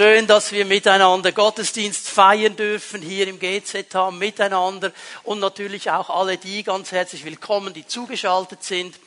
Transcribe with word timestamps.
Schön, 0.00 0.26
dass 0.26 0.50
wir 0.50 0.64
miteinander 0.64 1.30
Gottesdienst 1.30 2.08
feiern 2.08 2.56
dürfen 2.56 3.02
hier 3.02 3.28
im 3.28 3.38
GZH 3.38 4.10
miteinander 4.12 4.92
und 5.24 5.40
natürlich 5.40 5.90
auch 5.90 6.08
alle 6.08 6.38
die 6.38 6.62
ganz 6.62 6.90
herzlich 6.90 7.26
willkommen, 7.26 7.74
die 7.74 7.86
zugeschaltet 7.86 8.64
sind 8.64 8.98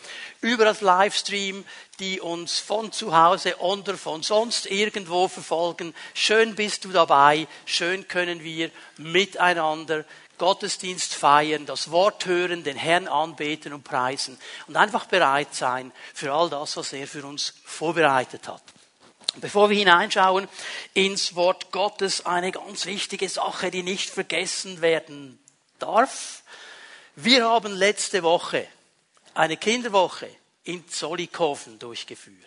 über 0.41 0.65
das 0.65 0.81
Livestream, 0.81 1.65
die 1.99 2.21
uns 2.21 2.59
von 2.59 2.91
zu 2.91 3.17
Hause 3.17 3.57
oder 3.57 3.97
von 3.97 4.21
sonst 4.21 4.67
irgendwo 4.67 5.27
verfolgen. 5.27 5.95
Schön 6.13 6.53
bist 6.53 6.85
du 6.85 6.89
dabei. 6.89 7.47
Schön 7.65 8.07
können 8.07 8.43
wir 8.43 8.69
miteinander 8.97 10.05
Gottesdienst 10.37 11.15
feiern, 11.15 11.65
das 11.65 11.89
Wort 11.89 12.27
hören, 12.27 12.63
den 12.63 12.77
Herrn 12.77 13.07
anbeten 13.07 13.73
und 13.73 13.83
preisen 13.83 14.37
und 14.67 14.77
einfach 14.77 15.05
bereit 15.05 15.55
sein 15.55 15.91
für 16.13 16.31
all 16.31 16.51
das, 16.51 16.77
was 16.77 16.93
er 16.93 17.07
für 17.07 17.25
uns 17.25 17.55
vorbereitet 17.65 18.47
hat. 18.47 18.72
Bevor 19.37 19.71
wir 19.71 19.77
hineinschauen 19.77 20.47
ins 20.93 21.33
Wort 21.35 21.71
Gottes, 21.71 22.25
eine 22.25 22.51
ganz 22.51 22.85
wichtige 22.85 23.27
Sache, 23.27 23.71
die 23.71 23.81
nicht 23.81 24.11
vergessen 24.11 24.81
werden 24.81 25.39
darf. 25.79 26.43
Wir 27.15 27.43
haben 27.45 27.73
letzte 27.73 28.21
Woche 28.21 28.67
eine 29.33 29.57
Kinderwoche 29.57 30.29
in 30.65 30.87
Zollikofen 30.87 31.79
durchgeführt. 31.79 32.37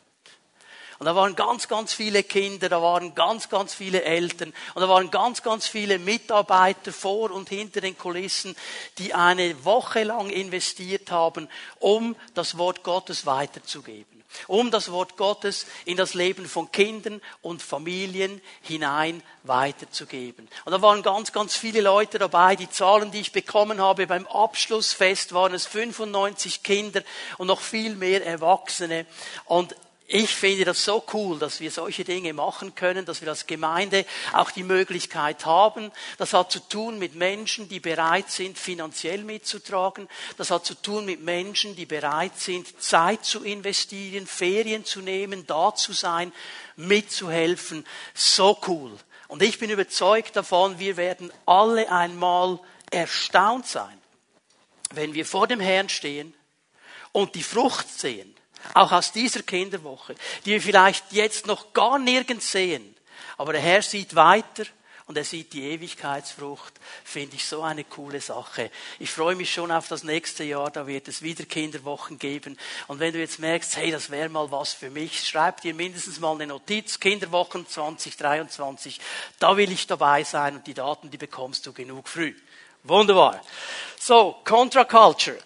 Und 0.98 1.06
da 1.06 1.16
waren 1.16 1.34
ganz, 1.34 1.66
ganz 1.66 1.92
viele 1.92 2.22
Kinder, 2.22 2.68
da 2.68 2.80
waren 2.80 3.14
ganz, 3.16 3.48
ganz 3.48 3.74
viele 3.74 4.02
Eltern 4.02 4.54
und 4.74 4.80
da 4.80 4.88
waren 4.88 5.10
ganz, 5.10 5.42
ganz 5.42 5.66
viele 5.66 5.98
Mitarbeiter 5.98 6.92
vor 6.92 7.32
und 7.32 7.48
hinter 7.48 7.80
den 7.80 7.98
Kulissen, 7.98 8.56
die 8.98 9.12
eine 9.12 9.64
Woche 9.64 10.04
lang 10.04 10.30
investiert 10.30 11.10
haben, 11.10 11.48
um 11.80 12.16
das 12.34 12.56
Wort 12.56 12.82
Gottes 12.82 13.26
weiterzugeben 13.26 14.15
um 14.48 14.70
das 14.70 14.90
Wort 14.90 15.16
Gottes 15.16 15.66
in 15.84 15.96
das 15.96 16.14
Leben 16.14 16.46
von 16.46 16.70
Kindern 16.72 17.20
und 17.42 17.62
Familien 17.62 18.40
hinein 18.62 19.22
weiterzugeben. 19.44 20.48
Und 20.64 20.72
da 20.72 20.82
waren 20.82 21.02
ganz, 21.02 21.32
ganz 21.32 21.56
viele 21.56 21.80
Leute 21.80 22.18
dabei. 22.18 22.56
Die 22.56 22.70
Zahlen, 22.70 23.10
die 23.10 23.20
ich 23.20 23.32
bekommen 23.32 23.80
habe 23.80 24.06
beim 24.06 24.26
Abschlussfest, 24.26 25.32
waren 25.32 25.54
es 25.54 25.66
95 25.66 26.62
Kinder 26.62 27.02
und 27.38 27.46
noch 27.46 27.60
viel 27.60 27.94
mehr 27.94 28.24
Erwachsene. 28.24 29.06
Und 29.44 29.74
ich 30.08 30.30
finde 30.30 30.64
das 30.64 30.84
so 30.84 31.04
cool, 31.12 31.38
dass 31.40 31.58
wir 31.58 31.72
solche 31.72 32.04
Dinge 32.04 32.32
machen 32.32 32.76
können, 32.76 33.04
dass 33.04 33.22
wir 33.22 33.28
als 33.28 33.46
Gemeinde 33.46 34.06
auch 34.32 34.52
die 34.52 34.62
Möglichkeit 34.62 35.44
haben. 35.44 35.90
Das 36.16 36.32
hat 36.32 36.52
zu 36.52 36.60
tun 36.60 37.00
mit 37.00 37.16
Menschen, 37.16 37.68
die 37.68 37.80
bereit 37.80 38.30
sind, 38.30 38.56
finanziell 38.56 39.24
mitzutragen. 39.24 40.08
Das 40.36 40.52
hat 40.52 40.64
zu 40.64 40.74
tun 40.74 41.06
mit 41.06 41.22
Menschen, 41.22 41.74
die 41.74 41.86
bereit 41.86 42.38
sind, 42.38 42.80
Zeit 42.80 43.24
zu 43.24 43.42
investieren, 43.42 44.28
Ferien 44.28 44.84
zu 44.84 45.00
nehmen, 45.00 45.44
da 45.44 45.74
zu 45.74 45.92
sein, 45.92 46.32
mitzuhelfen. 46.76 47.84
So 48.14 48.60
cool. 48.68 48.92
Und 49.26 49.42
ich 49.42 49.58
bin 49.58 49.70
überzeugt 49.70 50.36
davon, 50.36 50.78
wir 50.78 50.96
werden 50.96 51.32
alle 51.46 51.90
einmal 51.90 52.60
erstaunt 52.92 53.66
sein, 53.66 53.98
wenn 54.92 55.14
wir 55.14 55.26
vor 55.26 55.48
dem 55.48 55.58
Herrn 55.58 55.88
stehen 55.88 56.32
und 57.10 57.34
die 57.34 57.42
Frucht 57.42 57.88
sehen 57.88 58.36
auch 58.74 58.92
aus 58.92 59.12
dieser 59.12 59.42
Kinderwoche, 59.42 60.14
die 60.44 60.52
wir 60.52 60.62
vielleicht 60.62 61.12
jetzt 61.12 61.46
noch 61.46 61.72
gar 61.72 61.98
nirgends 61.98 62.50
sehen. 62.50 62.94
Aber 63.36 63.52
der 63.52 63.62
Herr 63.62 63.82
sieht 63.82 64.14
weiter 64.14 64.64
und 65.06 65.16
er 65.16 65.24
sieht 65.24 65.52
die 65.52 65.62
Ewigkeitsfrucht, 65.62 66.74
finde 67.04 67.36
ich 67.36 67.46
so 67.46 67.62
eine 67.62 67.84
coole 67.84 68.20
Sache. 68.20 68.70
Ich 68.98 69.10
freue 69.10 69.36
mich 69.36 69.52
schon 69.52 69.70
auf 69.70 69.86
das 69.86 70.02
nächste 70.02 70.42
Jahr, 70.42 70.70
da 70.70 70.86
wird 70.88 71.06
es 71.06 71.22
wieder 71.22 71.44
Kinderwochen 71.44 72.18
geben. 72.18 72.58
Und 72.88 72.98
wenn 72.98 73.12
du 73.12 73.20
jetzt 73.20 73.38
merkst, 73.38 73.76
hey, 73.76 73.92
das 73.92 74.10
wäre 74.10 74.28
mal 74.28 74.50
was 74.50 74.72
für 74.72 74.90
mich, 74.90 75.24
schreib 75.24 75.60
dir 75.60 75.74
mindestens 75.74 76.18
mal 76.18 76.34
eine 76.34 76.48
Notiz, 76.48 76.98
Kinderwochen 76.98 77.68
2023, 77.68 79.00
da 79.38 79.56
will 79.56 79.70
ich 79.70 79.86
dabei 79.86 80.24
sein 80.24 80.56
und 80.56 80.66
die 80.66 80.74
Daten, 80.74 81.08
die 81.08 81.18
bekommst 81.18 81.66
du 81.66 81.72
genug 81.72 82.08
früh. 82.08 82.34
Wunderbar. 82.82 83.40
So, 84.00 84.36
Contra 84.44 84.84
Culture. 84.84 85.38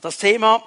Das 0.00 0.18
Thema 0.18 0.62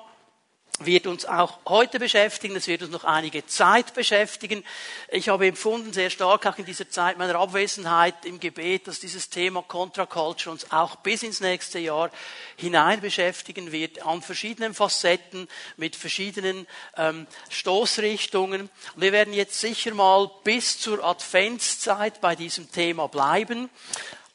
wird 0.81 1.07
uns 1.07 1.25
auch 1.25 1.59
heute 1.68 2.00
beschäftigen, 2.00 2.56
es 2.56 2.68
wird 2.68 2.84
uns 2.84 2.91
noch 2.91 3.03
einige 3.03 3.46
Zeit 3.46 3.94
beschäftigen. 3.94 4.63
Ich 5.09 5.30
habe 5.30 5.47
empfunden, 5.47 5.91
sehr 5.91 6.09
stark 6.09 6.46
auch 6.46 6.57
in 6.57 6.66
dieser 6.66 6.90
Zeit 6.90 7.18
meiner 7.18 7.35
Abwesenheit 7.35 8.25
im 8.25 8.40
Gebet, 8.40 8.88
dass 8.88 9.00
dieses 9.00 9.30
Thema 9.30 9.62
Contra 9.62 10.06
Culture 10.06 10.52
uns 10.52 10.72
auch 10.72 10.96
bis 10.97 11.24
ins 11.24 11.41
nächste 11.41 11.80
Jahr 11.80 12.12
hinein 12.56 13.02
beschäftigen 13.02 13.72
wird, 13.72 14.06
an 14.06 14.22
verschiedenen 14.22 14.74
Facetten, 14.74 15.47
mit 15.75 15.96
verschiedenen 15.96 16.66
ähm, 16.96 17.28
Stoßrichtungen. 17.50 18.69
Und 18.96 19.01
wir 19.01 19.12
werden 19.12 19.34
jetzt 19.34 19.59
sicher 19.59 19.94
mal 19.94 20.31
bis 20.44 20.80
zur 20.80 21.03
Adventszeit 21.03 22.22
bei 22.22 22.36
diesem 22.36 22.72
Thema 22.72 23.07
bleiben. 23.07 23.69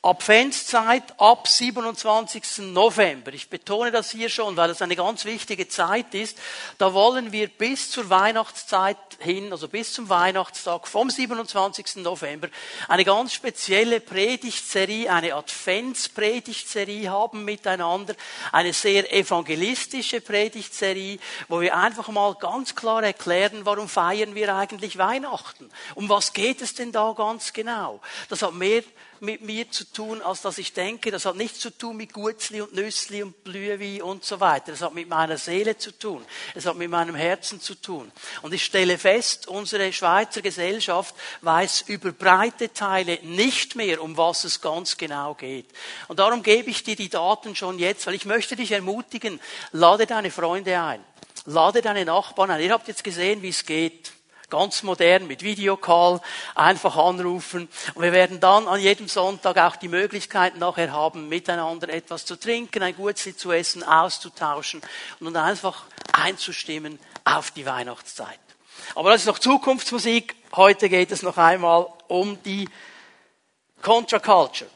Adventszeit 0.04 1.18
ab 1.18 1.48
27. 1.48 2.58
November. 2.58 3.32
Ich 3.32 3.48
betone 3.48 3.90
das 3.90 4.10
hier 4.10 4.28
schon, 4.28 4.54
weil 4.54 4.68
das 4.68 4.82
eine 4.82 4.96
ganz 4.96 5.24
wichtige 5.24 5.66
Zeit 5.66 6.14
ist. 6.14 6.36
Da 6.76 6.92
wollen 6.92 7.32
wir 7.32 7.48
bis 7.48 7.90
zur 7.90 8.10
Weihnachtszeit 8.10 8.98
hin, 9.18 9.50
also 9.50 9.66
bis 9.66 9.94
zum 9.94 10.10
Weihnachtstag 10.10 10.86
vom 10.86 11.08
27. 11.08 11.96
November, 11.96 12.48
eine 12.86 13.06
ganz 13.06 13.32
spezielle 13.32 14.00
Predigtserie, 14.00 15.10
eine 15.10 15.34
Adventspredigtserie 15.34 17.08
haben 17.08 17.46
miteinander. 17.46 18.14
Eine 18.52 18.74
sehr 18.74 19.10
evangelistische 19.10 20.20
Predigtserie, 20.20 21.18
wo 21.48 21.62
wir 21.62 21.74
einfach 21.78 22.08
mal 22.08 22.34
ganz 22.34 22.74
klar 22.74 23.02
erklären, 23.02 23.64
warum 23.64 23.88
feiern 23.88 24.34
wir 24.34 24.54
eigentlich 24.54 24.98
Weihnachten? 24.98 25.70
Um 25.94 26.10
was 26.10 26.34
geht 26.34 26.60
es 26.60 26.74
denn 26.74 26.92
da 26.92 27.14
ganz 27.16 27.54
genau? 27.54 28.00
Das 28.28 28.42
hat 28.42 28.52
mehr 28.52 28.82
mit 29.20 29.42
mir 29.42 29.70
zu 29.70 29.84
tun, 29.84 30.22
als 30.22 30.42
dass 30.42 30.58
ich 30.58 30.72
denke. 30.72 31.10
Das 31.10 31.24
hat 31.24 31.36
nichts 31.36 31.60
zu 31.60 31.70
tun 31.70 31.96
mit 31.96 32.12
Gutzli 32.12 32.60
und 32.60 32.74
Nüssli 32.74 33.22
und 33.22 33.44
Blühwi 33.44 34.02
und 34.02 34.24
so 34.24 34.40
weiter. 34.40 34.72
Das 34.72 34.82
hat 34.82 34.94
mit 34.94 35.08
meiner 35.08 35.38
Seele 35.38 35.76
zu 35.76 35.90
tun. 35.96 36.24
Es 36.54 36.66
hat 36.66 36.76
mit 36.76 36.90
meinem 36.90 37.14
Herzen 37.14 37.60
zu 37.60 37.74
tun. 37.74 38.10
Und 38.42 38.54
ich 38.54 38.64
stelle 38.64 38.98
fest, 38.98 39.48
unsere 39.48 39.92
Schweizer 39.92 40.42
Gesellschaft 40.42 41.14
weiß 41.42 41.84
über 41.88 42.12
breite 42.12 42.72
Teile 42.72 43.18
nicht 43.22 43.76
mehr, 43.76 44.02
um 44.02 44.16
was 44.16 44.44
es 44.44 44.60
ganz 44.60 44.96
genau 44.96 45.34
geht. 45.34 45.66
Und 46.08 46.18
darum 46.18 46.42
gebe 46.42 46.70
ich 46.70 46.84
dir 46.84 46.96
die 46.96 47.08
Daten 47.08 47.56
schon 47.56 47.78
jetzt, 47.78 48.06
weil 48.06 48.14
ich 48.14 48.24
möchte 48.24 48.56
dich 48.56 48.72
ermutigen, 48.72 49.40
lade 49.72 50.06
deine 50.06 50.30
Freunde 50.30 50.80
ein. 50.80 51.04
Lade 51.46 51.82
deine 51.82 52.04
Nachbarn 52.04 52.50
ein. 52.50 52.62
Ihr 52.62 52.72
habt 52.72 52.88
jetzt 52.88 53.04
gesehen, 53.04 53.42
wie 53.42 53.50
es 53.50 53.66
geht. 53.66 54.12
Ganz 54.54 54.84
modern 54.84 55.26
mit 55.26 55.42
Videocall, 55.42 56.20
einfach 56.54 56.96
anrufen. 56.96 57.68
Und 57.94 58.02
wir 58.04 58.12
werden 58.12 58.38
dann 58.38 58.68
an 58.68 58.78
jedem 58.78 59.08
Sonntag 59.08 59.58
auch 59.58 59.74
die 59.74 59.88
Möglichkeit 59.88 60.58
nachher 60.58 60.92
haben, 60.92 61.28
miteinander 61.28 61.88
etwas 61.88 62.24
zu 62.24 62.36
trinken, 62.36 62.80
ein 62.84 62.94
Gutzli 62.94 63.36
zu 63.36 63.50
essen, 63.50 63.82
auszutauschen 63.82 64.80
und 65.18 65.36
einfach 65.36 65.82
einzustimmen 66.12 67.00
auf 67.24 67.50
die 67.50 67.66
Weihnachtszeit. 67.66 68.38
Aber 68.94 69.10
das 69.10 69.22
ist 69.22 69.26
noch 69.26 69.40
Zukunftsmusik. 69.40 70.36
Heute 70.54 70.88
geht 70.88 71.10
es 71.10 71.22
noch 71.22 71.36
einmal 71.36 71.88
um 72.06 72.40
die 72.44 72.68
Contra 73.82 74.20
Culture. 74.20 74.70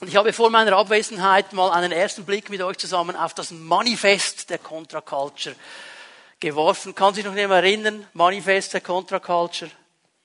Und 0.00 0.08
ich 0.08 0.16
habe 0.16 0.32
vor 0.32 0.50
meiner 0.50 0.76
Abwesenheit 0.76 1.52
mal 1.52 1.70
einen 1.70 1.92
ersten 1.92 2.24
Blick 2.24 2.50
mit 2.50 2.60
euch 2.60 2.78
zusammen 2.78 3.14
auf 3.14 3.34
das 3.34 3.52
Manifest 3.52 4.50
der 4.50 4.58
Contra 4.58 5.00
Culture 5.00 5.54
geworfen. 6.40 6.94
Kann 6.94 7.14
sich 7.14 7.24
noch 7.24 7.34
jemand 7.34 7.64
erinnern? 7.64 8.06
Manifest 8.12 8.74
der 8.74 8.80
Contra-Culture. 8.80 9.70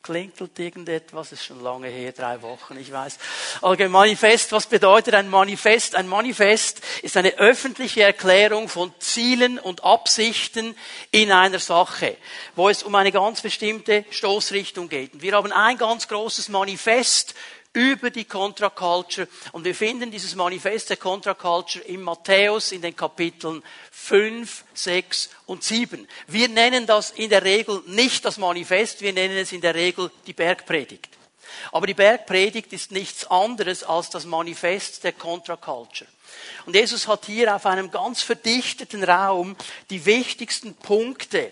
Klingelt 0.03 0.57
irgendetwas, 0.57 1.31
ist 1.31 1.45
schon 1.45 1.61
lange 1.61 1.87
her, 1.87 2.11
drei 2.11 2.41
Wochen, 2.41 2.75
ich 2.75 2.91
weiß. 2.91 3.19
Okay, 3.61 3.87
Manifest, 3.87 4.51
was 4.51 4.65
bedeutet 4.65 5.13
ein 5.13 5.29
Manifest? 5.29 5.95
Ein 5.95 6.07
Manifest 6.07 6.81
ist 7.03 7.17
eine 7.17 7.37
öffentliche 7.37 8.01
Erklärung 8.01 8.67
von 8.67 8.91
Zielen 8.97 9.59
und 9.59 9.83
Absichten 9.83 10.75
in 11.11 11.31
einer 11.31 11.59
Sache, 11.59 12.17
wo 12.55 12.67
es 12.67 12.81
um 12.81 12.95
eine 12.95 13.11
ganz 13.11 13.41
bestimmte 13.41 14.03
Stoßrichtung 14.09 14.89
geht. 14.89 15.13
Und 15.13 15.21
wir 15.21 15.33
haben 15.33 15.51
ein 15.51 15.77
ganz 15.77 16.07
großes 16.07 16.49
Manifest 16.49 17.35
über 17.73 18.09
die 18.09 18.25
Contra 18.25 18.69
Culture. 18.69 19.27
Und 19.51 19.63
wir 19.63 19.75
finden 19.75 20.11
dieses 20.11 20.35
Manifest 20.35 20.89
der 20.89 20.97
Contra 20.97 21.33
Culture 21.33 21.83
in 21.85 22.01
Matthäus 22.01 22.71
in 22.71 22.81
den 22.81 22.95
Kapiteln 22.95 23.63
5, 23.91 24.65
6 24.73 25.29
und 25.45 25.63
7. 25.63 26.07
Wir 26.27 26.49
nennen 26.49 26.85
das 26.85 27.11
in 27.11 27.29
der 27.29 27.43
Regel 27.43 27.81
nicht 27.87 28.25
das 28.25 28.37
Manifest, 28.37 29.01
wir 29.01 29.13
nennen 29.13 29.37
es 29.37 29.51
in 29.51 29.61
der 29.61 29.75
Regel 29.75 30.11
die 30.27 30.33
Bergpredigt. 30.33 31.09
Aber 31.71 31.87
die 31.87 31.93
Bergpredigt 31.93 32.73
ist 32.73 32.91
nichts 32.91 33.25
anderes 33.25 33.83
als 33.83 34.09
das 34.09 34.25
Manifest 34.25 35.03
der 35.03 35.13
Contra 35.13 35.55
Culture. 35.55 36.09
Und 36.65 36.75
Jesus 36.75 37.07
hat 37.07 37.25
hier 37.25 37.55
auf 37.55 37.65
einem 37.65 37.91
ganz 37.91 38.21
verdichteten 38.21 39.03
Raum 39.03 39.55
die 39.89 40.05
wichtigsten 40.05 40.73
Punkte 40.75 41.51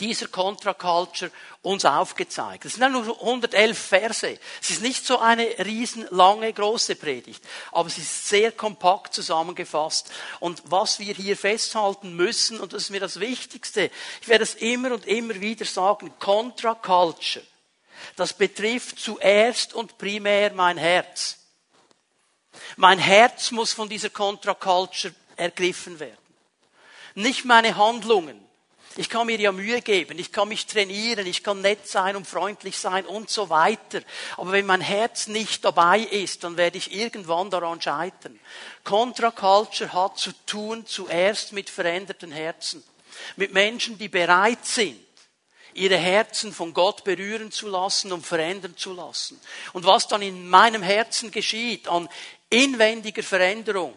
dieser 0.00 0.28
Contra 0.28 0.74
Culture 0.74 1.30
uns 1.62 1.84
aufgezeigt. 1.84 2.64
Es 2.64 2.74
sind 2.74 2.92
nur 2.92 3.20
111 3.20 3.78
Verse. 3.78 4.38
Es 4.62 4.70
ist 4.70 4.82
nicht 4.82 5.04
so 5.04 5.18
eine 5.18 5.46
riesenlange, 5.64 6.52
große 6.52 6.96
Predigt, 6.96 7.44
aber 7.72 7.88
es 7.88 7.98
ist 7.98 8.28
sehr 8.28 8.52
kompakt 8.52 9.14
zusammengefasst. 9.14 10.10
Und 10.40 10.62
was 10.66 10.98
wir 10.98 11.14
hier 11.14 11.36
festhalten 11.36 12.14
müssen, 12.16 12.60
und 12.60 12.72
das 12.72 12.84
ist 12.84 12.90
mir 12.90 13.00
das 13.00 13.20
Wichtigste, 13.20 13.90
ich 14.22 14.28
werde 14.28 14.44
es 14.44 14.54
immer 14.54 14.92
und 14.92 15.06
immer 15.06 15.40
wieder 15.40 15.64
sagen, 15.64 16.12
Contra 16.18 16.74
Culture 16.74 17.44
Das 18.16 18.32
betrifft 18.32 18.98
zuerst 18.98 19.74
und 19.74 19.98
primär 19.98 20.52
mein 20.52 20.78
Herz. 20.78 21.38
Mein 22.76 22.98
Herz 22.98 23.50
muss 23.50 23.72
von 23.72 23.88
dieser 23.88 24.10
Contra-Culture 24.10 25.14
ergriffen 25.36 25.98
werden. 26.00 26.16
Nicht 27.14 27.44
meine 27.44 27.76
Handlungen. 27.76 28.47
Ich 28.98 29.08
kann 29.08 29.28
mir 29.28 29.38
ja 29.38 29.52
Mühe 29.52 29.80
geben, 29.80 30.18
ich 30.18 30.32
kann 30.32 30.48
mich 30.48 30.66
trainieren, 30.66 31.24
ich 31.24 31.44
kann 31.44 31.60
nett 31.60 31.86
sein 31.86 32.16
und 32.16 32.26
freundlich 32.26 32.76
sein 32.76 33.06
und 33.06 33.30
so 33.30 33.48
weiter. 33.48 34.00
Aber 34.36 34.50
wenn 34.50 34.66
mein 34.66 34.80
Herz 34.80 35.28
nicht 35.28 35.64
dabei 35.64 36.00
ist, 36.00 36.42
dann 36.42 36.56
werde 36.56 36.78
ich 36.78 36.92
irgendwann 36.92 37.48
daran 37.48 37.80
scheitern. 37.80 38.40
Contra 38.82 39.30
Culture 39.30 39.92
hat 39.92 40.18
zu 40.18 40.32
tun 40.46 40.84
zuerst 40.84 41.52
mit 41.52 41.70
veränderten 41.70 42.32
Herzen. 42.32 42.82
Mit 43.36 43.52
Menschen, 43.52 43.98
die 43.98 44.08
bereit 44.08 44.66
sind, 44.66 44.98
ihre 45.74 45.96
Herzen 45.96 46.52
von 46.52 46.74
Gott 46.74 47.04
berühren 47.04 47.52
zu 47.52 47.68
lassen 47.68 48.10
und 48.10 48.26
verändern 48.26 48.76
zu 48.76 48.94
lassen. 48.94 49.40
Und 49.74 49.86
was 49.86 50.08
dann 50.08 50.22
in 50.22 50.48
meinem 50.48 50.82
Herzen 50.82 51.30
geschieht 51.30 51.86
an 51.86 52.08
inwendiger 52.50 53.22
Veränderung, 53.22 53.94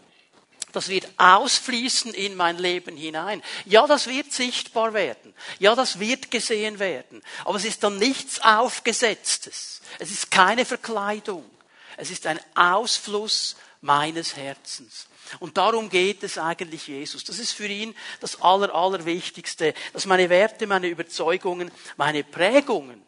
das 0.71 0.89
wird 0.89 1.07
ausfließen 1.17 2.13
in 2.13 2.35
mein 2.35 2.57
Leben 2.57 2.95
hinein. 2.95 3.43
Ja, 3.65 3.87
das 3.87 4.07
wird 4.07 4.31
sichtbar 4.31 4.93
werden. 4.93 5.33
Ja, 5.59 5.75
das 5.75 5.99
wird 5.99 6.31
gesehen 6.31 6.79
werden. 6.79 7.21
Aber 7.45 7.57
es 7.57 7.65
ist 7.65 7.83
dann 7.83 7.97
nichts 7.97 8.41
Aufgesetztes. 8.41 9.81
Es 9.99 10.11
ist 10.11 10.31
keine 10.31 10.65
Verkleidung. 10.65 11.49
Es 11.97 12.09
ist 12.09 12.25
ein 12.27 12.39
Ausfluss 12.55 13.55
meines 13.81 14.35
Herzens. 14.35 15.07
Und 15.39 15.57
darum 15.57 15.89
geht 15.89 16.23
es 16.23 16.37
eigentlich 16.37 16.87
Jesus. 16.87 17.23
Das 17.23 17.39
ist 17.39 17.53
für 17.53 17.67
ihn 17.67 17.95
das 18.19 18.41
Aller, 18.41 18.73
Allerwichtigste, 18.73 19.73
dass 19.93 20.05
meine 20.05 20.29
Werte, 20.29 20.67
meine 20.67 20.87
Überzeugungen, 20.87 21.71
meine 21.97 22.23
Prägungen 22.23 23.01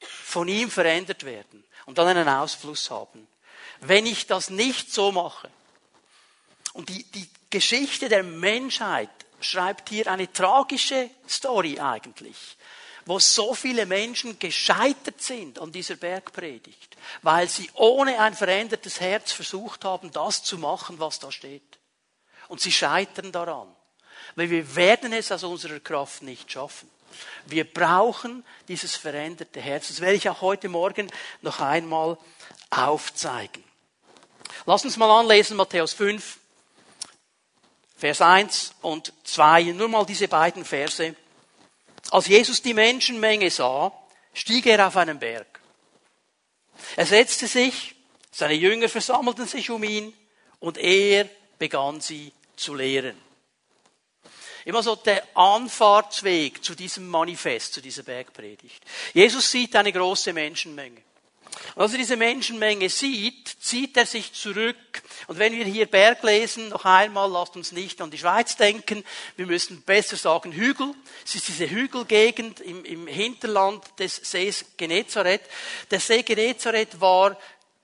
von 0.00 0.48
ihm 0.48 0.70
verändert 0.70 1.24
werden 1.24 1.64
und 1.86 1.98
dann 1.98 2.08
einen 2.08 2.28
Ausfluss 2.28 2.90
haben. 2.90 3.26
Wenn 3.80 4.06
ich 4.06 4.26
das 4.26 4.50
nicht 4.50 4.92
so 4.92 5.12
mache, 5.12 5.50
und 6.72 6.88
die, 6.88 7.04
die 7.04 7.28
Geschichte 7.50 8.08
der 8.08 8.22
Menschheit 8.22 9.10
schreibt 9.40 9.88
hier 9.88 10.10
eine 10.10 10.32
tragische 10.32 11.10
Story 11.28 11.78
eigentlich, 11.78 12.56
wo 13.06 13.18
so 13.18 13.54
viele 13.54 13.86
Menschen 13.86 14.38
gescheitert 14.38 15.22
sind 15.22 15.58
an 15.58 15.72
dieser 15.72 15.96
Bergpredigt, 15.96 16.96
weil 17.22 17.48
sie 17.48 17.70
ohne 17.74 18.20
ein 18.20 18.34
verändertes 18.34 19.00
Herz 19.00 19.32
versucht 19.32 19.84
haben, 19.84 20.10
das 20.12 20.42
zu 20.42 20.58
machen, 20.58 20.98
was 20.98 21.18
da 21.18 21.32
steht. 21.32 21.78
Und 22.48 22.60
sie 22.60 22.72
scheitern 22.72 23.32
daran, 23.32 23.68
weil 24.36 24.50
wir 24.50 24.76
werden 24.76 25.12
es 25.12 25.32
aus 25.32 25.44
unserer 25.44 25.80
Kraft 25.80 26.22
nicht 26.22 26.50
schaffen. 26.50 26.90
Wir 27.46 27.64
brauchen 27.64 28.44
dieses 28.68 28.94
veränderte 28.94 29.60
Herz. 29.60 29.88
Das 29.88 30.00
werde 30.00 30.16
ich 30.16 30.28
auch 30.28 30.42
heute 30.42 30.68
Morgen 30.68 31.10
noch 31.40 31.60
einmal 31.60 32.18
aufzeigen. 32.70 33.64
Lass 34.66 34.84
uns 34.84 34.96
mal 34.96 35.10
anlesen, 35.20 35.56
Matthäus 35.56 35.94
5, 35.94 36.38
Vers 37.98 38.20
1 38.22 38.74
und 38.82 39.12
2, 39.24 39.72
nur 39.72 39.88
mal 39.88 40.06
diese 40.06 40.28
beiden 40.28 40.64
Verse. 40.64 41.16
Als 42.10 42.28
Jesus 42.28 42.62
die 42.62 42.72
Menschenmenge 42.72 43.50
sah, 43.50 43.92
stieg 44.32 44.66
er 44.66 44.86
auf 44.86 44.96
einen 44.96 45.18
Berg. 45.18 45.60
Er 46.94 47.06
setzte 47.06 47.48
sich, 47.48 47.96
seine 48.30 48.54
Jünger 48.54 48.88
versammelten 48.88 49.48
sich 49.48 49.68
um 49.70 49.82
ihn 49.82 50.14
und 50.60 50.78
er 50.78 51.28
begann 51.58 52.00
sie 52.00 52.32
zu 52.54 52.74
lehren. 52.74 53.20
Immer 54.64 54.84
so 54.84 54.94
der 54.94 55.26
Anfahrtsweg 55.34 56.62
zu 56.62 56.76
diesem 56.76 57.08
Manifest, 57.08 57.74
zu 57.74 57.80
dieser 57.80 58.04
Bergpredigt. 58.04 58.84
Jesus 59.12 59.50
sieht 59.50 59.74
eine 59.74 59.92
große 59.92 60.32
Menschenmenge. 60.32 61.02
Und 61.74 61.82
als 61.82 61.92
er 61.92 61.98
diese 61.98 62.16
Menschenmenge 62.16 62.88
sieht, 62.88 63.48
zieht 63.60 63.96
er 63.96 64.06
sich 64.06 64.32
zurück. 64.32 64.76
Und 65.26 65.38
wenn 65.38 65.52
wir 65.52 65.64
hier 65.64 65.86
Berg 65.86 66.22
lesen, 66.22 66.68
noch 66.70 66.84
einmal, 66.84 67.30
lasst 67.30 67.56
uns 67.56 67.72
nicht 67.72 68.00
an 68.00 68.10
die 68.10 68.18
Schweiz 68.18 68.56
denken. 68.56 69.04
Wir 69.36 69.46
müssen 69.46 69.82
besser 69.82 70.16
sagen 70.16 70.52
Hügel. 70.52 70.94
Es 71.24 71.34
ist 71.34 71.48
diese 71.48 71.68
Hügelgegend 71.68 72.60
im, 72.60 72.84
im 72.84 73.06
Hinterland 73.06 73.84
des 73.98 74.16
Sees 74.16 74.64
Genezareth. 74.76 75.42
Der 75.90 76.00
See 76.00 76.22
Genezareth 76.22 77.00
war 77.00 77.36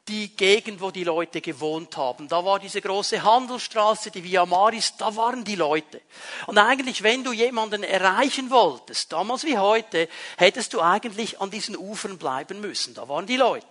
die 0.09 0.37
Gegend, 0.37 0.81
wo 0.81 0.91
die 0.91 1.05
Leute 1.05 1.41
gewohnt 1.41 1.97
haben. 1.97 2.29
Da 2.29 2.45
war 2.45 2.59
diese 2.59 2.81
große 2.81 3.23
Handelsstraße, 3.23 4.11
die 4.11 4.23
Via 4.23 4.45
Maris, 4.45 4.95
da 4.99 5.17
waren 5.17 5.45
die 5.45 5.57
Leute. 5.57 6.03
Und 6.47 6.59
eigentlich, 6.59 7.03
wenn 7.03 7.25
du 7.25 7.33
jemanden 7.33 7.83
erreichen 7.83 8.51
wolltest, 8.51 9.13
damals 9.13 9.45
wie 9.45 9.57
heute, 9.57 10.09
hättest 10.37 10.75
du 10.75 10.81
eigentlich 10.81 11.41
an 11.41 11.51
diesen 11.51 11.77
Ufern 11.77 12.19
bleiben 12.19 12.61
müssen. 12.61 12.93
Da 12.95 13.09
waren 13.09 13.27
die 13.27 13.37
Leute. 13.37 13.67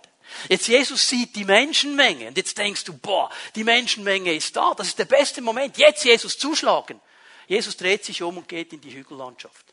Jetzt 0.48 0.68
Jesus 0.68 1.08
sieht 1.08 1.36
die 1.36 1.44
Menschenmenge 1.44 2.28
und 2.28 2.36
jetzt 2.36 2.56
denkst 2.58 2.84
du, 2.84 2.96
boah, 2.96 3.30
die 3.54 3.62
Menschenmenge 3.62 4.34
ist 4.34 4.56
da, 4.56 4.74
das 4.74 4.88
ist 4.88 4.98
der 4.98 5.04
beste 5.04 5.42
Moment, 5.42 5.76
jetzt 5.76 6.04
Jesus 6.04 6.38
zuschlagen. 6.38 7.00
Jesus 7.46 7.76
dreht 7.76 8.04
sich 8.04 8.22
um 8.22 8.38
und 8.38 8.48
geht 8.48 8.72
in 8.72 8.80
die 8.80 8.92
Hügellandschaft. 8.92 9.66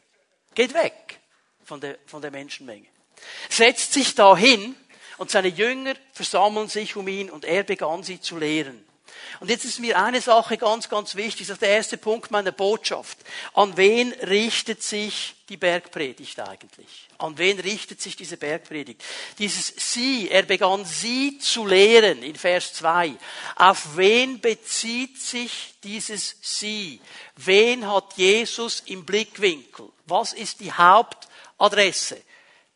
Geht 0.54 0.74
weg 0.74 1.20
von 1.64 1.80
der, 1.80 1.98
von 2.06 2.22
der 2.22 2.32
Menschenmenge. 2.32 2.88
Setzt 3.50 3.94
sich 3.94 4.14
da 4.14 4.36
hin 4.36 4.76
und 5.22 5.30
seine 5.30 5.50
Jünger 5.50 5.94
versammeln 6.14 6.68
sich 6.68 6.96
um 6.96 7.08
ihn 7.08 7.30
und 7.30 7.46
er 7.46 7.62
begann 7.62 8.02
sie 8.02 8.20
zu 8.20 8.40
lehren. 8.40 8.84
Und 9.40 9.52
jetzt 9.52 9.66
ist 9.66 9.80
mir 9.80 10.02
eine 10.02 10.20
Sache 10.20 10.58
ganz, 10.58 10.90
ganz 10.90 11.14
wichtig. 11.14 11.46
Das 11.46 11.58
ist 11.58 11.62
der 11.62 11.70
erste 11.70 11.98
Punkt 11.98 12.32
meiner 12.32 12.52
Botschaft. 12.52 13.20
An 13.54 13.78
wen 13.78 14.14
richtet 14.14 14.82
sich 14.82 15.36
die 15.48 15.58
Bergpredigt 15.58 16.40
eigentlich? 16.40 17.08
An 17.20 17.38
wen 17.38 17.60
richtet 17.60 18.02
sich 18.02 18.16
diese 18.16 18.36
Bergpredigt? 18.36 19.04
Dieses 19.38 19.68
Sie, 19.78 20.28
er 20.32 20.42
begann 20.42 20.86
sie 20.86 21.38
zu 21.38 21.68
lehren 21.68 22.24
in 22.24 22.36
Vers 22.36 22.74
2. 22.74 23.14
Auf 23.58 23.96
wen 23.96 24.42
bezieht 24.42 25.22
sich 25.22 25.76
dieses 25.84 26.38
Sie? 26.42 27.00
Wen 27.36 27.88
hat 27.88 28.14
Jesus 28.16 28.82
im 28.88 29.06
Blickwinkel? 29.06 29.88
Was 30.08 30.34
ist 30.34 30.62
die 30.62 30.72
Hauptadresse 30.72 32.20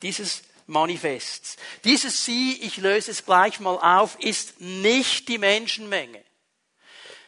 dieses 0.04 0.44
Manifests. 0.68 1.58
Dieses 1.84 2.26
Sie, 2.26 2.62
ich 2.62 2.78
löse 2.78 3.12
es 3.12 3.26
gleich 3.26 3.60
mal 3.60 3.78
auf, 3.78 4.18
ist 4.20 4.60
nicht 4.60 5.28
die 5.28 5.38
Menschenmenge. 5.38 6.24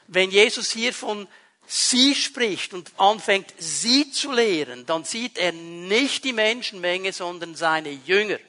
Wenn 0.08 0.32
Jesus 0.32 0.72
hier 0.72 0.94
von 0.94 1.28
Sie 1.70 2.16
spricht 2.16 2.74
und 2.74 2.92
anfängt, 2.98 3.54
Sie 3.58 4.10
zu 4.12 4.32
lehren, 4.32 4.86
dann 4.86 5.04
sieht 5.04 5.38
er 5.38 5.52
nicht 5.52 6.24
die 6.24 6.34
Menschenmenge, 6.34 7.12
sondern 7.12 7.56
seine 7.56 7.92
Jünger. 7.92 8.40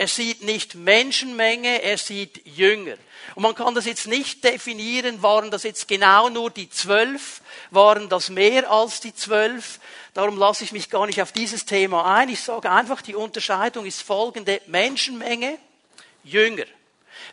Er 0.00 0.08
sieht 0.08 0.42
nicht 0.42 0.76
Menschenmenge, 0.76 1.82
er 1.82 1.98
sieht 1.98 2.46
Jünger. 2.46 2.96
Und 3.34 3.42
man 3.42 3.54
kann 3.54 3.74
das 3.74 3.84
jetzt 3.84 4.06
nicht 4.06 4.42
definieren, 4.42 5.22
waren 5.22 5.50
das 5.50 5.62
jetzt 5.62 5.88
genau 5.88 6.30
nur 6.30 6.50
die 6.50 6.70
zwölf, 6.70 7.42
waren 7.70 8.08
das 8.08 8.30
mehr 8.30 8.70
als 8.70 9.00
die 9.00 9.14
zwölf. 9.14 9.78
Darum 10.14 10.38
lasse 10.38 10.64
ich 10.64 10.72
mich 10.72 10.88
gar 10.88 11.04
nicht 11.04 11.20
auf 11.20 11.32
dieses 11.32 11.66
Thema 11.66 12.16
ein. 12.16 12.30
Ich 12.30 12.40
sage 12.40 12.70
einfach, 12.70 13.02
die 13.02 13.14
Unterscheidung 13.14 13.84
ist 13.84 14.00
folgende. 14.00 14.62
Menschenmenge, 14.68 15.58
Jünger. 16.24 16.64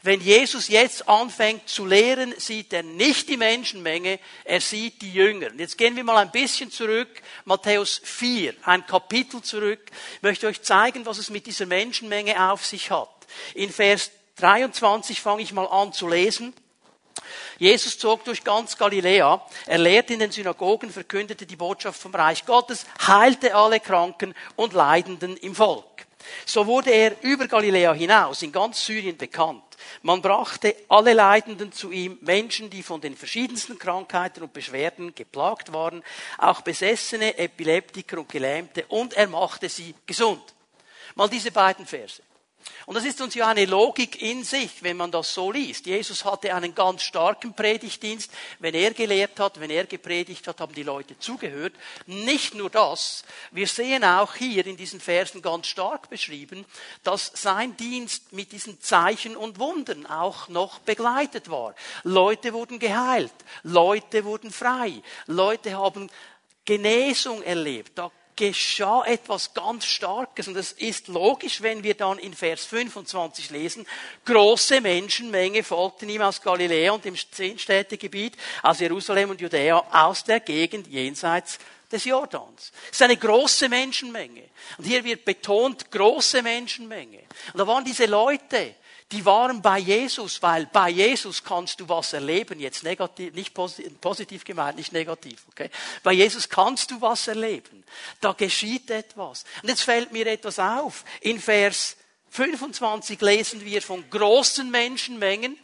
Wenn 0.03 0.21
Jesus 0.21 0.67
jetzt 0.67 1.07
anfängt 1.07 1.67
zu 1.67 1.85
lehren, 1.85 2.33
sieht 2.37 2.71
er 2.73 2.83
nicht 2.83 3.29
die 3.29 3.37
Menschenmenge, 3.37 4.19
er 4.43 4.61
sieht 4.61 5.01
die 5.01 5.11
Jünger. 5.11 5.49
Jetzt 5.57 5.77
gehen 5.77 5.95
wir 5.95 6.03
mal 6.03 6.17
ein 6.17 6.31
bisschen 6.31 6.71
zurück, 6.71 7.21
Matthäus 7.45 8.01
4, 8.03 8.53
ein 8.63 8.85
Kapitel 8.85 9.41
zurück. 9.41 9.89
Ich 10.15 10.21
möchte 10.21 10.47
euch 10.47 10.61
zeigen, 10.61 11.05
was 11.05 11.17
es 11.17 11.29
mit 11.29 11.45
dieser 11.45 11.65
Menschenmenge 11.65 12.51
auf 12.51 12.65
sich 12.65 12.91
hat. 12.91 13.09
In 13.53 13.71
Vers 13.71 14.11
23 14.37 15.19
fange 15.19 15.41
ich 15.41 15.51
mal 15.51 15.65
an 15.65 15.93
zu 15.93 16.07
lesen. 16.07 16.53
Jesus 17.57 17.97
zog 17.97 18.23
durch 18.23 18.43
ganz 18.43 18.77
Galiläa, 18.77 19.41
er 19.65 19.77
lehrte 19.79 20.13
in 20.13 20.19
den 20.19 20.31
Synagogen, 20.31 20.91
verkündete 20.91 21.47
die 21.47 21.55
Botschaft 21.55 21.99
vom 21.99 22.13
Reich 22.13 22.45
Gottes, 22.45 22.85
heilte 23.05 23.55
alle 23.55 23.79
Kranken 23.79 24.35
und 24.55 24.73
Leidenden 24.73 25.35
im 25.37 25.55
Volk. 25.55 26.05
So 26.45 26.67
wurde 26.67 26.91
er 26.91 27.15
über 27.23 27.47
Galiläa 27.47 27.93
hinaus 27.93 28.43
in 28.43 28.51
ganz 28.51 28.85
Syrien 28.85 29.17
bekannt. 29.17 29.63
Man 30.01 30.21
brachte 30.21 30.75
alle 30.89 31.13
Leidenden 31.13 31.71
zu 31.71 31.91
ihm, 31.91 32.17
Menschen, 32.21 32.69
die 32.69 32.83
von 32.83 33.01
den 33.01 33.15
verschiedensten 33.15 33.79
Krankheiten 33.79 34.43
und 34.43 34.53
Beschwerden 34.53 35.13
geplagt 35.15 35.73
waren, 35.73 36.03
auch 36.37 36.61
Besessene, 36.61 37.37
Epileptiker 37.37 38.19
und 38.19 38.29
Gelähmte, 38.29 38.85
und 38.87 39.13
er 39.13 39.27
machte 39.27 39.69
sie 39.69 39.95
gesund. 40.05 40.53
Mal 41.15 41.29
diese 41.29 41.51
beiden 41.51 41.85
Verse. 41.85 42.21
Und 42.85 42.95
das 42.95 43.05
ist 43.05 43.19
uns 43.19 43.35
ja 43.35 43.47
eine 43.47 43.65
Logik 43.65 44.21
in 44.21 44.43
sich, 44.43 44.81
wenn 44.81 44.95
man 44.95 45.11
das 45.11 45.33
so 45.33 45.51
liest. 45.51 45.85
Jesus 45.85 46.23
hatte 46.23 46.53
einen 46.55 46.73
ganz 46.73 47.03
starken 47.03 47.53
Predigtdienst. 47.53 48.31
Wenn 48.59 48.73
er 48.73 48.91
gelehrt 48.93 49.39
hat, 49.39 49.59
wenn 49.59 49.69
er 49.69 49.85
gepredigt 49.85 50.47
hat, 50.47 50.61
haben 50.61 50.73
die 50.73 50.83
Leute 50.83 51.19
zugehört. 51.19 51.73
Nicht 52.05 52.55
nur 52.55 52.69
das. 52.69 53.23
Wir 53.51 53.67
sehen 53.67 54.03
auch 54.03 54.35
hier 54.35 54.65
in 54.65 54.77
diesen 54.77 55.01
Versen 55.01 55.41
ganz 55.41 55.67
stark 55.67 56.09
beschrieben, 56.09 56.65
dass 57.03 57.31
sein 57.35 57.75
Dienst 57.75 58.31
mit 58.31 58.51
diesen 58.51 58.79
Zeichen 58.81 59.35
und 59.35 59.59
Wundern 59.59 60.05
auch 60.05 60.47
noch 60.47 60.79
begleitet 60.79 61.49
war. 61.49 61.75
Leute 62.03 62.53
wurden 62.53 62.79
geheilt. 62.79 63.33
Leute 63.63 64.23
wurden 64.23 64.51
frei. 64.51 65.01
Leute 65.25 65.77
haben 65.77 66.09
Genesung 66.63 67.41
erlebt. 67.43 67.97
Da 67.97 68.11
geschah 68.37 69.03
etwas 69.05 69.53
ganz 69.53 69.85
Starkes. 69.85 70.47
Und 70.47 70.53
das 70.53 70.71
ist 70.71 71.09
logisch, 71.09 71.61
wenn 71.61 71.83
wir 71.83 71.95
dann 71.95 72.19
in 72.19 72.33
Vers 72.33 72.63
25 72.65 73.49
lesen, 73.49 73.85
große 74.23 74.79
Menschenmenge 74.79 75.63
folgten 75.63 76.07
ihm 76.07 76.21
aus 76.21 76.41
Galiläa 76.41 76.93
und 76.93 77.03
dem 77.03 77.15
Zehnstädtegebiet, 77.15 78.37
aus 78.63 78.79
Jerusalem 78.79 79.31
und 79.31 79.41
Judäa, 79.41 79.83
aus 79.91 80.23
der 80.23 80.39
Gegend 80.39 80.87
jenseits 80.87 81.59
des 81.91 82.05
Jordans. 82.05 82.71
Es 82.85 82.97
ist 82.97 83.01
eine 83.01 83.17
große 83.17 83.67
Menschenmenge. 83.69 84.43
Und 84.77 84.85
hier 84.85 85.03
wird 85.03 85.25
betont, 85.25 85.89
große 85.91 86.41
Menschenmenge. 86.41 87.23
Und 87.53 87.59
da 87.59 87.67
waren 87.67 87.83
diese 87.83 88.05
Leute, 88.05 88.75
die 89.13 89.23
waren 89.23 89.61
bei 89.61 89.79
Jesus, 89.79 90.41
weil 90.41 90.65
bei 90.65 90.89
Jesus 90.89 91.41
kannst 91.43 91.79
du 91.79 91.87
was 91.87 92.11
erleben. 92.11 92.59
Jetzt 92.59 92.83
negativ, 92.83 93.33
nicht 93.33 93.53
positiv 93.53 94.43
gemeint, 94.43 94.77
nicht 94.77 94.91
negativ, 94.91 95.45
okay? 95.49 95.69
Bei 96.03 96.11
Jesus 96.11 96.49
kannst 96.49 96.91
du 96.91 96.99
was 96.99 97.27
erleben. 97.27 97.85
Da 98.19 98.33
geschieht 98.33 98.89
etwas. 98.89 99.45
Und 99.63 99.69
jetzt 99.69 99.83
fällt 99.83 100.11
mir 100.11 100.27
etwas 100.27 100.59
auf. 100.59 101.05
In 101.21 101.39
Vers 101.39 101.95
25 102.31 103.21
lesen 103.21 103.63
wir 103.63 103.81
von 103.81 104.09
großen 104.09 104.69
Menschenmengen. 104.69 105.57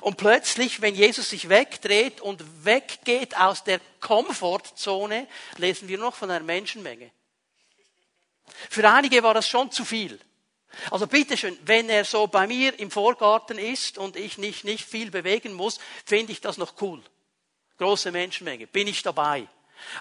Und 0.00 0.16
plötzlich, 0.16 0.80
wenn 0.80 0.94
Jesus 0.94 1.28
sich 1.28 1.50
wegdreht 1.50 2.22
und 2.22 2.42
weggeht 2.64 3.36
aus 3.36 3.64
der 3.64 3.80
Komfortzone, 4.00 5.26
lesen 5.58 5.88
wir 5.88 5.98
noch 5.98 6.14
von 6.14 6.30
einer 6.30 6.44
Menschenmenge. 6.44 7.10
Für 8.70 8.88
einige 8.88 9.22
war 9.22 9.34
das 9.34 9.46
schon 9.46 9.70
zu 9.70 9.84
viel. 9.84 10.18
Also 10.90 11.06
bitteschön, 11.06 11.58
wenn 11.64 11.88
er 11.88 12.04
so 12.04 12.26
bei 12.26 12.46
mir 12.46 12.78
im 12.78 12.90
Vorgarten 12.90 13.58
ist 13.58 13.98
und 13.98 14.16
ich 14.16 14.38
nicht, 14.38 14.64
nicht 14.64 14.84
viel 14.84 15.10
bewegen 15.10 15.52
muss, 15.52 15.78
finde 16.04 16.32
ich 16.32 16.40
das 16.40 16.58
noch 16.58 16.80
cool. 16.80 17.02
Große 17.78 18.12
Menschenmenge, 18.12 18.66
bin 18.66 18.86
ich 18.86 19.02
dabei. 19.02 19.46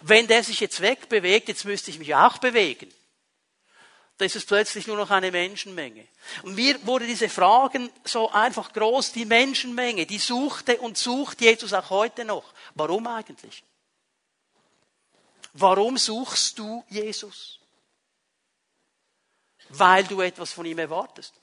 Wenn 0.01 0.27
der 0.27 0.43
sich 0.43 0.59
jetzt 0.59 0.81
wegbewegt, 0.81 1.47
jetzt 1.47 1.65
müsste 1.65 1.91
ich 1.91 1.99
mich 1.99 2.15
auch 2.15 2.37
bewegen. 2.39 2.91
Da 4.17 4.25
ist 4.25 4.47
plötzlich 4.47 4.87
nur 4.87 4.97
noch 4.97 5.11
eine 5.11 5.31
Menschenmenge. 5.31 6.07
Und 6.41 6.55
mir 6.55 6.83
wurde 6.87 7.05
diese 7.05 7.29
Fragen 7.29 7.91
so 8.03 8.31
einfach 8.31 8.73
groß, 8.73 9.11
die 9.11 9.25
Menschenmenge, 9.25 10.07
die 10.07 10.17
suchte 10.17 10.79
und 10.79 10.97
sucht 10.97 11.39
Jesus 11.41 11.71
auch 11.73 11.91
heute 11.91 12.25
noch. 12.25 12.51
Warum 12.73 13.05
eigentlich? 13.05 13.63
Warum 15.53 15.97
suchst 15.97 16.57
du 16.57 16.83
Jesus? 16.89 17.59
Weil 19.69 20.03
du 20.05 20.21
etwas 20.21 20.53
von 20.53 20.65
ihm 20.65 20.79
erwartest. 20.79 21.33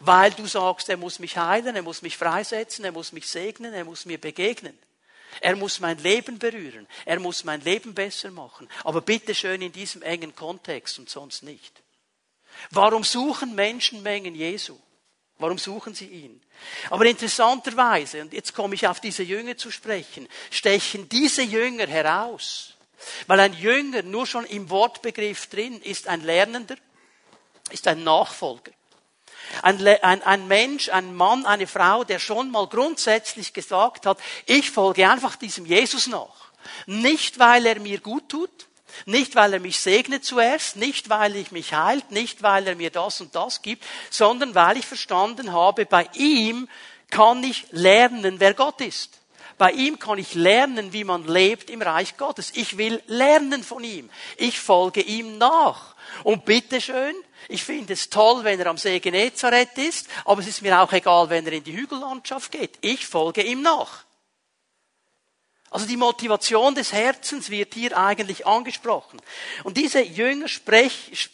Weil 0.00 0.32
du 0.32 0.46
sagst, 0.46 0.88
er 0.88 0.96
muss 0.96 1.18
mich 1.18 1.36
heilen, 1.36 1.76
er 1.76 1.82
muss 1.82 2.02
mich 2.02 2.16
freisetzen, 2.16 2.84
er 2.84 2.92
muss 2.92 3.12
mich 3.12 3.28
segnen, 3.28 3.72
er 3.72 3.84
muss 3.84 4.06
mir 4.06 4.20
begegnen. 4.20 4.76
Er 5.40 5.56
muss 5.56 5.80
mein 5.80 5.98
Leben 5.98 6.38
berühren. 6.38 6.86
Er 7.04 7.18
muss 7.18 7.44
mein 7.44 7.60
Leben 7.60 7.94
besser 7.94 8.30
machen. 8.30 8.68
Aber 8.84 9.00
bitte 9.00 9.34
schön 9.34 9.62
in 9.62 9.72
diesem 9.72 10.02
engen 10.02 10.34
Kontext 10.34 10.98
und 10.98 11.10
sonst 11.10 11.42
nicht. 11.42 11.82
Warum 12.70 13.02
suchen 13.02 13.54
Menschenmengen 13.54 14.34
Jesu? 14.34 14.78
Warum 15.38 15.58
suchen 15.58 15.94
sie 15.94 16.06
ihn? 16.06 16.40
Aber 16.90 17.04
interessanterweise, 17.06 18.22
und 18.22 18.32
jetzt 18.32 18.54
komme 18.54 18.76
ich 18.76 18.86
auf 18.86 19.00
diese 19.00 19.24
Jünger 19.24 19.56
zu 19.56 19.72
sprechen, 19.72 20.28
stechen 20.50 21.08
diese 21.08 21.42
Jünger 21.42 21.88
heraus. 21.88 22.73
Weil 23.26 23.40
ein 23.40 23.52
Jünger 23.54 24.02
nur 24.02 24.26
schon 24.26 24.44
im 24.46 24.70
Wortbegriff 24.70 25.48
drin 25.48 25.80
ist 25.82 26.08
ein 26.08 26.22
Lernender, 26.22 26.76
ist 27.70 27.86
ein 27.86 28.04
Nachfolger. 28.04 28.72
Ein, 29.62 29.86
ein, 29.86 30.22
ein 30.22 30.48
Mensch, 30.48 30.88
ein 30.88 31.14
Mann, 31.14 31.44
eine 31.46 31.66
Frau, 31.66 32.04
der 32.04 32.18
schon 32.18 32.50
mal 32.50 32.66
grundsätzlich 32.66 33.52
gesagt 33.52 34.06
hat, 34.06 34.18
ich 34.46 34.70
folge 34.70 35.08
einfach 35.08 35.36
diesem 35.36 35.66
Jesus 35.66 36.06
nach. 36.06 36.52
Nicht, 36.86 37.38
weil 37.38 37.66
er 37.66 37.78
mir 37.78 38.00
gut 38.00 38.30
tut, 38.30 38.68
nicht, 39.06 39.34
weil 39.34 39.54
er 39.54 39.60
mich 39.60 39.80
segnet 39.80 40.24
zuerst, 40.24 40.76
nicht, 40.76 41.10
weil 41.10 41.36
ich 41.36 41.50
mich 41.50 41.74
heilt, 41.74 42.10
nicht, 42.10 42.42
weil 42.42 42.66
er 42.66 42.76
mir 42.76 42.90
das 42.90 43.20
und 43.20 43.34
das 43.34 43.60
gibt, 43.60 43.84
sondern 44.10 44.54
weil 44.54 44.78
ich 44.78 44.86
verstanden 44.86 45.52
habe, 45.52 45.84
bei 45.84 46.08
ihm 46.14 46.68
kann 47.10 47.42
ich 47.44 47.66
lernen, 47.70 48.40
wer 48.40 48.54
Gott 48.54 48.80
ist. 48.80 49.18
Bei 49.56 49.70
ihm 49.70 49.98
kann 49.98 50.18
ich 50.18 50.34
lernen, 50.34 50.92
wie 50.92 51.04
man 51.04 51.26
lebt 51.26 51.70
im 51.70 51.82
Reich 51.82 52.16
Gottes. 52.16 52.52
Ich 52.54 52.76
will 52.76 53.02
lernen 53.06 53.62
von 53.62 53.84
ihm. 53.84 54.10
Ich 54.36 54.58
folge 54.58 55.00
ihm 55.00 55.38
nach. 55.38 55.94
Und 56.22 56.44
bitteschön, 56.44 57.14
ich 57.48 57.62
finde 57.62 57.92
es 57.92 58.10
toll, 58.10 58.44
wenn 58.44 58.60
er 58.60 58.66
am 58.66 58.78
See 58.78 58.98
Genezareth 59.00 59.78
ist, 59.78 60.08
aber 60.24 60.40
es 60.40 60.48
ist 60.48 60.62
mir 60.62 60.80
auch 60.80 60.92
egal, 60.92 61.30
wenn 61.30 61.46
er 61.46 61.52
in 61.52 61.64
die 61.64 61.76
Hügellandschaft 61.76 62.52
geht. 62.52 62.78
Ich 62.80 63.06
folge 63.06 63.42
ihm 63.42 63.62
nach. 63.62 64.03
Also 65.74 65.86
die 65.88 65.96
Motivation 65.96 66.72
des 66.76 66.92
Herzens 66.92 67.50
wird 67.50 67.74
hier 67.74 67.98
eigentlich 67.98 68.46
angesprochen. 68.46 69.20
Und 69.64 69.76
diese 69.76 70.02
Jünger 70.02 70.46
sprech, 70.46 71.28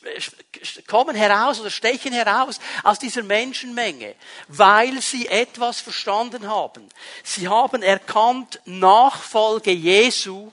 kommen 0.86 1.14
heraus 1.14 1.60
oder 1.60 1.68
stechen 1.68 2.14
heraus 2.14 2.58
aus 2.82 2.98
dieser 2.98 3.22
Menschenmenge, 3.22 4.14
weil 4.48 5.02
sie 5.02 5.28
etwas 5.28 5.82
verstanden 5.82 6.48
haben. 6.48 6.88
Sie 7.22 7.48
haben 7.48 7.82
erkannt, 7.82 8.62
Nachfolge 8.64 9.72
Jesu 9.72 10.50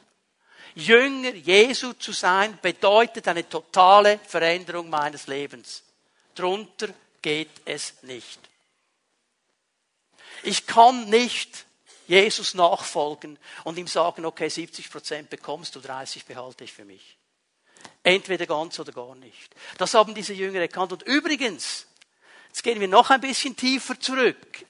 Jünger 0.76 1.34
Jesu 1.34 1.94
zu 1.94 2.12
sein, 2.12 2.60
bedeutet 2.62 3.26
eine 3.30 3.48
totale 3.48 4.20
Veränderung 4.28 4.90
meines 4.90 5.28
Lebens. 5.28 5.82
Drunter 6.36 6.90
geht 7.22 7.62
es 7.64 7.94
nicht. 8.02 8.42
Ich 10.44 10.68
kann 10.68 11.10
nicht 11.10 11.67
Jesus 12.08 12.54
nachfolgen 12.54 13.38
und 13.64 13.78
ihm 13.78 13.88
sagen, 13.88 14.26
okay, 14.26 14.50
70 14.50 14.90
Prozent 14.90 15.30
bekommst 15.30 15.76
du, 15.76 15.80
30 15.80 16.26
behalte 16.26 16.64
ich 16.64 16.74
für 16.74 16.86
mich. 16.86 17.18
Entweder 18.04 18.46
ganz 18.46 18.80
oder 18.80 18.92
gar 18.92 19.16
nicht. 19.16 19.54
Das 19.78 19.94
haben 19.94 20.16
diese 20.16 20.34
Jünger 20.34 20.62
erkannt. 20.62 20.94
Und 20.94 21.04
übrigens, 21.04 21.88
jetzt 22.48 22.64
gehen 22.64 22.80
wir 22.80 22.88
noch 22.88 23.10
ein 23.10 23.22
bisschen 23.22 23.56
tiefer 23.56 24.00
zurück 24.00 24.66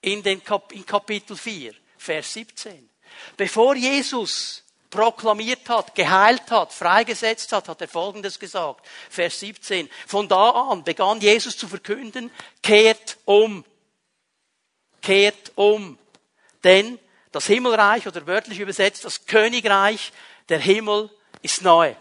in, 0.00 0.22
den 0.22 0.42
Kap 0.42 0.72
in 0.72 0.84
Kapitel 0.84 1.36
4, 1.36 1.72
Vers 1.96 2.32
17. 2.32 2.90
Bevor 3.36 3.76
Jesus 3.76 4.64
proklamiert 4.90 5.68
hat, 5.68 5.94
geheilt 5.94 6.50
hat, 6.50 6.72
freigesetzt 6.72 7.52
hat, 7.52 7.68
hat 7.68 7.80
er 7.80 7.88
Folgendes 7.88 8.38
gesagt. 8.38 8.86
Vers 9.10 9.40
17. 9.40 9.88
Von 10.06 10.28
da 10.28 10.50
an 10.50 10.84
begann 10.84 11.20
Jesus 11.20 11.56
zu 11.56 11.66
verkünden, 11.66 12.30
kehrt 12.62 13.18
um. 13.24 13.64
Kehrt 15.00 15.52
um. 15.56 15.98
Denn 16.64 16.98
das 17.32 17.46
Himmelreich 17.46 18.06
oder 18.06 18.26
wörtlich 18.26 18.60
übersetzt 18.60 19.04
das 19.04 19.26
Königreich 19.26 20.12
der 20.48 20.58
Himmel 20.58 21.10
ist 21.42 21.62
nahe. 21.62 21.96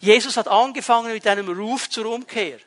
Jesus 0.00 0.36
hat 0.36 0.48
angefangen 0.48 1.12
mit 1.12 1.26
einem 1.26 1.48
Ruf 1.48 1.88
zur 1.88 2.06
Umkehr. 2.06 2.58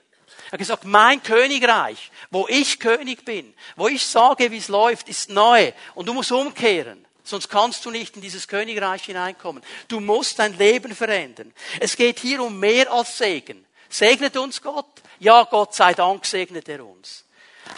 Er 0.47 0.51
hat 0.53 0.59
gesagt, 0.59 0.85
mein 0.85 1.21
Königreich, 1.21 2.11
wo 2.29 2.47
ich 2.47 2.79
König 2.79 3.25
bin, 3.25 3.53
wo 3.75 3.87
ich 3.87 4.05
sage, 4.05 4.51
wie 4.51 4.57
es 4.57 4.67
läuft, 4.67 5.09
ist 5.09 5.29
neu 5.29 5.71
und 5.95 6.07
du 6.07 6.13
musst 6.13 6.31
umkehren. 6.31 7.05
Sonst 7.23 7.49
kannst 7.49 7.83
du 7.85 7.91
nicht 7.91 8.15
in 8.15 8.21
dieses 8.21 8.47
Königreich 8.47 9.03
hineinkommen. 9.03 9.63
Du 9.87 9.99
musst 9.99 10.37
dein 10.37 10.55
Leben 10.57 10.93
verändern. 10.93 11.51
Es 11.79 11.95
geht 11.95 12.19
hier 12.19 12.43
um 12.43 12.59
mehr 12.59 12.91
als 12.91 13.17
Segen. 13.17 13.65
Segnet 13.89 14.37
uns 14.37 14.61
Gott? 14.61 15.01
Ja, 15.19 15.43
Gott 15.43 15.73
sei 15.73 15.93
Dank 15.93 16.25
segnet 16.25 16.69
er 16.69 16.85
uns. 16.85 17.25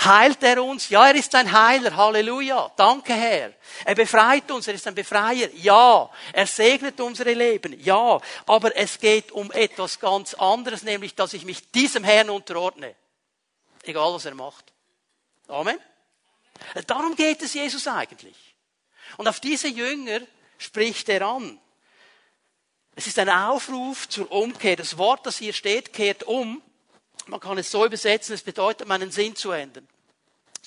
Heilt 0.03 0.43
er 0.43 0.63
uns? 0.63 0.89
Ja, 0.89 1.07
er 1.07 1.15
ist 1.15 1.33
ein 1.33 1.51
Heiler. 1.51 1.95
Halleluja. 1.95 2.71
Danke, 2.75 3.13
Herr. 3.13 3.53
Er 3.85 3.95
befreit 3.95 4.49
uns. 4.51 4.67
Er 4.67 4.73
ist 4.73 4.85
ein 4.87 4.95
Befreier. 4.95 5.49
Ja. 5.55 6.09
Er 6.33 6.47
segnet 6.47 6.99
unsere 6.99 7.33
Leben. 7.33 7.79
Ja. 7.81 8.19
Aber 8.45 8.75
es 8.75 8.99
geht 8.99 9.31
um 9.31 9.51
etwas 9.51 9.99
ganz 9.99 10.33
anderes, 10.33 10.83
nämlich, 10.83 11.15
dass 11.15 11.33
ich 11.33 11.45
mich 11.45 11.71
diesem 11.71 12.03
Herrn 12.03 12.29
unterordne. 12.29 12.95
Egal, 13.83 14.13
was 14.13 14.25
er 14.25 14.35
macht. 14.35 14.73
Amen. 15.47 15.79
Darum 16.85 17.15
geht 17.15 17.41
es 17.41 17.53
Jesus 17.53 17.87
eigentlich. 17.87 18.35
Und 19.15 19.27
auf 19.27 19.39
diese 19.39 19.67
Jünger 19.67 20.19
spricht 20.57 21.07
er 21.09 21.21
an. 21.21 21.59
Es 22.95 23.07
ist 23.07 23.19
ein 23.19 23.29
Aufruf 23.29 24.09
zur 24.09 24.31
Umkehr. 24.31 24.75
Das 24.75 24.97
Wort, 24.97 25.25
das 25.25 25.37
hier 25.37 25.53
steht, 25.53 25.93
kehrt 25.93 26.23
um. 26.23 26.61
Man 27.27 27.39
kann 27.39 27.57
es 27.57 27.71
so 27.71 27.85
übersetzen, 27.85 28.33
es 28.33 28.41
bedeutet, 28.41 28.87
meinen 28.87 29.11
Sinn 29.11 29.35
zu 29.35 29.51
ändern. 29.51 29.87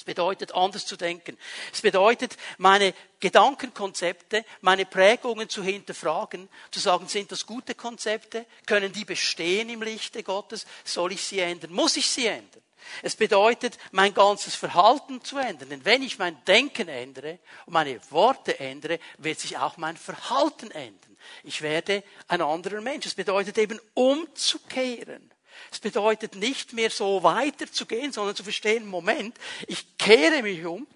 Es 0.01 0.05
bedeutet, 0.05 0.55
anders 0.55 0.87
zu 0.87 0.97
denken. 0.97 1.37
Es 1.75 1.83
bedeutet, 1.83 2.39
meine 2.57 2.95
Gedankenkonzepte, 3.19 4.47
meine 4.63 4.87
Prägungen 4.87 5.49
zu 5.51 5.63
hinterfragen, 5.63 6.49
zu 6.71 6.81
sagen, 6.81 7.07
sind 7.07 7.31
das 7.31 7.45
gute 7.45 7.75
Konzepte? 7.75 8.47
Können 8.65 8.93
die 8.93 9.05
bestehen 9.05 9.69
im 9.69 9.83
Lichte 9.83 10.23
Gottes? 10.23 10.65
Soll 10.85 11.13
ich 11.13 11.23
sie 11.23 11.41
ändern? 11.41 11.73
Muss 11.73 11.99
ich 11.99 12.09
sie 12.09 12.27
ändern? 12.27 12.63
Es 13.03 13.15
bedeutet, 13.15 13.77
mein 13.93 14.15
ganzes 14.15 14.55
Verhalten 14.55 15.23
zu 15.23 15.37
ändern. 15.37 15.69
Denn 15.69 15.85
wenn 15.85 16.03
ich 16.03 16.19
mein 16.19 16.43
Denken 16.47 16.89
ändere 16.89 17.39
und 17.67 17.75
meine 17.75 18.01
Worte 18.11 18.59
ändere, 18.59 18.99
wird 19.19 19.39
sich 19.39 19.59
auch 19.59 19.77
mein 19.77 19.99
Verhalten 19.99 20.71
ändern. 20.71 21.17
Ich 21.43 21.61
werde 21.61 22.03
ein 22.27 22.41
anderer 22.41 22.81
Mensch. 22.81 23.05
Es 23.05 23.15
bedeutet 23.15 23.59
eben 23.59 23.79
umzukehren. 23.93 25.31
Es 25.71 25.81
bedeutet 25.81 26.35
nicht 26.35 26.73
mehr 26.73 26.91
so 26.91 27.23
weiterzugehen, 27.23 28.13
sondern 28.13 28.37
zu 28.37 28.43
verstehen, 28.43 28.87
Moment, 28.87 29.37
ich 29.67 29.97
kehre 29.99 30.43
mich 30.43 30.65
um, 30.65 30.87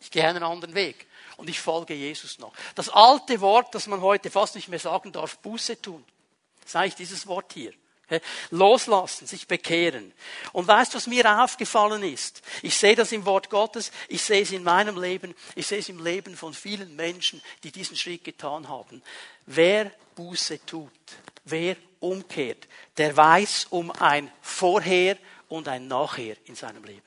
ich 0.00 0.10
gehe 0.10 0.26
einen 0.26 0.42
anderen 0.42 0.74
Weg. 0.74 1.06
und 1.38 1.48
ich 1.48 1.60
folge 1.60 1.94
Jesus 1.94 2.38
noch. 2.40 2.52
Das 2.74 2.88
alte 2.88 3.40
Wort, 3.40 3.74
das 3.74 3.86
man 3.86 4.02
heute 4.02 4.30
fast 4.30 4.56
nicht 4.56 4.68
mehr 4.68 4.80
sagen 4.80 5.12
darf, 5.12 5.38
Buße 5.38 5.80
tun. 5.80 6.04
Ist 6.66 6.76
eigentlich 6.76 6.96
dieses 6.96 7.26
Wort 7.26 7.52
hier. 7.54 7.72
Loslassen, 8.50 9.26
sich 9.26 9.46
bekehren. 9.46 10.12
Und 10.52 10.66
weißt 10.66 10.92
du, 10.92 10.96
was 10.96 11.06
mir 11.06 11.42
aufgefallen 11.42 12.02
ist? 12.02 12.42
Ich 12.62 12.76
sehe 12.76 12.96
das 12.96 13.12
im 13.12 13.26
Wort 13.26 13.50
Gottes, 13.50 13.92
ich 14.08 14.22
sehe 14.22 14.42
es 14.42 14.50
in 14.50 14.62
meinem 14.62 15.00
Leben, 15.00 15.34
ich 15.54 15.66
sehe 15.66 15.78
es 15.78 15.90
im 15.90 16.02
Leben 16.02 16.34
von 16.34 16.54
vielen 16.54 16.96
Menschen, 16.96 17.42
die 17.62 17.70
diesen 17.70 17.96
Schritt 17.96 18.24
getan 18.24 18.68
haben. 18.68 19.02
Wer 19.44 19.92
Buße 20.16 20.64
tut, 20.64 20.90
wer 21.50 21.76
umkehrt, 22.00 22.68
der 22.96 23.16
weiß 23.16 23.66
um 23.70 23.90
ein 23.90 24.30
Vorher 24.40 25.16
und 25.48 25.68
ein 25.68 25.88
Nachher 25.88 26.36
in 26.46 26.54
seinem 26.54 26.84
Leben. 26.84 27.02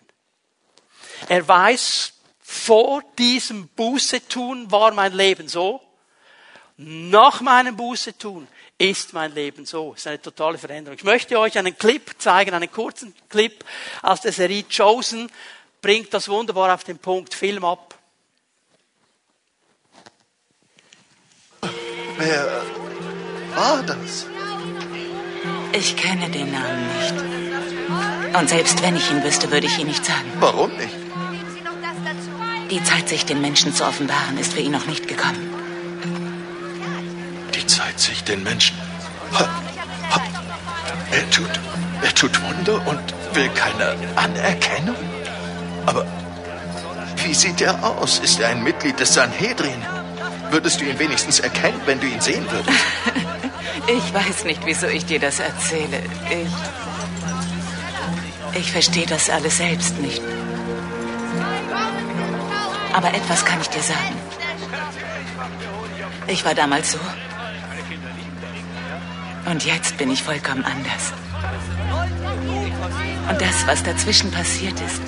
Er 1.29 1.47
weiß, 1.47 2.13
vor 2.41 3.03
diesem 3.17 3.67
Buße 3.69 4.27
tun 4.27 4.69
war 4.71 4.91
mein 4.93 5.13
Leben 5.13 5.47
so, 5.47 5.81
nach 6.77 7.41
meinem 7.41 7.75
Buße 7.75 8.17
tun 8.17 8.47
ist 8.81 9.13
mein 9.13 9.33
Leben 9.35 9.65
so. 9.65 9.91
Das 9.91 10.01
ist 10.01 10.07
eine 10.07 10.21
totale 10.21 10.57
Veränderung. 10.57 10.97
Ich 10.97 11.03
möchte 11.03 11.37
euch 11.37 11.57
einen 11.57 11.77
Clip 11.77 12.15
zeigen, 12.17 12.55
einen 12.55 12.71
kurzen 12.71 13.13
Clip 13.29 13.63
aus 14.01 14.21
der 14.21 14.31
Serie 14.31 14.63
Chosen. 14.63 15.31
Bringt 15.81 16.11
das 16.13 16.27
wunderbar 16.27 16.73
auf 16.73 16.83
den 16.83 16.97
Punkt. 16.97 17.35
Film 17.35 17.63
ab. 17.63 17.95
Wer 22.17 22.63
war 23.55 23.83
das? 23.83 24.25
Ich 25.73 25.95
kenne 25.95 26.29
den 26.29 26.51
Namen 26.51 26.87
nicht. 26.97 28.37
Und 28.37 28.49
selbst 28.49 28.81
wenn 28.81 28.95
ich 28.95 29.09
ihn 29.11 29.23
wüsste, 29.23 29.51
würde 29.51 29.67
ich 29.67 29.77
ihn 29.79 29.87
nicht 29.87 30.05
sagen. 30.05 30.31
Warum 30.39 30.71
nicht? 30.71 30.95
Die 32.69 32.83
Zeit, 32.83 33.09
sich 33.09 33.25
den 33.25 33.41
Menschen 33.41 33.73
zu 33.73 33.85
offenbaren, 33.85 34.37
ist 34.37 34.53
für 34.53 34.61
ihn 34.61 34.71
noch 34.71 34.85
nicht 34.85 35.07
gekommen. 35.07 35.49
Die 37.53 37.67
Zeit, 37.67 37.99
sich 37.99 38.23
den 38.23 38.43
Menschen. 38.43 38.77
Ha, 39.33 39.49
ha. 40.11 40.21
Er 41.11 41.29
tut, 41.29 41.49
er 42.01 42.13
tut 42.15 42.41
Wunder 42.41 42.87
und 42.87 43.01
will 43.33 43.49
keine 43.49 43.95
Anerkennung. 44.15 44.95
Aber 45.85 46.05
wie 47.17 47.33
sieht 47.33 47.59
er 47.61 47.83
aus? 47.83 48.19
Ist 48.19 48.39
er 48.39 48.49
ein 48.49 48.63
Mitglied 48.63 48.99
des 48.99 49.13
Sanhedrin? 49.13 49.85
Würdest 50.49 50.79
du 50.79 50.85
ihn 50.85 50.99
wenigstens 50.99 51.39
erkennen, 51.39 51.81
wenn 51.85 51.99
du 51.99 52.07
ihn 52.07 52.21
sehen 52.21 52.45
würdest? 52.49 52.77
Ich 53.87 54.13
weiß 54.13 54.45
nicht, 54.45 54.65
wieso 54.65 54.87
ich 54.87 55.05
dir 55.05 55.19
das 55.19 55.39
erzähle. 55.39 56.01
Ich. 56.29 56.51
Ich 58.59 58.71
verstehe 58.71 59.05
das 59.05 59.29
alles 59.29 59.57
selbst 59.57 59.97
nicht. 59.99 60.21
Aber 62.93 63.13
etwas 63.13 63.45
kann 63.45 63.61
ich 63.61 63.69
dir 63.69 63.81
sagen. 63.81 64.17
Ich 66.27 66.43
war 66.45 66.53
damals 66.53 66.91
so. 66.91 66.99
Und 69.45 69.65
jetzt 69.65 69.97
bin 69.97 70.11
ich 70.11 70.21
vollkommen 70.21 70.63
anders. 70.63 71.13
Und 73.29 73.41
das, 73.41 73.65
was 73.65 73.83
dazwischen 73.83 74.31
passiert 74.31 74.79
ist, 74.81 75.01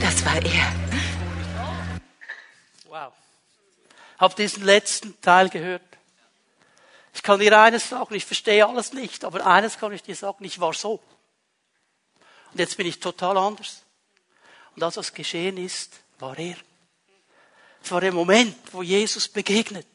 das 0.00 0.24
war 0.24 0.36
er. 0.36 0.72
Wow. 2.88 3.12
Hab 4.18 4.36
diesen 4.36 4.64
letzten 4.64 5.20
Teil 5.20 5.48
gehört. 5.48 5.91
Ich 7.14 7.22
kann 7.22 7.40
dir 7.40 7.58
eines 7.58 7.88
sagen, 7.88 8.14
ich 8.14 8.24
verstehe 8.24 8.66
alles 8.66 8.92
nicht, 8.92 9.24
aber 9.24 9.46
eines 9.46 9.78
kann 9.78 9.92
ich 9.92 10.02
dir 10.02 10.16
sagen, 10.16 10.44
ich 10.44 10.60
war 10.60 10.72
so. 10.72 11.00
Und 12.52 12.58
jetzt 12.58 12.76
bin 12.76 12.86
ich 12.86 13.00
total 13.00 13.36
anders. 13.36 13.82
Und 14.74 14.80
das, 14.80 14.96
was 14.96 15.12
geschehen 15.12 15.56
ist, 15.58 16.00
war 16.18 16.38
er. 16.38 16.56
Es 17.82 17.90
war 17.90 18.00
der 18.00 18.12
Moment, 18.12 18.56
wo 18.72 18.82
Jesus 18.82 19.28
begegnet. 19.28 19.86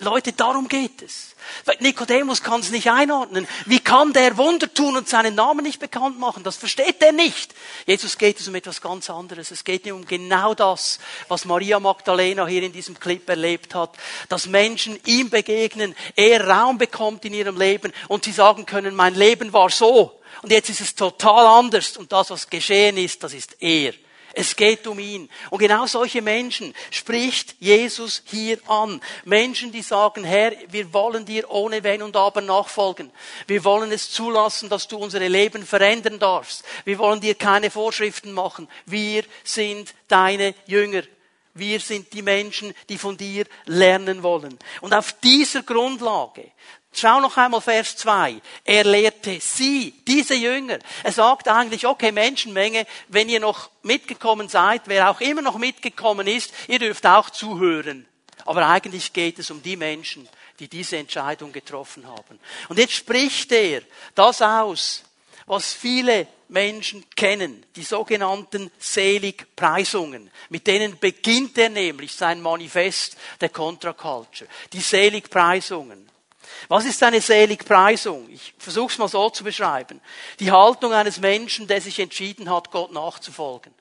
Leute, 0.00 0.32
darum 0.32 0.68
geht 0.68 1.02
es. 1.02 1.34
Nikodemus 1.80 2.42
kann 2.42 2.60
es 2.60 2.70
nicht 2.70 2.90
einordnen. 2.90 3.46
Wie 3.66 3.80
kann 3.80 4.12
der 4.12 4.36
Wunder 4.36 4.72
tun 4.72 4.96
und 4.96 5.08
seinen 5.08 5.34
Namen 5.34 5.64
nicht 5.64 5.80
bekannt 5.80 6.18
machen? 6.18 6.42
Das 6.42 6.56
versteht 6.56 7.02
er 7.02 7.12
nicht. 7.12 7.54
Jesus 7.86 8.18
geht 8.18 8.40
es 8.40 8.48
um 8.48 8.54
etwas 8.54 8.80
ganz 8.80 9.08
anderes. 9.08 9.50
Es 9.50 9.64
geht 9.64 9.86
ihm 9.86 9.96
um 9.96 10.06
genau 10.06 10.54
das, 10.54 10.98
was 11.28 11.44
Maria 11.44 11.80
Magdalena 11.80 12.46
hier 12.46 12.62
in 12.62 12.72
diesem 12.72 12.98
Clip 12.98 13.28
erlebt 13.28 13.74
hat. 13.74 13.96
Dass 14.28 14.46
Menschen 14.46 14.98
ihm 15.06 15.30
begegnen, 15.30 15.94
er 16.16 16.46
Raum 16.46 16.78
bekommt 16.78 17.24
in 17.24 17.34
ihrem 17.34 17.58
Leben 17.58 17.92
und 18.08 18.24
sie 18.24 18.32
sagen 18.32 18.66
können, 18.66 18.94
mein 18.94 19.14
Leben 19.14 19.52
war 19.52 19.70
so. 19.70 20.20
Und 20.42 20.52
jetzt 20.52 20.70
ist 20.70 20.80
es 20.80 20.94
total 20.94 21.46
anders. 21.46 21.96
Und 21.96 22.12
das, 22.12 22.30
was 22.30 22.50
geschehen 22.50 22.96
ist, 22.96 23.22
das 23.22 23.32
ist 23.32 23.56
er. 23.60 23.94
Es 24.40 24.54
geht 24.54 24.86
um 24.86 25.00
ihn. 25.00 25.28
Und 25.50 25.58
genau 25.58 25.86
solche 25.86 26.22
Menschen 26.22 26.72
spricht 26.92 27.56
Jesus 27.58 28.22
hier 28.26 28.56
an. 28.68 29.00
Menschen, 29.24 29.72
die 29.72 29.82
sagen, 29.82 30.22
Herr, 30.22 30.52
wir 30.68 30.92
wollen 30.92 31.24
dir 31.24 31.50
ohne 31.50 31.82
Wenn 31.82 32.02
und 32.02 32.14
Aber 32.14 32.40
nachfolgen. 32.40 33.10
Wir 33.48 33.64
wollen 33.64 33.90
es 33.90 34.12
zulassen, 34.12 34.68
dass 34.68 34.86
du 34.86 34.96
unsere 34.96 35.26
Leben 35.26 35.66
verändern 35.66 36.20
darfst. 36.20 36.64
Wir 36.84 36.98
wollen 36.98 37.20
dir 37.20 37.34
keine 37.34 37.68
Vorschriften 37.68 38.30
machen. 38.30 38.68
Wir 38.86 39.24
sind 39.42 39.92
deine 40.06 40.54
Jünger. 40.66 41.02
Wir 41.54 41.80
sind 41.80 42.12
die 42.12 42.22
Menschen, 42.22 42.74
die 42.88 42.96
von 42.96 43.16
dir 43.16 43.44
lernen 43.64 44.22
wollen. 44.22 44.56
Und 44.82 44.94
auf 44.94 45.14
dieser 45.14 45.64
Grundlage 45.64 46.52
Schau 46.98 47.20
noch 47.20 47.36
einmal 47.36 47.60
Vers 47.60 47.96
2. 47.96 48.40
Er 48.64 48.84
lehrte 48.84 49.40
sie, 49.40 49.94
diese 50.06 50.34
Jünger. 50.34 50.78
Er 51.02 51.12
sagt 51.12 51.48
eigentlich, 51.48 51.86
okay, 51.86 52.12
Menschenmenge, 52.12 52.86
wenn 53.08 53.28
ihr 53.28 53.40
noch 53.40 53.70
mitgekommen 53.82 54.48
seid, 54.48 54.82
wer 54.86 55.10
auch 55.10 55.20
immer 55.20 55.42
noch 55.42 55.58
mitgekommen 55.58 56.26
ist, 56.26 56.52
ihr 56.66 56.78
dürft 56.78 57.06
auch 57.06 57.30
zuhören. 57.30 58.06
Aber 58.44 58.66
eigentlich 58.66 59.12
geht 59.12 59.38
es 59.38 59.50
um 59.50 59.62
die 59.62 59.76
Menschen, 59.76 60.28
die 60.58 60.68
diese 60.68 60.96
Entscheidung 60.96 61.52
getroffen 61.52 62.06
haben. 62.06 62.40
Und 62.68 62.78
jetzt 62.78 62.94
spricht 62.94 63.52
er 63.52 63.82
das 64.14 64.42
aus, 64.42 65.04
was 65.46 65.72
viele 65.72 66.26
Menschen 66.48 67.04
kennen, 67.14 67.64
die 67.76 67.82
sogenannten 67.82 68.70
Seligpreisungen. 68.78 70.30
Mit 70.48 70.66
denen 70.66 70.98
beginnt 70.98 71.58
er 71.58 71.68
nämlich 71.68 72.14
sein 72.14 72.40
Manifest 72.40 73.16
der 73.40 73.50
Contra-Culture. 73.50 74.48
Die 74.72 74.80
Seligpreisungen. 74.80 76.08
Was 76.68 76.84
ist 76.84 77.02
eine 77.02 77.20
Seligpreisung? 77.20 78.28
Ich 78.30 78.54
versuche 78.58 78.92
es 78.92 78.98
mal 78.98 79.08
so 79.08 79.30
zu 79.30 79.44
beschreiben. 79.44 80.00
Die 80.40 80.50
Haltung 80.50 80.92
eines 80.92 81.18
Menschen, 81.18 81.66
der 81.66 81.80
sich 81.80 81.98
entschieden 81.98 82.50
hat, 82.50 82.70
Gott 82.70 82.92
nachzufolgen. 82.92 83.72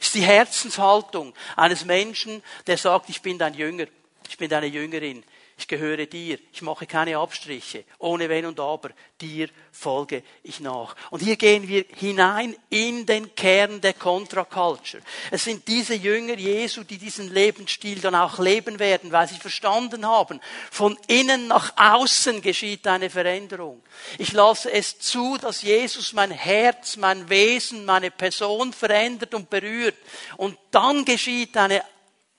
Ist 0.00 0.14
die 0.14 0.22
Herzenshaltung 0.22 1.34
eines 1.56 1.84
Menschen, 1.84 2.42
der 2.66 2.76
sagt, 2.76 3.08
ich 3.08 3.22
bin 3.22 3.38
dein 3.38 3.54
Jünger, 3.54 3.86
ich 4.28 4.36
bin 4.36 4.50
deine 4.50 4.66
Jüngerin, 4.66 5.24
ich 5.58 5.68
gehöre 5.68 6.04
dir, 6.04 6.38
ich 6.52 6.60
mache 6.60 6.86
keine 6.86 7.16
Abstriche, 7.16 7.84
ohne 7.98 8.28
Wenn 8.28 8.44
und 8.44 8.60
Aber, 8.60 8.90
dir 9.22 9.48
folge 9.72 10.22
ich 10.42 10.60
nach. 10.60 10.94
Und 11.10 11.22
hier 11.22 11.36
gehen 11.36 11.66
wir 11.66 11.86
hinein 11.96 12.54
in 12.68 13.06
den 13.06 13.34
Kern 13.34 13.80
der 13.80 13.94
Contra-Culture. 13.94 15.02
Es 15.30 15.44
sind 15.44 15.66
diese 15.66 15.94
Jünger 15.94 16.36
Jesu, 16.36 16.84
die 16.84 16.98
diesen 16.98 17.32
Lebensstil 17.32 18.00
dann 18.00 18.14
auch 18.14 18.38
leben 18.38 18.78
werden, 18.78 19.12
weil 19.12 19.28
sie 19.28 19.38
verstanden 19.38 20.06
haben, 20.06 20.40
von 20.70 20.98
innen 21.06 21.48
nach 21.48 21.72
außen 21.76 22.42
geschieht 22.42 22.86
eine 22.86 23.08
Veränderung. 23.08 23.82
Ich 24.18 24.34
lasse 24.34 24.70
es 24.70 24.98
zu, 24.98 25.38
dass 25.38 25.62
Jesus 25.62 26.12
mein 26.12 26.32
Herz, 26.32 26.98
mein 26.98 27.30
Wesen, 27.30 27.86
meine 27.86 28.10
Person 28.10 28.74
verändert 28.74 29.32
und 29.32 29.48
berührt. 29.48 29.96
Und 30.36 30.58
dann 30.70 31.06
geschieht 31.06 31.56
eine 31.56 31.82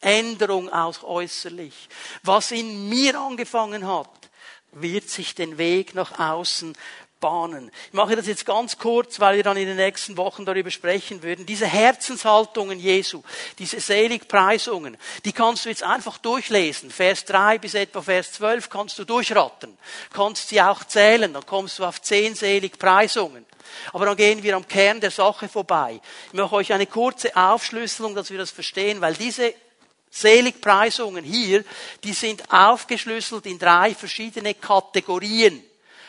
Änderung 0.02 0.72
auch 0.72 1.04
äußerlich. 1.04 1.90
Was 2.24 2.52
in 2.52 2.90
mir 2.90 3.20
angefangen 3.20 3.88
hat, 3.88 4.10
wird 4.72 5.10
sich 5.10 5.36
den 5.36 5.58
Weg 5.58 5.96
nach 5.96 6.20
außen 6.20 6.76
bahnen. 7.20 7.72
Ich 7.88 7.94
mache 7.94 8.16
das 8.16 8.28
jetzt 8.28 8.46
ganz 8.46 8.78
kurz, 8.78 9.20
weil 9.20 9.38
wir 9.38 9.44
dann 9.44 9.58
in 9.58 9.68
den 9.68 9.78
nächsten 9.78 10.18
Wochen 10.18 10.46
darüber 10.46 10.70
sprechen 10.72 11.24
würden. 11.24 11.46
Diese 11.46 11.66
Herzenshaltungen 11.66 12.80
Jesu, 12.80 13.24
diese 13.58 13.80
Seligpreisungen, 13.80 14.98
die 15.26 15.32
kannst 15.32 15.66
du 15.66 15.70
jetzt 15.70 15.84
einfach 15.84 16.18
durchlesen. 16.18 16.92
Vers 16.92 17.26
3 17.26 17.58
bis 17.58 17.74
etwa 17.74 18.02
Vers 18.02 18.34
12 18.34 18.70
kannst 18.70 19.00
du 19.00 19.04
durchrattern. 19.04 19.78
Kannst 20.14 20.50
sie 20.50 20.62
auch 20.62 20.84
zählen, 20.84 21.34
dann 21.34 21.46
kommst 21.46 21.80
du 21.80 21.86
auf 21.86 22.02
zehn 22.02 22.36
Seligpreisungen. 22.36 23.46
Aber 23.94 24.06
dann 24.06 24.16
gehen 24.16 24.44
wir 24.44 24.56
am 24.56 24.68
Kern 24.68 25.02
der 25.02 25.12
Sache 25.12 25.50
vorbei. 25.50 26.00
Ich 26.28 26.34
mache 26.34 26.56
euch 26.56 26.72
eine 26.72 26.88
kurze 26.88 27.36
Aufschlüsselung, 27.36 28.16
dass 28.16 28.30
wir 28.30 28.38
das 28.38 28.52
verstehen, 28.52 29.02
weil 29.02 29.14
diese 29.16 29.54
Seligpreisungen 30.10 31.24
hier, 31.24 31.64
die 32.04 32.14
sind 32.14 32.52
aufgeschlüsselt 32.52 33.46
in 33.46 33.60
drei 33.60 33.94
verschiedene 33.94 34.54
Kategorien. 34.54 35.64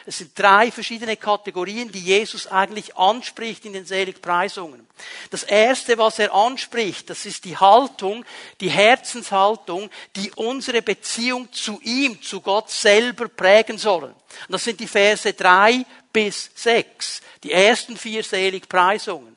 Es 0.08 0.16
sind 0.16 0.38
drei 0.38 0.70
verschiedene 0.72 1.18
Kategorien, 1.18 1.92
die 1.92 2.00
Jesus 2.00 2.46
eigentlich 2.46 2.96
anspricht 2.96 3.66
in 3.66 3.74
den 3.74 3.84
Seligpreisungen. 3.84 4.86
Das 5.28 5.42
erste, 5.42 5.98
was 5.98 6.18
er 6.18 6.32
anspricht, 6.32 7.10
das 7.10 7.26
ist 7.26 7.44
die 7.44 7.58
Haltung, 7.58 8.24
die 8.62 8.70
Herzenshaltung, 8.70 9.90
die 10.16 10.32
unsere 10.32 10.80
Beziehung 10.80 11.52
zu 11.52 11.78
ihm, 11.82 12.22
zu 12.22 12.40
Gott 12.40 12.70
selber 12.70 13.28
prägen. 13.28 13.78
Und 13.86 14.14
das 14.48 14.64
sind 14.64 14.80
die 14.80 14.88
Verse 14.88 15.34
drei 15.34 15.84
bis 16.10 16.52
sechs, 16.54 17.20
die 17.44 17.52
ersten 17.52 17.94
vier 17.94 18.24
Seligpreisungen. 18.24 19.36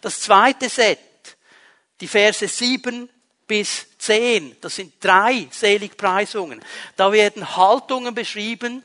Das 0.00 0.18
zweite 0.18 0.68
Set, 0.68 0.98
die 2.00 2.08
Verse 2.08 2.48
sieben 2.48 3.08
bis 3.48 3.86
10, 3.98 4.56
das 4.60 4.76
sind 4.76 4.92
drei 5.00 5.48
Seligpreisungen. 5.50 6.64
Da 6.96 7.10
werden 7.10 7.56
Haltungen 7.56 8.14
beschrieben, 8.14 8.84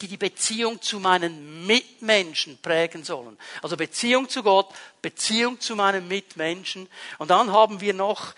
die 0.00 0.08
die 0.08 0.18
Beziehung 0.18 0.80
zu 0.82 1.00
meinen 1.00 1.66
Mitmenschen 1.66 2.58
prägen 2.58 3.02
sollen. 3.02 3.38
Also 3.62 3.76
Beziehung 3.76 4.28
zu 4.28 4.42
Gott, 4.42 4.68
Beziehung 5.00 5.58
zu 5.58 5.74
meinen 5.74 6.06
Mitmenschen. 6.06 6.88
Und 7.18 7.30
dann 7.30 7.50
haben 7.50 7.80
wir 7.80 7.94
noch 7.94 8.34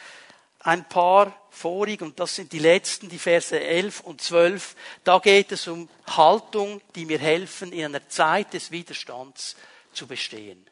ein 0.60 0.88
paar 0.88 1.36
vorig, 1.50 2.00
und 2.02 2.20
das 2.20 2.36
sind 2.36 2.52
die 2.52 2.58
letzten, 2.60 3.08
die 3.08 3.18
Verse 3.18 3.58
11 3.58 4.00
und 4.00 4.20
12. 4.20 4.76
Da 5.02 5.18
geht 5.18 5.50
es 5.50 5.66
um 5.66 5.88
Haltung, 6.06 6.80
die 6.94 7.04
mir 7.04 7.18
helfen, 7.18 7.72
in 7.72 7.86
einer 7.86 8.08
Zeit 8.08 8.54
des 8.54 8.70
Widerstands 8.70 9.56
zu 9.92 10.06
bestehen. 10.06 10.64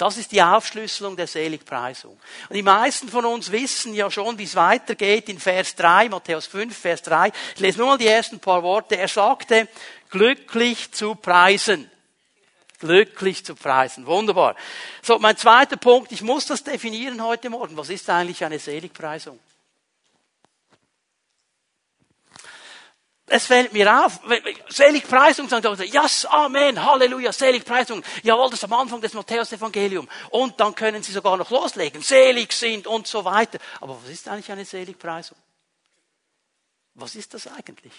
Das 0.00 0.16
ist 0.16 0.32
die 0.32 0.42
Aufschlüsselung 0.42 1.14
der 1.14 1.26
Seligpreisung. 1.26 2.18
Und 2.48 2.56
die 2.56 2.62
meisten 2.62 3.06
von 3.10 3.26
uns 3.26 3.52
wissen 3.52 3.92
ja 3.92 4.10
schon, 4.10 4.38
wie 4.38 4.44
es 4.44 4.54
weitergeht 4.54 5.28
in 5.28 5.38
Vers 5.38 5.76
3, 5.76 6.08
Matthäus 6.08 6.46
5, 6.46 6.74
Vers 6.74 7.02
3. 7.02 7.30
Ich 7.54 7.60
lese 7.60 7.76
nur 7.76 7.88
mal 7.88 7.98
die 7.98 8.06
ersten 8.06 8.40
paar 8.40 8.62
Worte. 8.62 8.96
Er 8.96 9.08
sagte, 9.08 9.68
glücklich 10.08 10.90
zu 10.92 11.16
preisen. 11.16 11.90
Glücklich 12.78 13.44
zu 13.44 13.54
preisen. 13.54 14.06
Wunderbar. 14.06 14.56
So, 15.02 15.18
mein 15.18 15.36
zweiter 15.36 15.76
Punkt. 15.76 16.12
Ich 16.12 16.22
muss 16.22 16.46
das 16.46 16.64
definieren 16.64 17.22
heute 17.22 17.50
Morgen. 17.50 17.76
Was 17.76 17.90
ist 17.90 18.08
eigentlich 18.08 18.42
eine 18.42 18.58
Seligpreisung? 18.58 19.38
Es 23.32 23.46
fällt 23.46 23.72
mir 23.72 24.04
auf, 24.04 24.18
Seligpreisung 24.68 25.48
sagen 25.48 25.76
die 25.76 25.84
yes, 25.84 26.26
Amen, 26.26 26.84
Halleluja, 26.84 27.32
Seligpreisung. 27.32 28.02
Jawohl, 28.24 28.50
das 28.50 28.58
ist 28.58 28.64
am 28.64 28.72
Anfang 28.72 29.00
des 29.00 29.14
Matthäus-Evangelium. 29.14 30.08
Und 30.30 30.58
dann 30.58 30.74
können 30.74 31.00
sie 31.02 31.12
sogar 31.12 31.36
noch 31.36 31.48
loslegen, 31.50 32.02
selig 32.02 32.52
sind 32.52 32.88
und 32.88 33.06
so 33.06 33.24
weiter. 33.24 33.58
Aber 33.80 33.96
was 34.02 34.10
ist 34.10 34.28
eigentlich 34.28 34.50
eine 34.50 34.64
Seligpreisung? 34.64 35.38
Was 36.94 37.14
ist 37.14 37.32
das 37.32 37.46
eigentlich? 37.46 37.92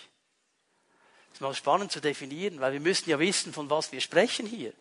Das 1.29 1.35
ist 1.35 1.41
mal 1.41 1.55
spannend 1.55 1.93
zu 1.93 2.01
definieren, 2.01 2.59
weil 2.59 2.73
wir 2.73 2.81
müssen 2.81 3.09
ja 3.09 3.17
wissen, 3.17 3.53
von 3.53 3.69
was 3.69 3.93
wir 3.93 4.01
sprechen 4.01 4.45
hier. 4.45 4.73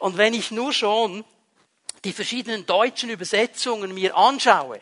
Und 0.00 0.18
wenn 0.18 0.34
ich 0.34 0.50
nur 0.50 0.72
schon 0.72 1.24
die 2.04 2.12
verschiedenen 2.12 2.66
deutschen 2.66 3.08
Übersetzungen 3.08 3.94
mir 3.94 4.16
anschaue, 4.16 4.80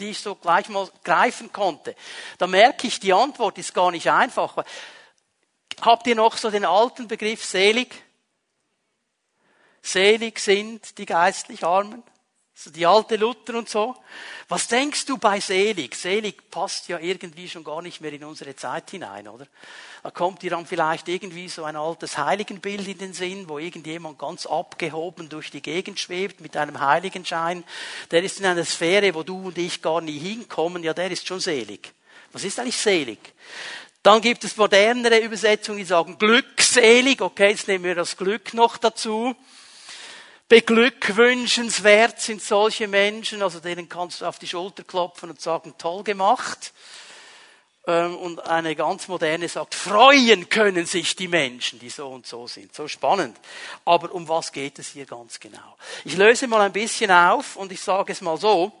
die 0.00 0.10
ich 0.10 0.18
so 0.18 0.34
gleich 0.34 0.68
mal 0.68 0.88
greifen 1.04 1.52
konnte. 1.52 1.94
Da 2.38 2.46
merke 2.46 2.86
ich, 2.86 2.98
die 2.98 3.12
Antwort 3.12 3.58
ist 3.58 3.74
gar 3.74 3.90
nicht 3.90 4.10
einfach. 4.10 4.64
Habt 5.80 6.06
ihr 6.06 6.14
noch 6.14 6.36
so 6.36 6.50
den 6.50 6.64
alten 6.64 7.06
Begriff 7.06 7.44
selig? 7.44 7.94
Selig 9.82 10.38
sind 10.40 10.98
die 10.98 11.06
geistlich 11.06 11.64
Armen. 11.64 12.02
So 12.54 12.70
die 12.70 12.84
alte 12.84 13.16
Luther 13.16 13.54
und 13.54 13.68
so. 13.68 13.96
Was 14.48 14.68
denkst 14.68 15.06
du 15.06 15.16
bei 15.16 15.40
selig? 15.40 15.94
Selig 15.94 16.50
passt 16.50 16.88
ja 16.88 16.98
irgendwie 16.98 17.48
schon 17.48 17.64
gar 17.64 17.80
nicht 17.80 18.00
mehr 18.00 18.12
in 18.12 18.24
unsere 18.24 18.54
Zeit 18.54 18.90
hinein, 18.90 19.28
oder? 19.28 19.46
Da 20.02 20.10
kommt 20.10 20.42
dir 20.42 20.50
dann 20.50 20.66
vielleicht 20.66 21.08
irgendwie 21.08 21.48
so 21.48 21.64
ein 21.64 21.76
altes 21.76 22.18
Heiligenbild 22.18 22.86
in 22.86 22.98
den 22.98 23.12
Sinn, 23.14 23.48
wo 23.48 23.58
irgendjemand 23.58 24.18
ganz 24.18 24.44
abgehoben 24.46 25.28
durch 25.28 25.50
die 25.50 25.62
Gegend 25.62 25.98
schwebt 26.00 26.40
mit 26.40 26.56
einem 26.56 26.80
Heiligenschein. 26.80 27.64
Der 28.10 28.22
ist 28.22 28.40
in 28.40 28.46
einer 28.46 28.64
Sphäre, 28.64 29.14
wo 29.14 29.22
du 29.22 29.46
und 29.46 29.56
ich 29.56 29.80
gar 29.80 30.00
nie 30.00 30.18
hinkommen. 30.18 30.82
Ja, 30.82 30.92
der 30.92 31.10
ist 31.10 31.26
schon 31.26 31.40
selig. 31.40 31.92
Was 32.32 32.44
ist 32.44 32.58
eigentlich 32.58 32.76
selig? 32.76 33.18
Dann 34.02 34.20
gibt 34.20 34.44
es 34.44 34.56
modernere 34.56 35.18
Übersetzungen, 35.18 35.78
die 35.78 35.84
sagen 35.84 36.18
glückselig. 36.18 37.20
Okay, 37.20 37.50
jetzt 37.50 37.68
nehmen 37.68 37.84
wir 37.84 37.94
das 37.94 38.16
Glück 38.16 38.54
noch 38.54 38.78
dazu. 38.78 39.36
Beglückwünschenswert 40.50 42.20
sind 42.20 42.42
solche 42.42 42.88
Menschen, 42.88 43.40
also 43.40 43.60
denen 43.60 43.88
kannst 43.88 44.20
du 44.20 44.26
auf 44.26 44.40
die 44.40 44.48
Schulter 44.48 44.82
klopfen 44.82 45.30
und 45.30 45.40
sagen, 45.40 45.74
toll 45.78 46.02
gemacht. 46.02 46.72
Ähm, 47.86 48.16
und 48.16 48.40
eine 48.40 48.74
ganz 48.74 49.06
moderne 49.06 49.48
sagt, 49.48 49.76
freuen 49.76 50.48
können 50.48 50.86
sich 50.86 51.14
die 51.14 51.28
Menschen, 51.28 51.78
die 51.78 51.88
so 51.88 52.08
und 52.08 52.26
so 52.26 52.48
sind. 52.48 52.74
So 52.74 52.88
spannend. 52.88 53.38
Aber 53.84 54.12
um 54.12 54.26
was 54.26 54.50
geht 54.50 54.80
es 54.80 54.88
hier 54.88 55.06
ganz 55.06 55.38
genau? 55.38 55.76
Ich 56.04 56.16
löse 56.16 56.48
mal 56.48 56.62
ein 56.62 56.72
bisschen 56.72 57.12
auf 57.12 57.54
und 57.54 57.70
ich 57.70 57.80
sage 57.80 58.12
es 58.12 58.20
mal 58.20 58.36
so. 58.36 58.72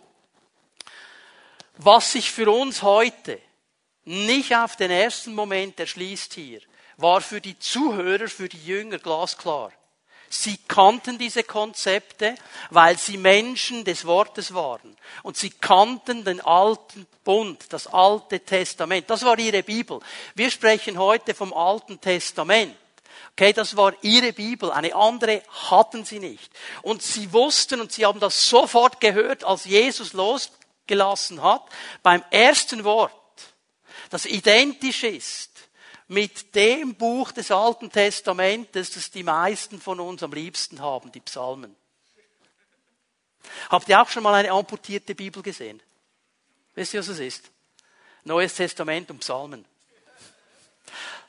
Was 1.76 2.10
sich 2.10 2.32
für 2.32 2.50
uns 2.50 2.82
heute 2.82 3.38
nicht 4.04 4.56
auf 4.56 4.74
den 4.74 4.90
ersten 4.90 5.36
Moment 5.36 5.78
erschließt 5.78 6.34
hier, 6.34 6.62
war 6.96 7.20
für 7.20 7.40
die 7.40 7.60
Zuhörer, 7.60 8.26
für 8.26 8.48
die 8.48 8.66
Jünger 8.66 8.98
glasklar. 8.98 9.70
Sie 10.32 10.58
kannten 10.68 11.18
diese 11.18 11.42
Konzepte, 11.42 12.36
weil 12.70 12.96
sie 12.96 13.16
Menschen 13.16 13.84
des 13.84 14.06
Wortes 14.06 14.54
waren. 14.54 14.96
Und 15.24 15.36
sie 15.36 15.50
kannten 15.50 16.24
den 16.24 16.40
alten 16.40 17.08
Bund, 17.24 17.64
das 17.70 17.88
alte 17.88 18.38
Testament. 18.38 19.10
Das 19.10 19.24
war 19.24 19.36
ihre 19.40 19.64
Bibel. 19.64 19.98
Wir 20.36 20.52
sprechen 20.52 20.98
heute 20.98 21.34
vom 21.34 21.52
alten 21.52 22.00
Testament. 22.00 22.76
Okay, 23.32 23.52
das 23.52 23.76
war 23.76 23.92
ihre 24.02 24.32
Bibel. 24.32 24.70
Eine 24.70 24.94
andere 24.94 25.42
hatten 25.68 26.04
sie 26.04 26.20
nicht. 26.20 26.52
Und 26.82 27.02
sie 27.02 27.32
wussten 27.32 27.80
und 27.80 27.90
sie 27.90 28.06
haben 28.06 28.20
das 28.20 28.48
sofort 28.48 29.00
gehört, 29.00 29.42
als 29.42 29.64
Jesus 29.64 30.12
losgelassen 30.12 31.42
hat, 31.42 31.64
beim 32.04 32.22
ersten 32.30 32.84
Wort, 32.84 33.12
das 34.10 34.26
identisch 34.26 35.02
ist 35.02 35.49
mit 36.10 36.56
dem 36.56 36.96
Buch 36.96 37.30
des 37.30 37.52
Alten 37.52 37.88
Testamentes, 37.88 38.90
das 38.90 39.12
die 39.12 39.22
meisten 39.22 39.80
von 39.80 40.00
uns 40.00 40.24
am 40.24 40.32
liebsten 40.32 40.80
haben, 40.80 41.12
die 41.12 41.20
Psalmen. 41.20 41.76
Habt 43.68 43.88
ihr 43.88 44.02
auch 44.02 44.08
schon 44.08 44.24
mal 44.24 44.34
eine 44.34 44.50
amputierte 44.50 45.14
Bibel 45.14 45.40
gesehen? 45.40 45.80
Wisst 46.74 46.94
ihr, 46.94 47.00
was 47.00 47.08
es 47.08 47.20
ist? 47.20 47.50
Neues 48.24 48.54
Testament 48.56 49.08
und 49.12 49.20
Psalmen. 49.20 49.64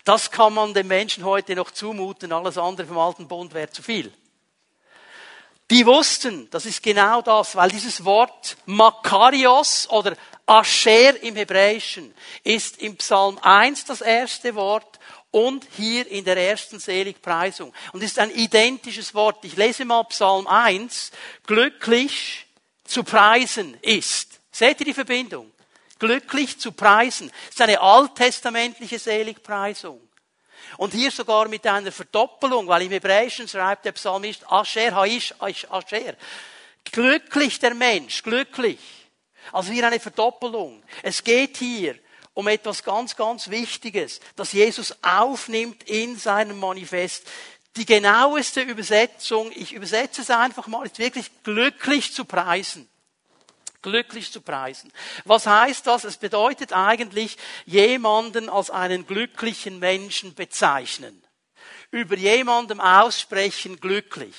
Das 0.04 0.32
kann 0.32 0.56
man 0.56 0.74
den 0.74 0.88
Menschen 0.88 1.26
heute 1.26 1.56
noch 1.56 1.70
zumuten, 1.70 2.34
alles 2.34 2.58
andere 2.58 2.88
vom 2.88 2.98
alten 2.98 3.28
Bund 3.28 3.54
wäre 3.54 3.70
zu 3.70 3.84
viel. 3.84 4.12
Die 5.70 5.86
wussten, 5.86 6.50
das 6.50 6.66
ist 6.66 6.82
genau 6.82 7.22
das, 7.22 7.56
weil 7.56 7.70
dieses 7.70 8.04
Wort 8.04 8.58
Makarios 8.66 9.88
oder 9.92 10.18
Asher 10.46 11.22
im 11.22 11.36
Hebräischen 11.36 12.14
ist 12.44 12.82
im 12.82 12.98
Psalm 12.98 13.38
1 13.40 13.86
das 13.86 14.02
erste 14.02 14.56
Wort 14.56 15.00
und 15.32 15.66
hier 15.78 16.06
in 16.08 16.26
der 16.26 16.38
ersten 16.38 16.80
Seligpreisung. 16.80 17.74
Und 17.94 18.04
ist 18.04 18.20
ein 18.20 18.32
identisches 18.32 19.14
Wort. 19.14 19.44
Ich 19.44 19.56
lese 19.56 19.86
mal 19.86 20.04
Psalm 20.06 20.46
1. 20.48 21.12
Glücklich 21.48 22.46
zu 22.84 23.04
preisen 23.04 23.78
ist. 23.82 24.40
Seht 24.52 24.80
ihr 24.82 24.88
die 24.88 24.94
Verbindung? 24.94 25.52
Glücklich 26.00 26.60
zu 26.60 26.74
preisen. 26.74 27.30
Das 27.30 27.56
ist 27.56 27.62
eine 27.62 27.80
alttestamentliche 27.80 29.00
Seligpreisung. 29.00 30.02
Und 30.78 30.94
hier 30.94 31.12
sogar 31.12 31.48
mit 31.48 31.66
einer 31.66 31.92
Verdoppelung, 31.92 32.68
weil 32.68 32.84
im 32.84 32.92
Hebräischen 32.92 33.48
schreibt 33.48 33.86
der 33.86 33.92
Psalmist 33.94 34.50
Asher 34.52 34.96
Haish 34.96 35.34
Asher. 35.40 36.16
Glücklich 36.92 37.60
der 37.60 37.74
Mensch, 37.74 38.24
glücklich. 38.24 38.80
Also 39.52 39.72
hier 39.72 39.86
eine 39.86 40.00
Verdoppelung. 40.00 40.84
Es 41.04 41.24
geht 41.24 41.58
hier 41.58 41.96
um 42.34 42.48
etwas 42.48 42.84
ganz, 42.84 43.16
ganz 43.16 43.50
Wichtiges, 43.50 44.20
das 44.36 44.54
Jesus 44.54 44.96
aufnimmt 45.02 45.84
in 45.84 46.18
seinem 46.18 46.60
Manifest. 46.60 47.28
Die 47.76 47.86
genaueste 47.86 48.62
Übersetzung, 48.62 49.52
ich 49.56 49.74
übersetze 49.74 50.22
es 50.22 50.30
einfach 50.30 50.68
mal, 50.68 50.86
ist 50.86 51.00
wirklich 51.00 51.30
glücklich 51.44 52.14
zu 52.14 52.26
preisen. 52.26 52.90
Glücklich 53.82 54.32
zu 54.32 54.42
preisen. 54.42 54.92
Was 55.26 55.48
heißt 55.48 55.88
das? 55.88 56.04
Es 56.04 56.18
bedeutet 56.18 56.72
eigentlich, 56.74 57.38
jemanden 57.66 58.50
als 58.50 58.70
einen 58.70 59.08
glücklichen 59.08 59.80
Menschen 59.80 60.36
bezeichnen. 60.36 61.24
Über 61.90 62.16
jemandem 62.16 62.80
aussprechen 62.80 63.80
glücklich. 63.80 64.36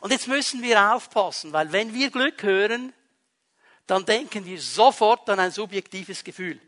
Und 0.00 0.12
jetzt 0.12 0.28
müssen 0.28 0.62
wir 0.62 0.92
aufpassen, 0.94 1.52
weil 1.52 1.72
wenn 1.72 1.94
wir 1.94 2.10
Glück 2.10 2.42
hören, 2.42 2.92
dann 3.86 4.04
denken 4.04 4.44
wir 4.44 4.60
sofort 4.60 5.28
an 5.28 5.40
ein 5.40 5.50
subjektives 5.50 6.22
Gefühl. 6.22 6.60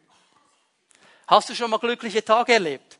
Hast 1.26 1.48
du 1.48 1.54
schon 1.54 1.70
mal 1.70 1.78
glückliche 1.78 2.24
Tage 2.24 2.54
erlebt? 2.54 2.98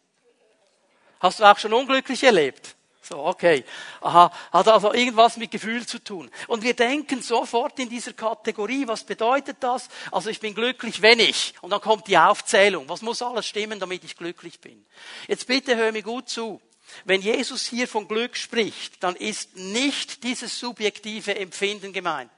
Hast 1.20 1.40
du 1.40 1.44
auch 1.44 1.58
schon 1.58 1.72
unglücklich 1.72 2.22
erlebt? 2.22 2.74
So, 3.04 3.18
okay. 3.18 3.64
Aha, 4.00 4.32
hat 4.50 4.66
also 4.66 4.94
irgendwas 4.94 5.36
mit 5.36 5.50
Gefühl 5.50 5.86
zu 5.86 6.02
tun. 6.02 6.30
Und 6.48 6.62
wir 6.62 6.72
denken 6.72 7.20
sofort 7.20 7.78
in 7.78 7.90
dieser 7.90 8.14
Kategorie, 8.14 8.88
was 8.88 9.04
bedeutet 9.04 9.58
das? 9.60 9.88
Also 10.10 10.30
ich 10.30 10.40
bin 10.40 10.54
glücklich, 10.54 11.02
wenn 11.02 11.20
ich. 11.20 11.52
Und 11.60 11.70
dann 11.70 11.82
kommt 11.82 12.08
die 12.08 12.16
Aufzählung. 12.16 12.88
Was 12.88 13.02
muss 13.02 13.20
alles 13.20 13.46
stimmen, 13.46 13.78
damit 13.78 14.04
ich 14.04 14.16
glücklich 14.16 14.58
bin? 14.58 14.86
Jetzt 15.28 15.46
bitte 15.46 15.76
hör 15.76 15.92
mir 15.92 16.02
gut 16.02 16.30
zu. 16.30 16.62
Wenn 17.04 17.20
Jesus 17.20 17.66
hier 17.66 17.88
von 17.88 18.08
Glück 18.08 18.36
spricht, 18.36 19.02
dann 19.02 19.16
ist 19.16 19.54
nicht 19.56 20.22
dieses 20.24 20.58
subjektive 20.58 21.36
Empfinden 21.36 21.92
gemeint. 21.92 22.30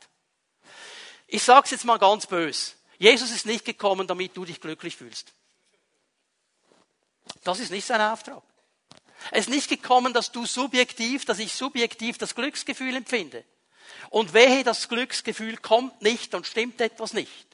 Ich 1.26 1.42
sage 1.42 1.64
es 1.64 1.70
jetzt 1.72 1.84
mal 1.84 1.98
ganz 1.98 2.26
bös. 2.26 2.76
Jesus 2.98 3.30
ist 3.30 3.46
nicht 3.46 3.64
gekommen, 3.64 4.06
damit 4.06 4.36
du 4.36 4.44
dich 4.44 4.60
glücklich 4.60 4.96
fühlst. 4.96 5.32
Das 7.44 7.58
ist 7.58 7.70
nicht 7.70 7.86
sein 7.86 8.00
Auftrag. 8.00 8.42
Er 9.30 9.38
ist 9.38 9.48
nicht 9.48 9.68
gekommen, 9.68 10.12
dass 10.12 10.30
du 10.30 10.46
subjektiv, 10.46 11.24
dass 11.24 11.38
ich 11.38 11.52
subjektiv 11.52 12.18
das 12.18 12.34
Glücksgefühl 12.34 12.94
empfinde. 12.94 13.44
Und 14.10 14.34
wehe, 14.34 14.62
das 14.62 14.88
Glücksgefühl 14.88 15.56
kommt 15.56 16.00
nicht 16.02 16.34
und 16.34 16.46
stimmt 16.46 16.80
etwas 16.80 17.12
nicht. 17.12 17.46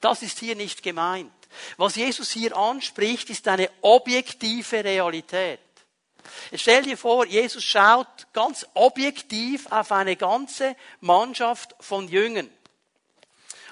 Das 0.00 0.22
ist 0.22 0.38
hier 0.38 0.54
nicht 0.54 0.82
gemeint. 0.82 1.32
Was 1.76 1.96
Jesus 1.96 2.30
hier 2.30 2.56
anspricht, 2.56 3.30
ist 3.30 3.48
eine 3.48 3.70
objektive 3.82 4.84
Realität. 4.84 5.60
Stell 6.54 6.82
dir 6.82 6.96
vor, 6.96 7.26
Jesus 7.26 7.64
schaut 7.64 8.26
ganz 8.32 8.66
objektiv 8.74 9.66
auf 9.70 9.92
eine 9.92 10.16
ganze 10.16 10.76
Mannschaft 11.00 11.74
von 11.80 12.08
Jüngern. 12.08 12.50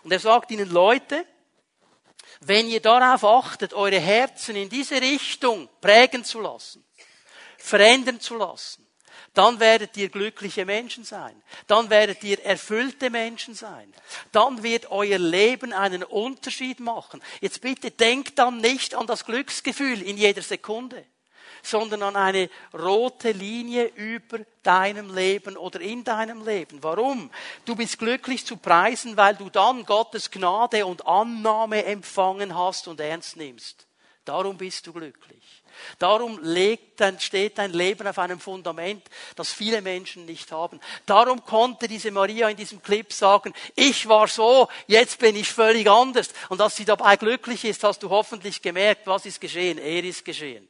Und 0.04 0.12
er 0.12 0.20
sagt 0.20 0.50
ihnen, 0.50 0.70
Leute, 0.70 1.26
wenn 2.40 2.68
ihr 2.68 2.80
darauf 2.80 3.24
achtet, 3.24 3.72
eure 3.72 3.98
Herzen 3.98 4.54
in 4.54 4.68
diese 4.68 5.00
Richtung 5.00 5.68
prägen 5.80 6.24
zu 6.24 6.40
lassen, 6.40 6.84
verändern 7.58 8.20
zu 8.20 8.36
lassen, 8.36 8.86
dann 9.32 9.58
werdet 9.58 9.96
ihr 9.96 10.10
glückliche 10.10 10.64
Menschen 10.64 11.04
sein. 11.04 11.42
Dann 11.66 11.90
werdet 11.90 12.22
ihr 12.22 12.44
erfüllte 12.44 13.10
Menschen 13.10 13.54
sein. 13.54 13.92
Dann 14.30 14.62
wird 14.62 14.90
euer 14.92 15.18
Leben 15.18 15.72
einen 15.72 16.04
Unterschied 16.04 16.78
machen. 16.78 17.20
Jetzt 17.40 17.60
bitte 17.60 17.90
denkt 17.90 18.38
dann 18.38 18.58
nicht 18.58 18.94
an 18.94 19.08
das 19.08 19.24
Glücksgefühl 19.24 20.02
in 20.02 20.16
jeder 20.16 20.42
Sekunde 20.42 21.04
sondern 21.66 22.02
an 22.02 22.16
eine 22.16 22.50
rote 22.72 23.32
Linie 23.32 23.86
über 23.94 24.40
deinem 24.62 25.14
Leben 25.14 25.56
oder 25.56 25.80
in 25.80 26.04
deinem 26.04 26.44
Leben. 26.44 26.82
Warum? 26.82 27.30
Du 27.64 27.74
bist 27.74 27.98
glücklich 27.98 28.46
zu 28.46 28.56
preisen, 28.56 29.16
weil 29.16 29.36
du 29.36 29.50
dann 29.50 29.84
Gottes 29.84 30.30
Gnade 30.30 30.86
und 30.86 31.06
Annahme 31.06 31.84
empfangen 31.84 32.56
hast 32.56 32.88
und 32.88 33.00
ernst 33.00 33.36
nimmst. 33.36 33.86
Darum 34.24 34.56
bist 34.56 34.86
du 34.86 34.92
glücklich. 34.92 35.64
Darum 35.98 36.38
legt, 36.42 37.02
steht 37.18 37.58
dein 37.58 37.72
Leben 37.72 38.06
auf 38.06 38.18
einem 38.18 38.40
Fundament, 38.40 39.04
das 39.36 39.52
viele 39.52 39.82
Menschen 39.82 40.24
nicht 40.24 40.52
haben. 40.52 40.80
Darum 41.04 41.44
konnte 41.44 41.88
diese 41.88 42.10
Maria 42.10 42.48
in 42.48 42.56
diesem 42.56 42.82
Clip 42.82 43.12
sagen, 43.12 43.52
ich 43.74 44.08
war 44.08 44.28
so, 44.28 44.68
jetzt 44.86 45.18
bin 45.18 45.36
ich 45.36 45.48
völlig 45.48 45.88
anders. 45.90 46.30
Und 46.48 46.60
dass 46.60 46.76
sie 46.76 46.84
dabei 46.84 47.16
glücklich 47.16 47.64
ist, 47.64 47.84
hast 47.84 48.02
du 48.02 48.10
hoffentlich 48.10 48.62
gemerkt, 48.62 49.06
was 49.06 49.26
ist 49.26 49.40
geschehen? 49.40 49.78
Er 49.78 50.04
ist 50.04 50.24
geschehen. 50.24 50.68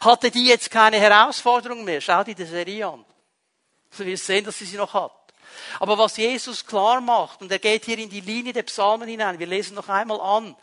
Hatte 0.00 0.30
die 0.30 0.46
jetzt 0.46 0.70
keine 0.70 0.98
Herausforderung 0.98 1.84
mehr? 1.84 2.00
Schau 2.00 2.24
dir 2.24 2.34
die 2.34 2.44
Serie 2.44 2.86
an. 2.86 3.04
Du 3.96 4.04
wirst 4.04 4.26
sehen, 4.26 4.44
dass 4.44 4.58
sie 4.58 4.64
sie 4.64 4.76
noch 4.76 4.94
hat. 4.94 5.12
Aber 5.78 5.98
was 5.98 6.16
Jesus 6.16 6.66
klar 6.66 7.00
macht, 7.00 7.40
und 7.40 7.50
er 7.50 7.58
geht 7.58 7.84
hier 7.84 7.98
in 7.98 8.10
die 8.10 8.20
Linie 8.20 8.52
der 8.52 8.64
Psalmen 8.64 9.08
hinein, 9.08 9.38
wir 9.38 9.46
lesen 9.46 9.74
noch 9.74 9.88
einmal 9.88 10.20
an, 10.20 10.56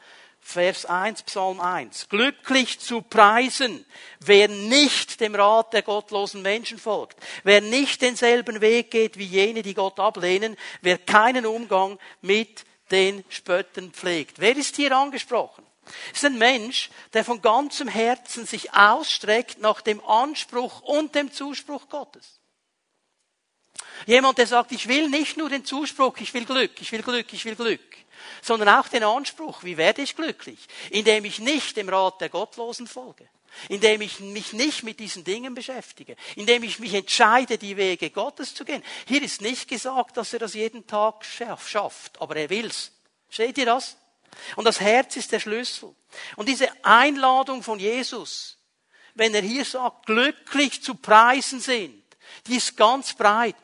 Vers 0.44 0.86
1, 0.86 1.24
Psalm 1.24 1.60
1. 1.60 2.10
Glücklich 2.10 2.80
zu 2.80 3.04
preisen, 3.04 3.86
wer 4.20 4.48
nicht 4.48 5.22
dem 5.22 5.36
Rat 5.36 5.72
der 5.72 5.84
gottlosen 5.84 6.42
Menschen 6.42 6.80
folgt, 6.80 7.18
wer 7.44 7.62
nicht 7.62 8.02
denselben 8.02 8.60
Weg 8.60 8.90
geht 8.90 9.18
wie 9.18 9.26
jene, 9.26 9.62
die 9.62 9.76
Gott 9.76 10.00
ablehnen, 10.00 10.58
wer 10.82 10.98
keinen 10.98 11.46
Umgang 11.46 12.00
mit 12.22 12.66
den 12.90 13.24
Spötten 13.30 13.92
pflegt. 13.92 14.40
Wer 14.40 14.58
ist 14.58 14.76
hier 14.76 14.98
angesprochen? 14.98 15.64
Es 16.14 16.20
ist 16.20 16.26
ein 16.26 16.38
Mensch, 16.38 16.90
der 17.14 17.26
von 17.26 17.42
ganzem 17.42 17.88
Herzen 17.88 18.46
sich 18.46 18.74
ausstreckt 18.74 19.60
nach 19.60 19.82
dem 19.82 20.04
Anspruch 20.06 20.82
und 20.82 21.16
dem 21.16 21.32
Zuspruch 21.32 21.90
Gottes. 21.90 22.40
Jemand, 24.06 24.38
der 24.38 24.48
sagt, 24.48 24.72
ich 24.72 24.88
will 24.88 25.10
nicht 25.10 25.38
nur 25.38 25.50
den 25.50 25.66
Zuspruch, 25.66 26.18
ich 26.18 26.34
will 26.34 26.46
Glück, 26.46 26.82
ich 26.82 26.92
will 26.92 27.02
Glück, 27.02 27.34
ich 27.34 27.46
will 27.46 27.56
Glück, 27.56 27.80
sondern 28.42 28.70
auch 28.70 28.88
den 28.88 29.04
Anspruch, 29.04 29.64
wie 29.64 29.78
werde 29.78 30.02
ich 30.02 30.16
glücklich? 30.16 30.68
Indem 30.90 31.26
ich 31.26 31.40
nicht 31.40 31.78
dem 31.78 31.90
Rat 31.90 32.22
der 32.22 32.30
Gottlosen 32.30 32.88
folge, 32.88 33.28
indem 33.70 34.02
ich 34.02 34.20
mich 34.20 34.54
nicht 34.54 34.84
mit 34.84 35.00
diesen 35.00 35.24
Dingen 35.24 35.54
beschäftige, 35.54 36.16
indem 36.36 36.64
ich 36.64 36.80
mich 36.80 36.94
entscheide, 36.94 37.58
die 37.58 37.78
Wege 37.78 38.10
Gottes 38.10 38.56
zu 38.56 38.66
gehen. 38.66 38.84
Hier 39.08 39.22
ist 39.22 39.42
nicht 39.42 39.68
gesagt, 39.68 40.18
dass 40.18 40.34
er 40.34 40.40
das 40.40 40.54
jeden 40.54 40.88
Tag 40.88 41.26
schafft, 41.26 42.20
aber 42.22 42.36
er 42.36 42.50
will's. 42.50 42.92
Seht 43.30 43.58
ihr 43.58 43.66
das? 43.66 43.98
Und 44.56 44.66
das 44.66 44.80
Herz 44.80 45.16
ist 45.16 45.32
der 45.32 45.40
Schlüssel. 45.40 45.96
Und 46.36 46.48
diese 46.48 46.70
Einladung 46.84 47.64
von 47.64 47.80
Jesus, 47.80 48.58
wenn 49.16 49.34
er 49.34 49.42
hier 49.42 49.66
sagt, 49.66 50.06
glücklich 50.06 50.82
zu 50.84 50.96
preisen 50.96 51.60
sind, 51.60 52.02
die 52.48 52.58
ist 52.58 52.78
ganz 52.78 53.14
breit, 53.14 53.56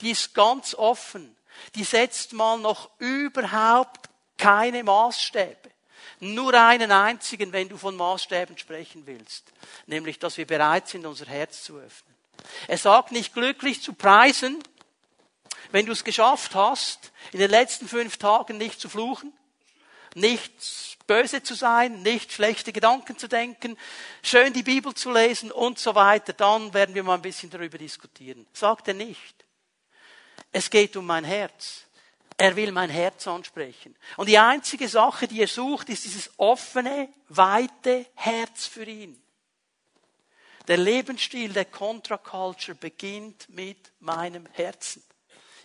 die 0.00 0.10
ist 0.10 0.34
ganz 0.34 0.74
offen, 0.74 1.36
die 1.74 1.84
setzt 1.84 2.32
mal 2.32 2.58
noch 2.58 2.90
überhaupt 2.98 4.08
keine 4.36 4.84
Maßstäbe. 4.84 5.70
Nur 6.20 6.54
einen 6.54 6.90
einzigen, 6.90 7.52
wenn 7.52 7.68
du 7.68 7.76
von 7.76 7.94
Maßstäben 7.96 8.58
sprechen 8.58 9.06
willst, 9.06 9.52
nämlich, 9.86 10.18
dass 10.18 10.36
wir 10.36 10.46
bereit 10.46 10.88
sind, 10.88 11.06
unser 11.06 11.26
Herz 11.26 11.62
zu 11.62 11.76
öffnen. 11.76 12.14
Er 12.66 12.78
sagt 12.78 13.12
nicht 13.12 13.34
glücklich 13.34 13.82
zu 13.82 13.92
preisen, 13.92 14.62
wenn 15.70 15.86
du 15.86 15.92
es 15.92 16.04
geschafft 16.04 16.54
hast, 16.54 17.12
in 17.32 17.40
den 17.40 17.50
letzten 17.50 17.88
fünf 17.88 18.16
Tagen 18.16 18.58
nicht 18.58 18.80
zu 18.80 18.88
fluchen, 18.88 19.32
nicht 20.14 20.96
böse 21.06 21.42
zu 21.42 21.54
sein, 21.54 22.02
nicht 22.02 22.32
schlechte 22.32 22.72
Gedanken 22.72 23.18
zu 23.18 23.28
denken, 23.28 23.76
schön 24.22 24.52
die 24.52 24.62
Bibel 24.62 24.94
zu 24.94 25.10
lesen 25.10 25.50
und 25.50 25.78
so 25.78 25.94
weiter, 25.94 26.32
dann 26.32 26.72
werden 26.74 26.94
wir 26.94 27.02
mal 27.02 27.14
ein 27.14 27.22
bisschen 27.22 27.50
darüber 27.50 27.78
diskutieren. 27.78 28.46
Sagt 28.52 28.88
er 28.88 28.94
nicht. 28.94 29.34
Es 30.52 30.70
geht 30.70 30.96
um 30.96 31.06
mein 31.06 31.24
Herz. 31.24 31.84
Er 32.36 32.54
will 32.54 32.70
mein 32.70 32.90
Herz 32.90 33.26
ansprechen. 33.26 33.96
Und 34.16 34.28
die 34.28 34.38
einzige 34.38 34.88
Sache, 34.88 35.26
die 35.26 35.40
er 35.40 35.48
sucht, 35.48 35.88
ist 35.88 36.04
dieses 36.04 36.30
offene, 36.36 37.08
weite 37.28 38.06
Herz 38.14 38.66
für 38.66 38.84
ihn. 38.84 39.20
Der 40.68 40.76
Lebensstil 40.76 41.52
der 41.52 41.64
Contra 41.64 42.18
Culture 42.18 42.76
beginnt 42.76 43.48
mit 43.48 43.90
meinem 44.00 44.46
Herzen. 44.52 45.02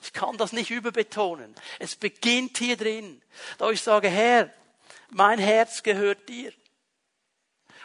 Ich 0.03 0.11
kann 0.11 0.37
das 0.37 0.51
nicht 0.51 0.69
überbetonen. 0.69 1.55
Es 1.79 1.95
beginnt 1.95 2.57
hier 2.57 2.75
drin. 2.75 3.21
Da 3.57 3.69
ich 3.71 3.81
sage, 3.81 4.09
Herr, 4.09 4.51
mein 5.09 5.39
Herz 5.39 5.81
gehört 5.81 6.27
dir. 6.27 6.51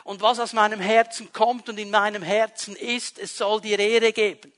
Und 0.03 0.21
was 0.21 0.41
aus 0.41 0.53
meinem 0.53 0.81
Herzen 0.81 1.33
kommt 1.33 1.69
und 1.69 1.79
in 1.79 1.91
meinem 1.91 2.23
Herzen 2.23 2.75
ist, 2.75 3.19
es 3.19 3.37
soll 3.37 3.61
dir 3.61 3.79
Ehre 3.79 4.13
geben. 4.13 4.53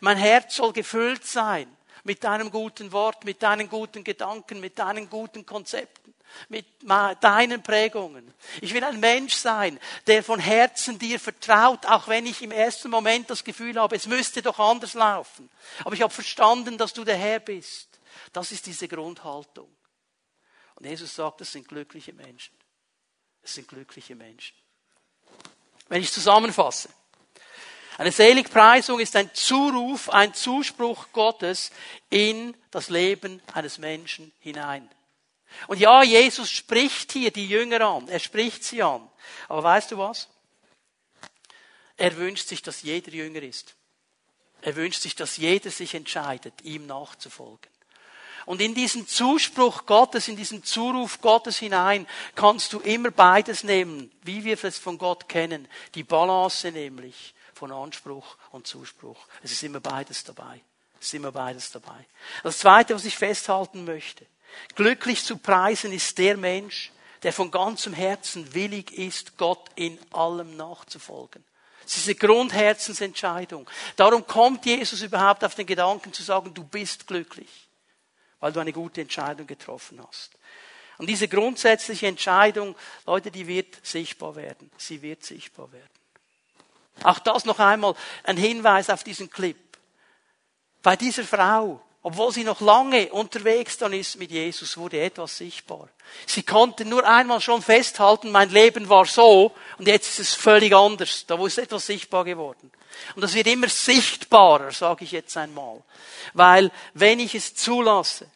Mein 0.00 0.16
Herz 0.16 0.56
soll 0.56 0.72
gefüllt 0.72 1.26
sein 1.26 1.68
mit 2.04 2.24
deinem 2.24 2.50
guten 2.50 2.92
Wort, 2.92 3.24
mit 3.24 3.42
deinen 3.42 3.68
guten 3.68 4.02
Gedanken, 4.02 4.60
mit 4.60 4.78
deinen 4.78 5.10
guten 5.10 5.44
Konzepten 5.44 6.11
mit 6.48 6.66
deinen 7.20 7.62
Prägungen. 7.62 8.32
Ich 8.60 8.74
will 8.74 8.84
ein 8.84 9.00
Mensch 9.00 9.34
sein, 9.34 9.78
der 10.06 10.22
von 10.22 10.38
Herzen 10.38 10.98
dir 10.98 11.18
vertraut, 11.18 11.86
auch 11.86 12.08
wenn 12.08 12.26
ich 12.26 12.42
im 12.42 12.50
ersten 12.50 12.90
Moment 12.90 13.30
das 13.30 13.44
Gefühl 13.44 13.80
habe, 13.80 13.96
es 13.96 14.06
müsste 14.06 14.42
doch 14.42 14.58
anders 14.58 14.94
laufen. 14.94 15.50
Aber 15.84 15.94
ich 15.94 16.02
habe 16.02 16.12
verstanden, 16.12 16.78
dass 16.78 16.92
du 16.92 17.04
der 17.04 17.16
Herr 17.16 17.40
bist. 17.40 17.88
Das 18.32 18.52
ist 18.52 18.66
diese 18.66 18.88
Grundhaltung. 18.88 19.74
Und 20.74 20.86
Jesus 20.86 21.14
sagt, 21.14 21.40
das 21.40 21.52
sind 21.52 21.68
glückliche 21.68 22.12
Menschen. 22.12 22.54
Es 23.42 23.54
sind 23.54 23.68
glückliche 23.68 24.14
Menschen. 24.14 24.56
Wenn 25.88 26.02
ich 26.02 26.12
zusammenfasse. 26.12 26.88
Eine 27.98 28.10
Seligpreisung 28.10 29.00
ist 29.00 29.14
ein 29.16 29.32
Zuruf, 29.34 30.08
ein 30.08 30.32
Zuspruch 30.32 31.06
Gottes 31.12 31.70
in 32.08 32.56
das 32.70 32.88
Leben 32.88 33.42
eines 33.52 33.78
Menschen 33.78 34.32
hinein. 34.40 34.88
Und 35.68 35.80
ja, 35.80 36.02
Jesus 36.02 36.50
spricht 36.50 37.12
hier 37.12 37.30
die 37.30 37.46
Jünger 37.46 37.80
an. 37.80 38.08
Er 38.08 38.18
spricht 38.18 38.64
sie 38.64 38.82
an. 38.82 39.08
Aber 39.48 39.62
weißt 39.62 39.92
du 39.92 39.98
was? 39.98 40.28
Er 41.96 42.16
wünscht 42.16 42.48
sich, 42.48 42.62
dass 42.62 42.82
jeder 42.82 43.12
Jünger 43.12 43.42
ist. 43.42 43.74
Er 44.60 44.76
wünscht 44.76 45.02
sich, 45.02 45.14
dass 45.14 45.36
jeder 45.36 45.70
sich 45.70 45.94
entscheidet, 45.94 46.54
ihm 46.62 46.86
nachzufolgen. 46.86 47.70
Und 48.44 48.60
in 48.60 48.74
diesen 48.74 49.06
Zuspruch 49.06 49.86
Gottes, 49.86 50.28
in 50.28 50.36
diesen 50.36 50.64
Zuruf 50.64 51.20
Gottes 51.20 51.58
hinein, 51.58 52.06
kannst 52.34 52.72
du 52.72 52.80
immer 52.80 53.10
beides 53.10 53.62
nehmen, 53.62 54.10
wie 54.22 54.44
wir 54.44 54.62
es 54.64 54.78
von 54.78 54.98
Gott 54.98 55.28
kennen. 55.28 55.68
Die 55.94 56.02
Balance 56.02 56.70
nämlich 56.72 57.34
von 57.54 57.70
Anspruch 57.70 58.36
und 58.50 58.66
Zuspruch. 58.66 59.26
Es 59.42 59.52
ist 59.52 59.62
immer 59.62 59.80
beides 59.80 60.24
dabei. 60.24 60.60
Es 61.00 61.06
ist 61.06 61.14
immer 61.14 61.32
beides 61.32 61.70
dabei. 61.70 62.06
Das 62.42 62.58
zweite, 62.58 62.94
was 62.94 63.04
ich 63.04 63.16
festhalten 63.16 63.84
möchte. 63.84 64.26
Glücklich 64.74 65.24
zu 65.24 65.36
preisen 65.36 65.92
ist 65.92 66.18
der 66.18 66.36
Mensch, 66.36 66.92
der 67.22 67.32
von 67.32 67.50
ganzem 67.50 67.92
Herzen 67.92 68.52
willig 68.54 68.92
ist, 68.92 69.36
Gott 69.36 69.70
in 69.76 69.98
allem 70.12 70.56
nachzufolgen. 70.56 71.44
Es 71.84 71.96
ist 71.96 72.06
eine 72.06 72.14
Grundherzensentscheidung. 72.14 73.68
Darum 73.96 74.26
kommt 74.26 74.64
Jesus 74.64 75.02
überhaupt 75.02 75.44
auf 75.44 75.54
den 75.54 75.66
Gedanken 75.66 76.12
zu 76.12 76.22
sagen, 76.22 76.54
du 76.54 76.64
bist 76.64 77.06
glücklich, 77.06 77.68
weil 78.40 78.52
du 78.52 78.60
eine 78.60 78.72
gute 78.72 79.00
Entscheidung 79.00 79.46
getroffen 79.46 80.00
hast. 80.06 80.32
Und 80.98 81.08
diese 81.08 81.28
grundsätzliche 81.28 82.06
Entscheidung, 82.06 82.76
Leute, 83.06 83.30
die 83.30 83.46
wird 83.46 83.84
sichtbar 83.84 84.36
werden. 84.36 84.70
Sie 84.76 85.02
wird 85.02 85.24
sichtbar 85.24 85.72
werden. 85.72 85.88
Auch 87.02 87.18
das 87.18 87.44
noch 87.44 87.58
einmal 87.58 87.94
ein 88.24 88.36
Hinweis 88.36 88.90
auf 88.90 89.02
diesen 89.02 89.30
Clip. 89.30 89.56
Bei 90.82 90.96
dieser 90.96 91.24
Frau, 91.24 91.82
obwohl 92.02 92.32
sie 92.32 92.44
noch 92.44 92.60
lange 92.60 93.12
unterwegs 93.12 93.78
dann 93.78 93.92
ist 93.92 94.18
mit 94.18 94.30
Jesus, 94.30 94.76
wurde 94.76 95.00
etwas 95.00 95.38
sichtbar. 95.38 95.88
Sie 96.26 96.42
konnte 96.42 96.84
nur 96.84 97.06
einmal 97.06 97.40
schon 97.40 97.62
festhalten, 97.62 98.30
mein 98.30 98.50
Leben 98.50 98.88
war 98.88 99.06
so 99.06 99.52
und 99.78 99.86
jetzt 99.86 100.08
ist 100.10 100.18
es 100.18 100.34
völlig 100.34 100.74
anders. 100.74 101.24
Da 101.26 101.42
ist 101.44 101.58
etwas 101.58 101.86
sichtbar 101.86 102.24
geworden. 102.24 102.72
Und 103.14 103.22
das 103.22 103.34
wird 103.34 103.46
immer 103.46 103.68
sichtbarer, 103.68 104.72
sage 104.72 105.04
ich 105.04 105.12
jetzt 105.12 105.36
einmal. 105.36 105.80
Weil 106.34 106.70
wenn 106.94 107.20
ich 107.20 107.34
es 107.34 107.54
zulasse, 107.54 108.26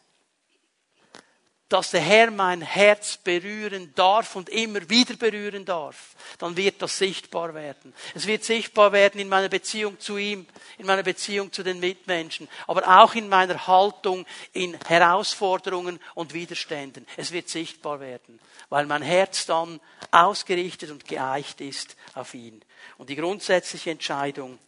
dass 1.69 1.91
der 1.91 2.01
Herr 2.01 2.31
mein 2.31 2.61
Herz 2.63 3.17
berühren 3.17 3.93
darf 3.97 4.37
und 4.37 4.49
immer 4.49 4.89
wieder 4.89 5.17
berühren 5.17 5.65
darf, 5.65 6.15
dann 6.39 6.57
wird 6.57 6.81
das 6.81 6.97
sichtbar 6.97 7.55
werden. 7.55 7.93
Es 8.15 8.27
wird 8.27 8.45
sichtbar 8.45 8.93
werden 8.93 9.21
in 9.21 9.29
meiner 9.29 9.49
Beziehung 9.49 9.99
zu 9.99 10.17
ihm, 10.17 10.47
in 10.79 10.87
meiner 10.87 11.03
Beziehung 11.03 11.53
zu 11.53 11.65
den 11.65 11.81
Mitmenschen, 11.81 12.49
aber 12.69 13.03
auch 13.03 13.15
in 13.15 13.29
meiner 13.29 13.67
Haltung 13.67 14.27
in 14.53 14.79
Herausforderungen 14.87 15.99
und 16.15 16.35
Widerständen. 16.35 17.05
Es 17.17 17.33
wird 17.33 17.49
sichtbar 17.49 17.99
werden, 17.99 18.39
weil 18.69 18.87
mein 18.87 19.03
Herz 19.03 19.47
dann 19.47 19.81
ausgerichtet 20.13 20.93
und 20.93 21.09
geeicht 21.09 21.61
ist 21.61 21.97
auf 22.15 22.35
ihn. 22.35 22.65
Und 22.97 23.11
die 23.11 23.17
grundsätzliche 23.17 23.91
Entscheidung 23.91 24.61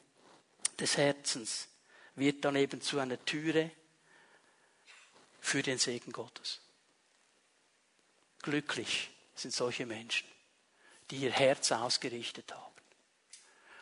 des 0.80 0.96
Herzens 0.96 1.68
wird 2.16 2.44
dann 2.44 2.56
eben 2.56 2.80
zu 2.80 2.98
einer 2.98 3.24
Türe 3.24 3.70
für 5.40 5.62
den 5.62 5.78
Segen 5.78 6.10
Gottes. 6.10 6.60
Glücklich 8.42 9.10
sind 9.34 9.54
solche 9.54 9.86
Menschen, 9.86 10.28
die 11.10 11.16
ihr 11.16 11.32
Herz 11.32 11.72
ausgerichtet 11.72 12.52
haben. 12.52 12.64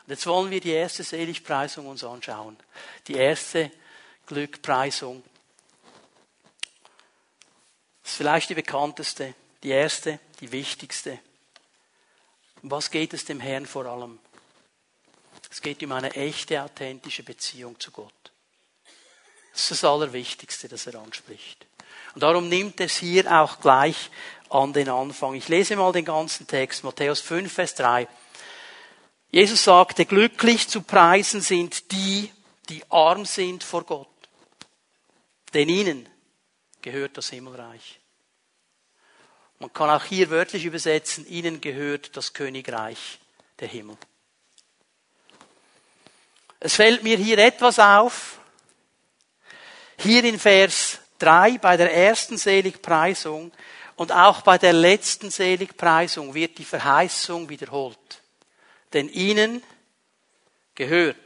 Und 0.07 0.11
jetzt 0.11 0.27
wollen 0.27 0.51
wir 0.51 0.61
die 0.61 0.71
erste 0.71 1.03
Seligpreisung 1.03 1.87
uns 1.87 2.05
anschauen. 2.05 2.57
Die 3.09 3.15
erste 3.15 3.73
Glückpreisung. 4.27 5.23
Das 8.03 8.13
ist 8.13 8.17
vielleicht 8.17 8.51
die 8.51 8.55
bekannteste, 8.55 9.35
die 9.63 9.71
erste, 9.71 10.21
die 10.41 10.53
wichtigste. 10.53 11.19
Um 12.63 12.71
was 12.71 12.91
geht 12.91 13.15
es 13.15 13.25
dem 13.25 13.41
Herrn 13.41 13.67
vor 13.67 13.87
allem? 13.87 14.21
Es 15.51 15.61
geht 15.61 15.83
um 15.83 15.93
eine 15.93 16.15
echte, 16.15 16.63
authentische 16.63 17.23
Beziehung 17.23 17.79
zu 17.81 17.91
Gott. 17.91 18.13
Das 19.53 19.63
ist 19.63 19.71
das 19.71 19.85
Allerwichtigste, 19.85 20.69
das 20.69 20.87
er 20.87 20.97
anspricht. 20.97 21.67
Und 22.17 22.23
darum 22.23 22.49
nimmt 22.49 22.81
es 22.81 22.97
hier 22.97 23.31
auch 23.31 23.61
gleich 23.61 24.09
an 24.49 24.73
den 24.73 24.89
Anfang. 24.89 25.35
Ich 25.35 25.49
lese 25.49 25.77
mal 25.77 25.93
den 25.93 26.07
ganzen 26.07 26.47
Text, 26.47 26.83
Matthäus 26.83 27.21
5, 27.21 27.53
Vers 27.53 27.75
3. 27.75 28.09
Jesus 29.31 29.63
sagte, 29.63 30.07
glücklich 30.07 30.67
zu 30.67 30.81
preisen 30.81 31.43
sind 31.43 31.93
die, 31.93 32.33
die 32.71 32.83
arm 32.89 33.27
sind 33.27 33.63
vor 33.63 33.85
Gott. 33.85 34.09
Denn 35.53 35.69
ihnen 35.69 36.09
gehört 36.81 37.19
das 37.19 37.29
Himmelreich. 37.29 38.01
Man 39.59 39.71
kann 39.75 39.91
auch 39.91 40.05
hier 40.05 40.31
wörtlich 40.31 40.65
übersetzen, 40.65 41.29
ihnen 41.29 41.61
gehört 41.61 42.17
das 42.17 42.33
Königreich 42.33 43.19
der 43.61 43.69
Himmel. 43.69 43.99
Es 46.61 46.77
fällt 46.77 47.03
mir 47.03 47.19
hier 47.19 47.37
etwas 47.37 47.79
auf. 47.79 48.41
Hier 49.99 50.25
in 50.25 50.39
Vers 50.39 51.01
3 51.19 51.59
bei 51.59 51.77
der 51.77 51.93
ersten 51.95 52.37
Seligpreisung 52.37 53.53
und 53.97 54.13
auch 54.13 54.43
bei 54.43 54.59
der 54.59 54.73
letzten 54.73 55.31
Seligpreisung 55.31 56.35
wird 56.35 56.59
die 56.59 56.65
Verheißung 56.65 57.49
wiederholt. 57.49 57.99
Denn 58.93 59.09
ihnen 59.09 59.63
gehört 60.75 61.17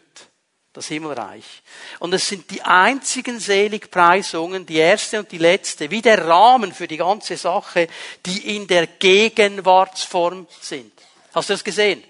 das 0.72 0.86
Himmelreich. 0.86 1.62
Und 1.98 2.14
es 2.14 2.28
sind 2.28 2.50
die 2.50 2.62
einzigen 2.62 3.40
Seligpreisungen, 3.40 4.66
die 4.66 4.76
erste 4.76 5.18
und 5.18 5.32
die 5.32 5.38
letzte, 5.38 5.90
wie 5.90 6.00
der 6.00 6.26
Rahmen 6.26 6.72
für 6.72 6.86
die 6.86 6.96
ganze 6.96 7.36
Sache, 7.36 7.88
die 8.24 8.56
in 8.56 8.68
der 8.68 8.86
Gegenwartsform 8.86 10.46
sind. 10.60 10.92
Hast 11.34 11.48
du 11.48 11.54
das 11.54 11.64
gesehen? 11.64 12.04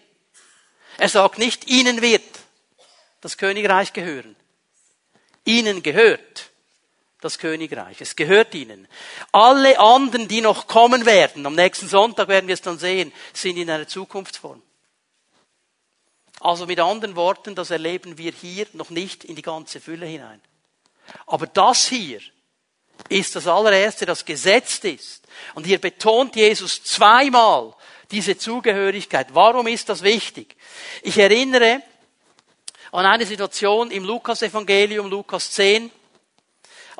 Er 0.99 1.09
sagt 1.09 1.38
nicht, 1.38 1.69
ihnen 1.69 2.03
wird 2.03 2.23
das 3.23 3.38
Königreich 3.38 3.95
gehören. 3.95 4.37
Ihnen 5.45 5.83
gehört 5.83 6.49
das 7.20 7.38
Königreich. 7.38 8.00
Es 8.00 8.16
gehört 8.16 8.54
ihnen. 8.54 8.88
Alle 9.33 9.78
anderen, 9.78 10.28
die 10.28 10.40
noch 10.40 10.66
kommen 10.66 11.06
werden, 11.06 11.46
am 11.46 11.54
nächsten 11.54 11.88
Sonntag 11.88 12.28
werden 12.28 12.46
wir 12.46 12.54
es 12.54 12.62
dann 12.62 12.78
sehen, 12.78 13.12
sind 13.33 13.56
in 13.56 13.70
einer 13.70 13.87
Zukunftsform. 13.87 14.62
Also 16.40 16.66
mit 16.66 16.80
anderen 16.80 17.16
Worten, 17.16 17.54
das 17.54 17.70
erleben 17.70 18.16
wir 18.16 18.33
hier 18.33 18.66
noch 18.72 18.90
nicht 18.90 19.24
in 19.24 19.37
die 19.37 19.42
ganze 19.42 19.80
Fülle 19.80 20.06
hinein. 20.06 20.40
Aber 21.26 21.46
das 21.46 21.87
hier 21.87 22.20
ist 23.09 23.37
das 23.37 23.46
allererste, 23.46 24.06
das 24.06 24.24
gesetzt 24.24 24.85
ist. 24.85 25.26
Und 25.54 25.66
hier 25.66 25.78
betont 25.78 26.37
Jesus 26.37 26.83
zweimal 26.83 27.74
diese 28.11 28.38
Zugehörigkeit. 28.38 29.28
Warum 29.33 29.66
ist 29.66 29.88
das 29.88 30.02
wichtig? 30.02 30.56
Ich 31.02 31.18
erinnere 31.18 31.83
an 32.92 33.06
eine 33.06 33.26
Situation 33.26 33.90
im 33.90 34.04
Lukas-Evangelium, 34.04 35.09
Lukas 35.09 35.52
10, 35.52 35.90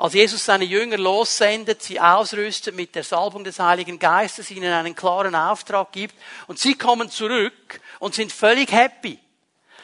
als 0.01 0.15
Jesus 0.15 0.43
seine 0.43 0.65
Jünger 0.65 0.97
lossendet, 0.97 1.83
sie 1.83 1.99
ausrüstet 1.99 2.73
mit 2.73 2.95
der 2.95 3.03
Salbung 3.03 3.43
des 3.43 3.59
Heiligen 3.59 3.99
Geistes, 3.99 4.49
ihnen 4.49 4.73
einen 4.73 4.95
klaren 4.95 5.35
Auftrag 5.35 5.91
gibt 5.91 6.15
und 6.47 6.57
sie 6.57 6.73
kommen 6.73 7.11
zurück 7.11 7.79
und 7.99 8.15
sind 8.15 8.31
völlig 8.31 8.71
happy. 8.71 9.19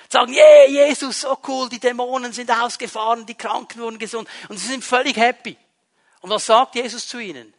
Sagen, 0.09 0.33
yeah, 0.33 0.65
Jesus, 0.65 1.21
so 1.21 1.37
cool, 1.47 1.69
die 1.69 1.77
Dämonen 1.77 2.33
sind 2.33 2.49
ausgefahren, 2.49 3.27
die 3.27 3.35
Kranken 3.35 3.79
wurden 3.79 3.99
gesund 3.99 4.27
und 4.49 4.57
sie 4.57 4.65
sind 4.65 4.83
völlig 4.83 5.17
happy. 5.17 5.55
Und 6.21 6.31
was 6.31 6.47
sagt 6.47 6.73
Jesus 6.73 7.07
zu 7.07 7.19
ihnen? 7.19 7.53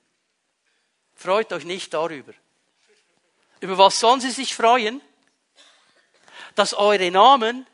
Freut 1.15 1.53
euch 1.53 1.65
nicht 1.65 1.95
darüber. 1.95 2.33
Über 3.61 3.79
was 3.79 4.01
sollen 4.01 4.21
sie 4.21 4.33
sich 4.33 4.57
freuen? 4.57 5.01
Dass 6.57 6.75
eure 6.75 7.09
Namen 7.13 7.69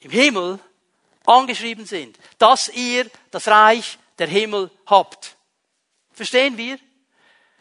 im 0.00 0.10
Himmel 0.10 0.60
angeschrieben 1.26 1.86
sind, 1.86 2.18
dass 2.38 2.68
ihr 2.68 3.10
das 3.30 3.48
Reich 3.48 3.98
der 4.18 4.26
Himmel 4.26 4.70
habt. 4.86 5.36
Verstehen 6.12 6.56
wir? 6.56 6.78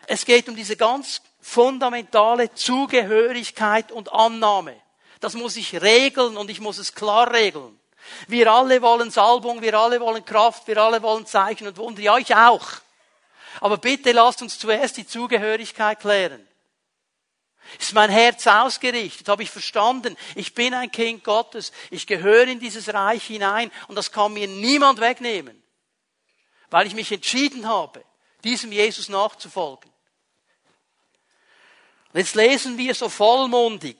Es 0.07 0.25
geht 0.25 0.49
um 0.49 0.55
diese 0.55 0.75
ganz 0.75 1.21
fundamentale 1.41 2.53
Zugehörigkeit 2.53 3.91
und 3.91 4.11
Annahme. 4.11 4.75
Das 5.19 5.33
muss 5.33 5.55
ich 5.55 5.81
regeln 5.81 6.37
und 6.37 6.49
ich 6.49 6.59
muss 6.59 6.77
es 6.77 6.93
klar 6.95 7.31
regeln. 7.33 7.79
Wir 8.27 8.51
alle 8.51 8.81
wollen 8.81 9.11
Salbung, 9.11 9.61
wir 9.61 9.73
alle 9.73 9.99
wollen 9.99 10.25
Kraft, 10.25 10.67
wir 10.67 10.77
alle 10.77 11.01
wollen 11.01 11.25
Zeichen 11.25 11.67
und 11.67 11.77
Wunder. 11.77 12.01
Ja, 12.01 12.17
ich 12.17 12.33
auch. 12.35 12.65
Aber 13.61 13.77
bitte 13.77 14.11
lasst 14.11 14.41
uns 14.41 14.57
zuerst 14.57 14.97
die 14.97 15.05
Zugehörigkeit 15.05 15.99
klären. 15.99 16.47
Ist 17.77 17.93
mein 17.93 18.09
Herz 18.09 18.47
ausgerichtet? 18.47 19.27
Habe 19.29 19.43
ich 19.43 19.51
verstanden? 19.51 20.17
Ich 20.35 20.53
bin 20.53 20.73
ein 20.73 20.91
Kind 20.91 21.23
Gottes. 21.23 21.71
Ich 21.91 22.07
gehöre 22.07 22.47
in 22.47 22.59
dieses 22.59 22.93
Reich 22.93 23.25
hinein 23.25 23.71
und 23.87 23.95
das 23.95 24.11
kann 24.11 24.33
mir 24.33 24.47
niemand 24.47 24.99
wegnehmen. 24.99 25.61
Weil 26.69 26.87
ich 26.87 26.95
mich 26.95 27.11
entschieden 27.11 27.67
habe, 27.67 28.03
diesem 28.43 28.71
Jesus 28.71 29.09
nachzufolgen. 29.09 29.91
Und 32.13 32.19
jetzt 32.19 32.35
lesen 32.35 32.77
wir 32.77 32.95
so 32.95 33.09
vollmundig, 33.09 33.97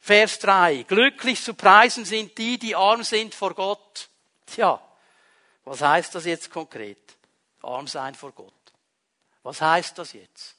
Vers 0.00 0.38
3. 0.40 0.82
Glücklich 0.82 1.42
zu 1.42 1.54
preisen 1.54 2.04
sind 2.04 2.36
die, 2.36 2.58
die 2.58 2.74
arm 2.74 3.02
sind 3.04 3.34
vor 3.34 3.54
Gott. 3.54 4.08
Tja, 4.46 4.80
was 5.64 5.80
heißt 5.80 6.14
das 6.14 6.24
jetzt 6.24 6.50
konkret? 6.50 6.98
Arm 7.62 7.86
sein 7.86 8.14
vor 8.14 8.32
Gott. 8.32 8.52
Was 9.42 9.60
heißt 9.60 9.96
das 9.98 10.12
jetzt? 10.12 10.53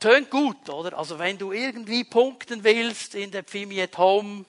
Tönt 0.00 0.30
gut, 0.30 0.68
oder? 0.70 0.96
Also 0.98 1.18
wenn 1.18 1.38
du 1.38 1.52
irgendwie 1.52 2.04
punkten 2.04 2.64
willst 2.64 3.14
in 3.14 3.30
der 3.30 3.44
Pfimi 3.44 3.80
at 3.82 3.98
Home, 3.98 4.46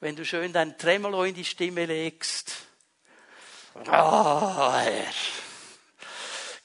wenn 0.00 0.16
du 0.16 0.24
schön 0.24 0.52
dein 0.52 0.76
Tremolo 0.76 1.22
in 1.24 1.34
die 1.34 1.44
Stimme 1.44 1.86
legst. 1.86 2.52
Oh, 3.76 4.72
Herr, 4.72 5.12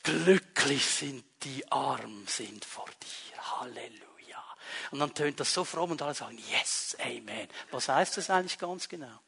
glücklich 0.04 0.86
sind 0.86 1.24
die 1.44 1.72
arm 1.72 2.26
sind 2.28 2.66
vor 2.66 2.88
dir. 3.04 3.60
Halleluja. 3.60 4.44
Und 4.92 5.00
dann 5.00 5.14
tönt 5.14 5.40
das 5.40 5.54
so 5.54 5.64
fromm 5.64 5.92
und 5.92 6.02
alle 6.02 6.14
sagen, 6.14 6.38
yes, 6.50 6.98
amen. 7.00 7.48
Was 7.72 7.88
heißt 7.90 8.18
das 8.18 8.30
eigentlich 8.30 8.58
ganz 8.58 8.90
genau? 8.90 9.20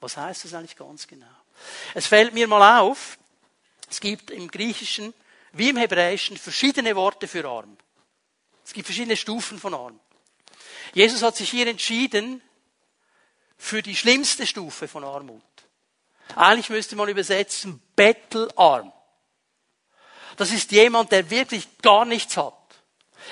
Was 0.00 0.16
heißt 0.16 0.44
das 0.44 0.54
eigentlich 0.54 0.76
ganz 0.76 1.06
genau? 1.06 1.26
Es 1.94 2.06
fällt 2.06 2.34
mir 2.34 2.46
mal 2.46 2.80
auf, 2.80 3.18
es 3.88 4.00
gibt 4.00 4.30
im 4.30 4.50
Griechischen 4.50 5.14
wie 5.52 5.70
im 5.70 5.76
Hebräischen 5.76 6.36
verschiedene 6.36 6.94
Worte 6.94 7.26
für 7.26 7.44
arm. 7.48 7.76
Es 8.70 8.74
gibt 8.74 8.86
verschiedene 8.86 9.16
Stufen 9.16 9.58
von 9.58 9.74
Arm. 9.74 9.98
Jesus 10.94 11.22
hat 11.22 11.34
sich 11.34 11.50
hier 11.50 11.66
entschieden 11.66 12.40
für 13.58 13.82
die 13.82 13.96
schlimmste 13.96 14.46
Stufe 14.46 14.86
von 14.86 15.02
Armut. 15.02 15.42
Eigentlich 16.36 16.70
müsste 16.70 16.94
man 16.94 17.08
übersetzen 17.08 17.82
Bettelarm. 17.96 18.92
Das 20.36 20.52
ist 20.52 20.70
jemand, 20.70 21.10
der 21.10 21.30
wirklich 21.30 21.66
gar 21.78 22.04
nichts 22.04 22.36
hat. 22.36 22.54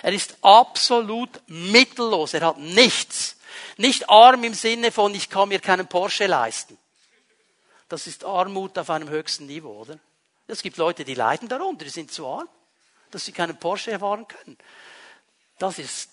Er 0.03 0.12
ist 0.12 0.39
absolut 0.43 1.30
mittellos. 1.47 2.34
Er 2.34 2.45
hat 2.45 2.59
nichts. 2.59 3.36
Nicht 3.76 4.11
arm 4.11 4.43
im 4.43 4.55
Sinne 4.55 4.91
von, 4.91 5.14
ich 5.14 5.30
kann 5.30 5.51
mir 5.51 5.61
keinen 5.61 5.86
Porsche 5.86 6.26
leisten. 6.26 6.76
Das 7.89 8.09
ist 8.09 8.24
Armut 8.24 8.76
auf 8.76 8.91
einem 8.91 9.09
höchsten 9.09 9.47
Niveau, 9.47 9.82
oder? 9.82 10.01
Es 10.49 10.62
gibt 10.62 10.78
Leute, 10.78 11.05
die 11.05 11.14
leiden 11.14 11.49
darunter, 11.49 11.84
die 11.84 11.93
sind 11.93 12.11
zu 12.11 12.26
arm, 12.26 12.49
dass 13.12 13.24
sie 13.24 13.30
keinen 13.30 13.57
Porsche 13.57 13.97
fahren 14.01 14.26
können. 14.26 14.59
Das 15.59 15.78
ist 15.78 16.11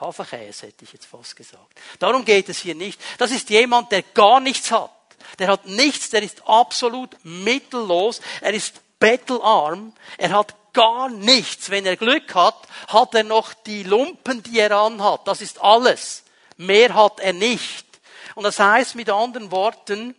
Haferkäse, 0.00 0.66
hätte 0.66 0.84
ich 0.84 0.92
jetzt 0.92 1.06
fast 1.06 1.36
gesagt. 1.36 1.80
Darum 1.98 2.24
geht 2.24 2.48
es 2.48 2.58
hier 2.58 2.74
nicht. 2.74 3.00
Das 3.18 3.30
ist 3.30 3.50
jemand, 3.50 3.92
der 3.92 4.02
gar 4.02 4.40
nichts 4.40 4.70
hat. 4.70 4.90
Der 5.38 5.48
hat 5.48 5.66
nichts, 5.66 6.10
der 6.10 6.22
ist 6.22 6.46
absolut 6.46 7.16
mittellos. 7.24 8.20
Er 8.40 8.52
ist 8.52 8.80
bettelarm. 8.98 9.92
Er 10.18 10.30
hat 10.30 10.54
gar 10.72 11.08
nichts. 11.08 11.70
Wenn 11.70 11.86
er 11.86 11.96
Glück 11.96 12.34
hat, 12.34 12.56
hat 12.88 13.14
er 13.14 13.24
noch 13.24 13.54
die 13.54 13.82
Lumpen, 13.82 14.42
die 14.42 14.60
er 14.60 14.72
anhat. 14.72 15.26
Das 15.26 15.40
ist 15.40 15.60
alles. 15.60 16.22
Mehr 16.56 16.94
hat 16.94 17.20
er 17.20 17.32
nicht. 17.32 17.86
Und 18.34 18.44
das 18.44 18.60
heißt 18.60 18.94
mit 18.94 19.10
anderen 19.10 19.50
Worten, 19.50 20.14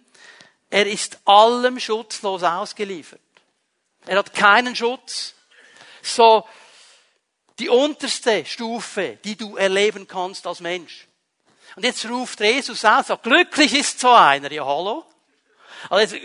er 0.69 0.87
ist 0.87 1.19
allem 1.25 1.79
schutzlos 1.79 2.43
ausgeliefert. 2.43 3.21
Er 4.05 4.17
hat 4.17 4.33
keinen 4.33 4.75
Schutz. 4.75 5.33
So 6.01 6.45
die 7.59 7.69
unterste 7.69 8.45
Stufe, 8.45 9.17
die 9.23 9.35
du 9.35 9.57
erleben 9.57 10.07
kannst 10.07 10.45
als 10.45 10.59
Mensch. 10.59 11.07
Und 11.75 11.83
jetzt 11.83 12.07
ruft 12.09 12.39
Jesus 12.39 12.83
aus, 12.85 13.07
sagt, 13.07 13.23
glücklich 13.23 13.73
ist 13.73 13.99
so 13.99 14.11
einer. 14.11 14.51
Ja, 14.51 14.65
hallo? 14.65 15.05
Also, 15.89 16.15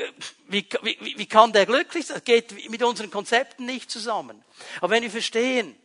wie, 0.48 0.66
wie, 0.82 1.14
wie 1.18 1.26
kann 1.26 1.52
der 1.52 1.66
glücklich 1.66 2.06
sein? 2.06 2.16
Das 2.16 2.24
geht 2.24 2.70
mit 2.70 2.82
unseren 2.82 3.10
Konzepten 3.10 3.66
nicht 3.66 3.90
zusammen. 3.90 4.42
Aber 4.78 4.90
wenn 4.90 5.02
wir 5.02 5.10
verstehen, 5.10 5.76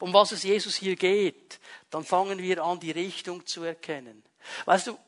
um 0.00 0.12
was 0.12 0.32
es 0.32 0.44
Jesus 0.44 0.76
hier 0.76 0.96
geht, 0.96 1.58
dann 1.90 2.04
fangen 2.04 2.38
wir 2.38 2.62
an, 2.62 2.78
die 2.78 2.92
Richtung 2.92 3.46
zu 3.46 3.64
erkennen. 3.64 4.22
Weißt 4.64 4.86
du, 4.86 4.98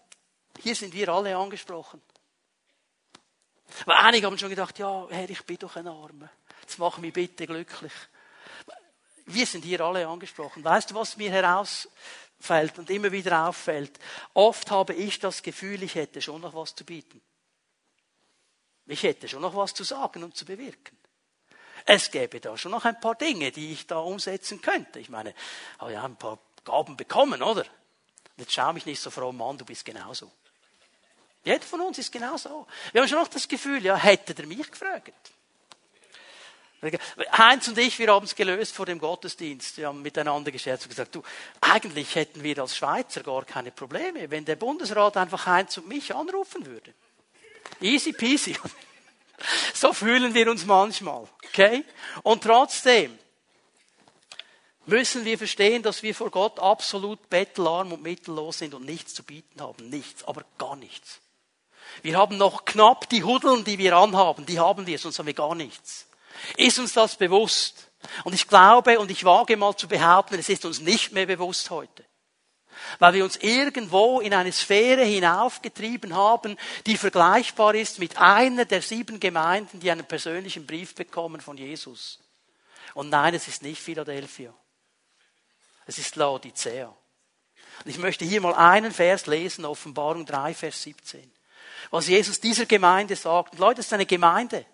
hier 0.59 0.75
sind 0.75 0.95
wir 0.95 1.09
alle 1.09 1.37
angesprochen. 1.37 2.03
Weil 3.85 3.97
einige 3.99 4.27
haben 4.27 4.39
schon 4.39 4.51
gedacht, 4.51 4.79
ja, 4.79 5.07
Herr, 5.11 5.31
ich 5.31 5.45
bin 5.45 5.59
doch 5.59 5.77
ein 5.77 5.87
Armer. 5.87 6.29
Jetzt 6.63 6.79
mach 6.79 6.99
mich 6.99 7.13
bitte 7.13 7.47
glücklich. 7.47 7.93
Wir 9.33 9.47
sind 9.47 9.65
hier 9.65 9.81
alle 9.81 10.07
angesprochen. 10.07 10.65
Weißt 10.65 10.91
du, 10.91 10.95
was 10.95 11.17
mir 11.17 11.31
herausfällt 11.31 12.79
und 12.79 12.91
immer 12.91 13.13
wieder 13.13 13.49
auffällt? 13.49 13.99
Oft 14.35 14.71
habe 14.71 14.95
ich 14.95 15.19
das 15.19 15.43
Gefühl, 15.43 15.83
ich 15.83 15.95
hätte 15.95 16.21
schon 16.21 16.41
noch 16.41 16.55
was 16.55 16.75
zu 16.75 16.85
bieten. 16.85 17.21
Ich 18.87 19.03
hätte 19.03 19.29
schon 19.29 19.43
noch 19.43 19.55
was 19.55 19.73
zu 19.73 19.85
sagen 19.85 20.25
und 20.25 20.37
zu 20.37 20.45
bewirken. 20.45 20.99
Es 21.87 22.11
gäbe 22.11 22.41
da 22.41 22.57
schon 22.57 22.73
noch 22.73 22.85
ein 22.85 23.01
paar 23.01 23.15
Dinge, 23.15 23.51
die 23.53 23.73
ich 23.73 23.87
da 23.87 23.99
umsetzen 23.99 24.61
könnte. 24.61 24.99
Ich 24.99 25.09
meine, 25.09 25.35
habe 25.79 25.93
ja 25.93 26.05
ein 26.05 26.17
paar 26.17 26.39
Gaben 26.65 26.97
bekommen, 26.97 27.43
oder? 27.43 27.65
Jetzt 28.37 28.53
schau 28.53 28.73
mich 28.73 28.87
nicht 28.87 29.01
so 29.01 29.11
fromm 29.11 29.41
an, 29.43 29.59
du 29.59 29.65
bist 29.65 29.85
genauso. 29.85 30.31
Jeder 31.45 31.65
von 31.65 31.81
uns 31.81 31.99
ist 31.99 32.13
genauso. 32.13 32.67
Wir 32.93 33.01
haben 33.01 33.09
schon 33.09 33.19
noch 33.19 33.29
das 33.29 33.49
Gefühl, 33.49 33.85
ja, 33.85 33.97
hätte 33.97 34.35
er 34.37 34.47
mich 34.47 34.71
gefragt. 34.71 35.33
Heinz 37.37 37.69
und 37.69 37.77
ich, 37.77 37.99
wir 37.99 38.09
haben 38.09 38.25
es 38.25 38.35
gelöst 38.35 38.75
vor 38.75 38.87
dem 38.87 38.99
Gottesdienst. 38.99 39.77
Wir 39.77 39.89
haben 39.89 40.01
miteinander 40.01 40.51
gescherzt 40.51 40.85
und 40.85 40.91
gesagt, 40.91 41.15
du, 41.15 41.23
eigentlich 41.61 42.15
hätten 42.15 42.43
wir 42.43 42.59
als 42.59 42.77
Schweizer 42.77 43.23
gar 43.23 43.45
keine 43.45 43.71
Probleme, 43.71 44.31
wenn 44.31 44.47
der 44.47 44.57
Bundesrat 44.57 45.17
einfach 45.19 45.45
Heinz 45.47 45.77
und 45.77 45.89
mich 45.89 46.15
anrufen 46.15 46.65
würde. 46.65 46.95
Easy 47.81 48.13
peasy. 48.13 48.57
So 49.73 49.95
fühlen 49.95 50.35
wir 50.35 50.51
uns 50.51 50.67
manchmal. 50.67 51.27
Okay? 51.49 51.83
Und 52.23 52.43
trotzdem 52.43 53.19
müssen 54.85 55.25
wir 55.25 55.39
verstehen, 55.39 55.83
dass 55.83 56.03
wir 56.03 56.15
vor 56.15 56.31
Gott 56.31 56.59
absolut 56.59 57.31
bettelarm 57.31 57.93
und 57.93 58.03
mittellos 58.03 58.59
sind 58.59 58.75
und 58.75 58.85
nichts 58.85 59.15
zu 59.15 59.23
bieten 59.23 59.63
haben. 59.63 59.89
Nichts, 59.89 60.25
aber 60.25 60.45
gar 60.59 60.77
nichts. 60.77 61.21
Wir 62.03 62.19
haben 62.19 62.37
noch 62.37 62.67
knapp 62.67 63.09
die 63.09 63.25
Hudeln, 63.25 63.65
die 63.65 63.79
wir 63.79 63.97
anhaben, 63.97 64.45
die 64.45 64.59
haben 64.59 64.87
wir, 64.87 64.99
sonst 64.99 65.19
haben 65.19 65.27
wir 65.27 65.33
gar 65.33 65.55
nichts. 65.55 66.07
Ist 66.57 66.79
uns 66.79 66.93
das 66.93 67.17
bewusst? 67.17 67.91
Und 68.25 68.33
ich 68.33 68.49
glaube 68.49 68.99
und 68.99 69.11
ich 69.11 69.25
wage 69.25 69.57
mal 69.57 69.77
zu 69.77 69.89
behaupten, 69.89 70.39
es 70.39 70.49
ist 70.49 70.65
uns 70.65 70.81
nicht 70.81 71.13
mehr 71.13 71.27
bewusst 71.27 71.71
heute. 71.71 72.05
Weil 72.99 73.15
wir 73.15 73.25
uns 73.25 73.37
irgendwo 73.37 74.21
in 74.21 74.33
eine 74.33 74.53
Sphäre 74.53 75.05
hinaufgetrieben 75.05 76.15
haben, 76.15 76.57
die 76.87 76.97
vergleichbar 76.97 77.75
ist 77.75 77.99
mit 77.99 78.17
einer 78.17 78.65
der 78.65 78.83
sieben 78.83 79.21
Gemeinden, 79.21 79.81
die 79.81 79.91
einen 79.91 80.07
persönlichen 80.07 80.67
Brief 80.67 80.95
bekommen 80.95 81.41
von 81.41 81.59
Jesus. 81.59 82.19
Und 82.95 83.11
nein, 83.11 83.35
es 83.35 83.49
ist 83.49 83.63
nicht 83.63 83.81
Philadelphia. 83.81 84.53
Es 85.87 85.99
ist 85.99 86.17
Laodicea. 86.17 86.87
Und 87.85 87.91
ich 87.91 87.99
möchte 87.99 88.25
hier 88.25 88.41
mal 88.41 88.55
einen 88.55 88.93
Vers 88.93 89.27
lesen, 89.27 89.65
Offenbarung 89.65 90.27
3, 90.27 90.55
Vers 90.55 90.83
17. 90.83 91.31
Was 91.91 92.09
Jesus 92.09 92.41
dieser 92.41 92.67
Gemeinde 92.67 93.17
sagt. 93.17 93.53
Und 93.53 93.59
Leute, 93.59 93.77
das 93.77 93.87
ist 93.87 93.93
eine 93.93 94.07
Gemeinde. 94.07 94.67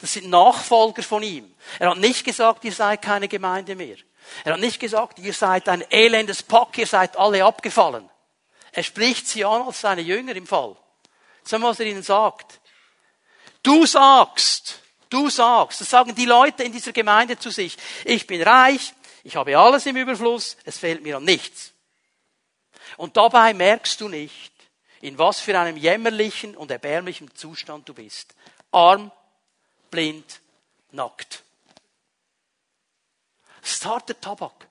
Das 0.00 0.14
sind 0.14 0.28
Nachfolger 0.28 1.02
von 1.02 1.22
ihm. 1.22 1.54
Er 1.78 1.90
hat 1.90 1.98
nicht 1.98 2.24
gesagt, 2.24 2.64
ihr 2.64 2.72
seid 2.72 3.02
keine 3.02 3.28
Gemeinde 3.28 3.76
mehr. 3.76 3.96
Er 4.44 4.54
hat 4.54 4.60
nicht 4.60 4.80
gesagt, 4.80 5.18
ihr 5.18 5.32
seid 5.32 5.68
ein 5.68 5.84
elendes 5.90 6.42
Pack, 6.42 6.78
ihr 6.78 6.86
seid 6.86 7.16
alle 7.16 7.44
abgefallen. 7.44 8.08
Er 8.72 8.82
spricht 8.82 9.26
sie 9.26 9.44
an 9.44 9.62
als 9.62 9.80
seine 9.80 10.00
Jünger 10.00 10.34
im 10.36 10.46
Fall. 10.46 10.76
Sag 11.42 11.60
mal, 11.60 11.70
was 11.70 11.80
er 11.80 11.86
ihnen 11.86 12.02
sagt. 12.02 12.60
Du 13.62 13.84
sagst, 13.84 14.80
du 15.10 15.28
sagst, 15.28 15.80
das 15.80 15.90
sagen 15.90 16.14
die 16.14 16.24
Leute 16.24 16.62
in 16.62 16.72
dieser 16.72 16.92
Gemeinde 16.92 17.38
zu 17.38 17.50
sich, 17.50 17.76
ich 18.04 18.26
bin 18.26 18.42
reich, 18.42 18.94
ich 19.22 19.36
habe 19.36 19.58
alles 19.58 19.84
im 19.86 19.96
Überfluss, 19.96 20.56
es 20.64 20.78
fehlt 20.78 21.02
mir 21.02 21.18
an 21.18 21.24
nichts. 21.24 21.72
Und 22.96 23.16
dabei 23.16 23.52
merkst 23.52 24.00
du 24.00 24.08
nicht, 24.08 24.52
in 25.00 25.18
was 25.18 25.40
für 25.40 25.58
einem 25.58 25.76
jämmerlichen 25.76 26.56
und 26.56 26.70
erbärmlichen 26.70 27.34
Zustand 27.34 27.88
du 27.88 27.94
bist. 27.94 28.34
Arm, 28.70 29.10
blind, 29.90 30.40
nackt. 30.92 31.42
Das 33.60 33.72
ist 33.72 33.84
harter 33.84 34.18
Tabak. 34.18 34.68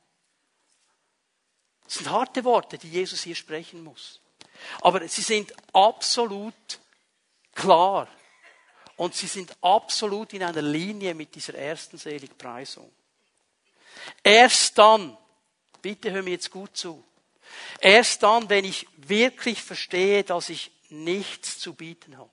Das 1.85 1.95
sind 1.95 2.09
harte 2.09 2.43
Worte, 2.43 2.77
die 2.77 2.89
Jesus 2.89 3.23
hier 3.23 3.35
sprechen 3.35 3.83
muss. 3.83 4.21
Aber 4.81 5.07
sie 5.07 5.21
sind 5.21 5.53
absolut 5.73 6.53
klar. 7.53 8.07
Und 8.95 9.15
sie 9.15 9.27
sind 9.27 9.55
absolut 9.61 10.33
in 10.33 10.43
einer 10.43 10.61
Linie 10.61 11.13
mit 11.15 11.33
dieser 11.33 11.55
ersten 11.55 11.97
Seligpreisung. 11.97 12.91
Erst 14.21 14.77
dann, 14.77 15.17
bitte 15.81 16.11
hör 16.11 16.21
mir 16.21 16.31
jetzt 16.31 16.51
gut 16.51 16.75
zu, 16.75 17.03
erst 17.79 18.21
dann, 18.23 18.49
wenn 18.49 18.65
ich 18.65 18.87
wirklich 18.97 19.61
verstehe, 19.61 20.23
dass 20.23 20.49
ich 20.49 20.71
nichts 20.89 21.59
zu 21.59 21.73
bieten 21.73 22.17
habe, 22.17 22.29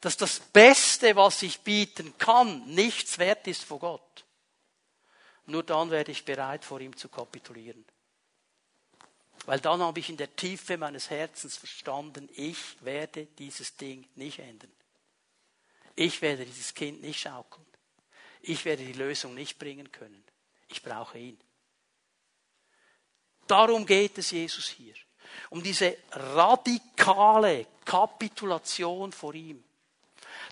dass 0.00 0.16
das 0.16 0.40
Beste, 0.40 1.14
was 1.16 1.42
ich 1.42 1.60
bieten 1.60 2.16
kann, 2.16 2.64
nichts 2.66 3.18
wert 3.18 3.46
ist 3.46 3.64
vor 3.64 3.78
Gott, 3.78 4.24
nur 5.46 5.62
dann 5.62 5.90
werde 5.90 6.12
ich 6.12 6.24
bereit, 6.24 6.64
vor 6.64 6.80
ihm 6.80 6.96
zu 6.96 7.08
kapitulieren. 7.08 7.84
Weil 9.46 9.60
dann 9.60 9.80
habe 9.80 10.00
ich 10.00 10.10
in 10.10 10.16
der 10.16 10.34
Tiefe 10.36 10.76
meines 10.76 11.10
Herzens 11.10 11.56
verstanden, 11.56 12.28
ich 12.34 12.82
werde 12.84 13.26
dieses 13.26 13.76
Ding 13.76 14.08
nicht 14.14 14.38
ändern. 14.38 14.72
Ich 15.96 16.22
werde 16.22 16.44
dieses 16.44 16.74
Kind 16.74 17.02
nicht 17.02 17.20
schaukeln. 17.20 17.66
Ich 18.42 18.64
werde 18.64 18.84
die 18.84 18.92
Lösung 18.92 19.34
nicht 19.34 19.58
bringen 19.58 19.90
können. 19.90 20.22
Ich 20.68 20.82
brauche 20.82 21.18
ihn. 21.18 21.38
Darum 23.46 23.84
geht 23.84 24.16
es 24.18 24.30
Jesus 24.30 24.68
hier. 24.68 24.94
Um 25.48 25.62
diese 25.62 25.96
radikale 26.12 27.66
Kapitulation 27.84 29.12
vor 29.12 29.34
ihm 29.34 29.64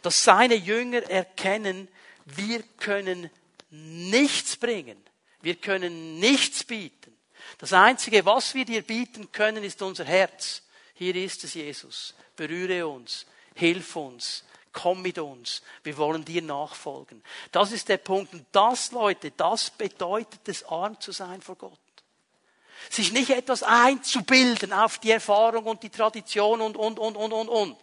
dass 0.03 0.25
seine 0.25 0.55
Jünger 0.55 1.03
erkennen, 1.11 1.89
wir 2.25 2.63
können 2.79 3.31
nichts 3.71 4.57
bringen. 4.57 5.03
Wir 5.41 5.57
können 5.57 6.19
nichts 6.19 6.65
bieten. 6.65 7.17
Das 7.59 7.73
Einzige, 7.73 8.25
was 8.25 8.55
wir 8.55 8.65
dir 8.65 8.83
bieten 8.83 9.33
können, 9.33 9.65
ist 9.65 9.83
unser 9.83 10.05
Herz. 10.05 10.63
Hier 10.95 11.15
ist 11.15 11.45
es, 11.45 11.55
Jesus. 11.55 12.15
Berühre 12.37 12.87
uns. 12.87 13.27
Hilf 13.55 13.97
uns. 13.97 14.45
Komm 14.73 15.03
mit 15.03 15.19
uns. 15.19 15.63
Wir 15.83 15.97
wollen 15.97 16.25
dir 16.25 16.43
nachfolgen. 16.43 17.23
Das 17.51 17.73
ist 17.73 17.89
der 17.89 17.97
Punkt. 17.97 18.33
Und 18.33 18.47
das, 18.53 18.93
Leute, 18.93 19.31
das 19.33 19.71
bedeutet 19.71 20.47
es, 20.47 20.65
arm 20.65 21.01
zu 21.01 21.13
sein 21.13 21.41
vor 21.41 21.57
Gott. 21.57 21.79
Sich 22.91 23.13
nicht 23.13 23.31
etwas 23.31 23.63
einzubilden 23.63 24.73
auf 24.73 24.99
die 24.99 25.11
Erfahrung 25.11 25.65
und 25.65 25.83
die 25.83 25.91
Tradition 25.91 26.61
und, 26.61 26.77
und, 26.77 26.99
und, 26.99 27.17
und, 27.17 27.33
und, 27.33 27.49
und 27.49 27.77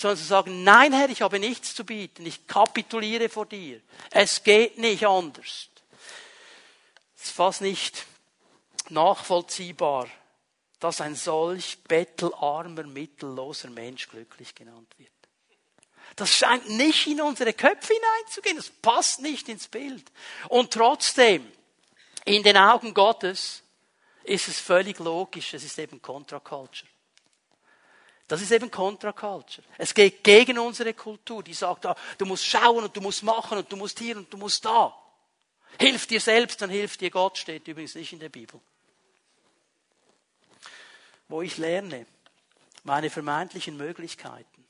sondern 0.00 0.16
zu 0.16 0.24
sagen, 0.24 0.64
nein 0.64 0.94
Herr, 0.94 1.10
ich 1.10 1.20
habe 1.20 1.38
nichts 1.38 1.74
zu 1.74 1.84
bieten, 1.84 2.24
ich 2.24 2.46
kapituliere 2.46 3.28
vor 3.28 3.44
dir. 3.44 3.82
Es 4.10 4.42
geht 4.42 4.78
nicht 4.78 5.06
anders. 5.06 5.68
Es 7.18 7.24
ist 7.24 7.32
fast 7.32 7.60
nicht 7.60 8.06
nachvollziehbar, 8.88 10.08
dass 10.78 11.02
ein 11.02 11.14
solch 11.14 11.84
bettelarmer, 11.84 12.84
mittelloser 12.84 13.68
Mensch 13.68 14.08
glücklich 14.08 14.54
genannt 14.54 14.90
wird. 14.96 15.10
Das 16.16 16.34
scheint 16.34 16.70
nicht 16.70 17.06
in 17.06 17.20
unsere 17.20 17.52
Köpfe 17.52 17.92
hineinzugehen, 17.92 18.56
das 18.56 18.70
passt 18.70 19.20
nicht 19.20 19.50
ins 19.50 19.68
Bild. 19.68 20.10
Und 20.48 20.72
trotzdem, 20.72 21.46
in 22.24 22.42
den 22.42 22.56
Augen 22.56 22.94
Gottes 22.94 23.62
ist 24.24 24.48
es 24.48 24.58
völlig 24.60 24.98
logisch, 24.98 25.52
es 25.52 25.62
ist 25.62 25.78
eben 25.78 26.00
Contra-Culture. 26.00 26.90
Das 28.30 28.40
ist 28.40 28.52
eben 28.52 28.70
Contra-Culture. 28.70 29.66
Es 29.76 29.92
geht 29.92 30.22
gegen 30.22 30.56
unsere 30.60 30.94
Kultur, 30.94 31.42
die 31.42 31.52
sagt, 31.52 31.84
ah, 31.86 31.96
du 32.16 32.24
musst 32.26 32.46
schauen 32.46 32.84
und 32.84 32.96
du 32.96 33.00
musst 33.00 33.24
machen 33.24 33.58
und 33.58 33.72
du 33.72 33.76
musst 33.76 33.98
hier 33.98 34.16
und 34.16 34.32
du 34.32 34.36
musst 34.36 34.64
da. 34.64 34.96
Hilf 35.80 36.06
dir 36.06 36.20
selbst, 36.20 36.62
dann 36.62 36.70
hilft 36.70 37.00
dir 37.00 37.10
Gott, 37.10 37.38
steht 37.38 37.66
übrigens 37.66 37.96
nicht 37.96 38.12
in 38.12 38.20
der 38.20 38.28
Bibel. 38.28 38.60
Wo 41.26 41.42
ich 41.42 41.58
lerne, 41.58 42.06
meine 42.84 43.10
vermeintlichen 43.10 43.76
Möglichkeiten, 43.76 44.64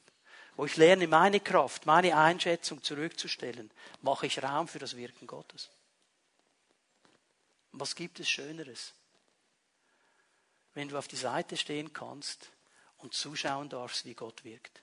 wo 0.56 0.64
ich 0.64 0.78
lerne, 0.78 1.06
meine 1.06 1.40
Kraft, 1.40 1.84
meine 1.84 2.16
Einschätzung 2.16 2.82
zurückzustellen, 2.82 3.70
mache 4.00 4.26
ich 4.26 4.42
Raum 4.42 4.68
für 4.68 4.78
das 4.78 4.96
Wirken 4.96 5.26
Gottes. 5.26 5.68
Was 7.72 7.94
gibt 7.94 8.20
es 8.20 8.30
Schöneres? 8.30 8.94
Wenn 10.72 10.88
du 10.88 10.96
auf 10.96 11.08
die 11.08 11.16
Seite 11.16 11.58
stehen 11.58 11.92
kannst 11.92 12.48
und 13.02 13.14
zuschauen 13.14 13.68
darfst, 13.68 14.04
wie 14.04 14.14
Gott 14.14 14.44
wirkt. 14.44 14.82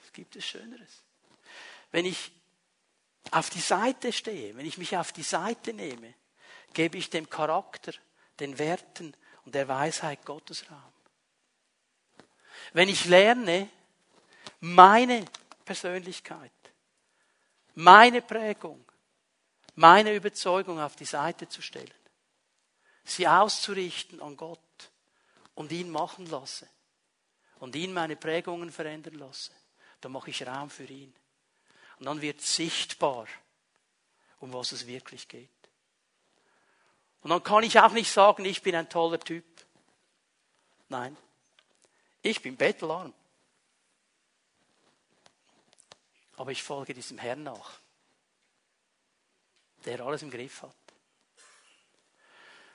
Was 0.00 0.12
gibt 0.12 0.36
es 0.36 0.46
Schöneres? 0.46 1.02
Wenn 1.90 2.04
ich 2.04 2.32
auf 3.30 3.50
die 3.50 3.60
Seite 3.60 4.12
stehe, 4.12 4.56
wenn 4.56 4.66
ich 4.66 4.78
mich 4.78 4.96
auf 4.96 5.12
die 5.12 5.22
Seite 5.22 5.72
nehme, 5.72 6.14
gebe 6.72 6.98
ich 6.98 7.10
dem 7.10 7.28
Charakter, 7.28 7.92
den 8.40 8.58
Werten 8.58 9.14
und 9.44 9.54
der 9.54 9.68
Weisheit 9.68 10.24
Gottes 10.24 10.70
Raum. 10.70 10.92
Wenn 12.72 12.88
ich 12.88 13.04
lerne, 13.06 13.68
meine 14.60 15.24
Persönlichkeit, 15.64 16.50
meine 17.74 18.22
Prägung, 18.22 18.84
meine 19.74 20.14
Überzeugung 20.14 20.80
auf 20.80 20.96
die 20.96 21.04
Seite 21.04 21.48
zu 21.48 21.62
stellen, 21.62 21.90
sie 23.04 23.28
auszurichten 23.28 24.20
an 24.20 24.36
Gott 24.36 24.58
und 25.54 25.72
ihn 25.72 25.90
machen 25.90 26.26
lasse 26.26 26.68
und 27.58 27.74
ihn 27.76 27.92
meine 27.92 28.16
Prägungen 28.16 28.70
verändern 28.70 29.14
lasse, 29.14 29.52
dann 30.00 30.12
mache 30.12 30.30
ich 30.30 30.46
Raum 30.46 30.70
für 30.70 30.84
ihn. 30.84 31.14
Und 31.98 32.06
dann 32.06 32.20
wird 32.20 32.40
sichtbar, 32.40 33.26
um 34.40 34.52
was 34.52 34.72
es 34.72 34.86
wirklich 34.86 35.26
geht. 35.26 35.50
Und 37.22 37.30
dann 37.30 37.42
kann 37.42 37.64
ich 37.64 37.78
auch 37.78 37.92
nicht 37.92 38.10
sagen, 38.10 38.44
ich 38.44 38.62
bin 38.62 38.76
ein 38.76 38.88
toller 38.88 39.18
Typ. 39.18 39.44
Nein, 40.88 41.16
ich 42.22 42.40
bin 42.40 42.56
bettelarm. 42.56 43.12
Aber 46.36 46.52
ich 46.52 46.62
folge 46.62 46.94
diesem 46.94 47.18
Herrn 47.18 47.42
nach, 47.42 47.80
der 49.84 50.00
alles 50.00 50.22
im 50.22 50.30
Griff 50.30 50.62
hat. 50.62 50.74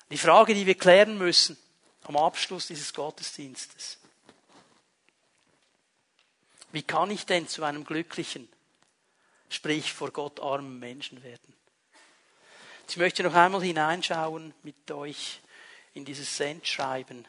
Die 0.09 0.17
Frage, 0.17 0.53
die 0.53 0.65
wir 0.65 0.77
klären 0.77 1.17
müssen 1.17 1.57
am 2.03 2.17
Abschluss 2.17 2.67
dieses 2.67 2.93
Gottesdienstes. 2.93 3.97
Wie 6.73 6.81
kann 6.81 7.11
ich 7.11 7.27
denn 7.27 7.47
zu 7.47 7.63
einem 7.63 7.85
glücklichen, 7.85 8.49
sprich 9.47 9.93
vor 9.93 10.09
Gott 10.09 10.39
armen 10.39 10.79
Menschen 10.79 11.23
werden? 11.23 11.53
Ich 12.89 12.97
möchte 12.97 13.21
noch 13.21 13.35
einmal 13.35 13.61
hineinschauen 13.61 14.55
mit 14.63 14.89
euch 14.89 15.39
in 15.93 16.03
dieses 16.03 16.35
Sendschreiben 16.35 17.25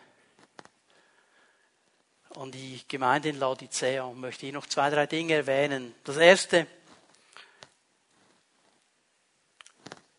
an 2.30 2.51
die 2.51 2.80
Gemeinde 2.88 3.28
in 3.28 3.38
Laodicea 3.38 4.05
und 4.05 4.18
möchte 4.18 4.47
hier 4.47 4.55
noch 4.55 4.66
zwei, 4.66 4.88
drei 4.88 5.07
Dinge 5.07 5.34
erwähnen. 5.34 5.95
Das 6.05 6.16
erste, 6.16 6.66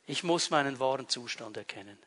ich 0.06 0.24
muss 0.24 0.52
meinen 0.52 0.80
wahren 0.80 1.10
Zustand 1.10 1.58
erkennen. 1.58 1.98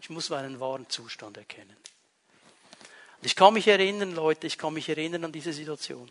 Ich 0.00 0.08
muss 0.08 0.30
meinen 0.30 0.60
wahren 0.60 0.88
Zustand 0.88 1.36
erkennen. 1.36 1.76
Und 3.20 3.26
ich 3.26 3.36
kann 3.36 3.54
mich 3.54 3.66
erinnern, 3.66 4.14
Leute, 4.14 4.46
ich 4.46 4.58
kann 4.58 4.74
mich 4.74 4.88
erinnern 4.88 5.24
an 5.24 5.32
diese 5.32 5.52
Situation. 5.52 6.10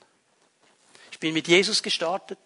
Ich 1.11 1.19
bin 1.19 1.33
mit 1.33 1.47
Jesus 1.47 1.81
gestartet. 1.81 2.39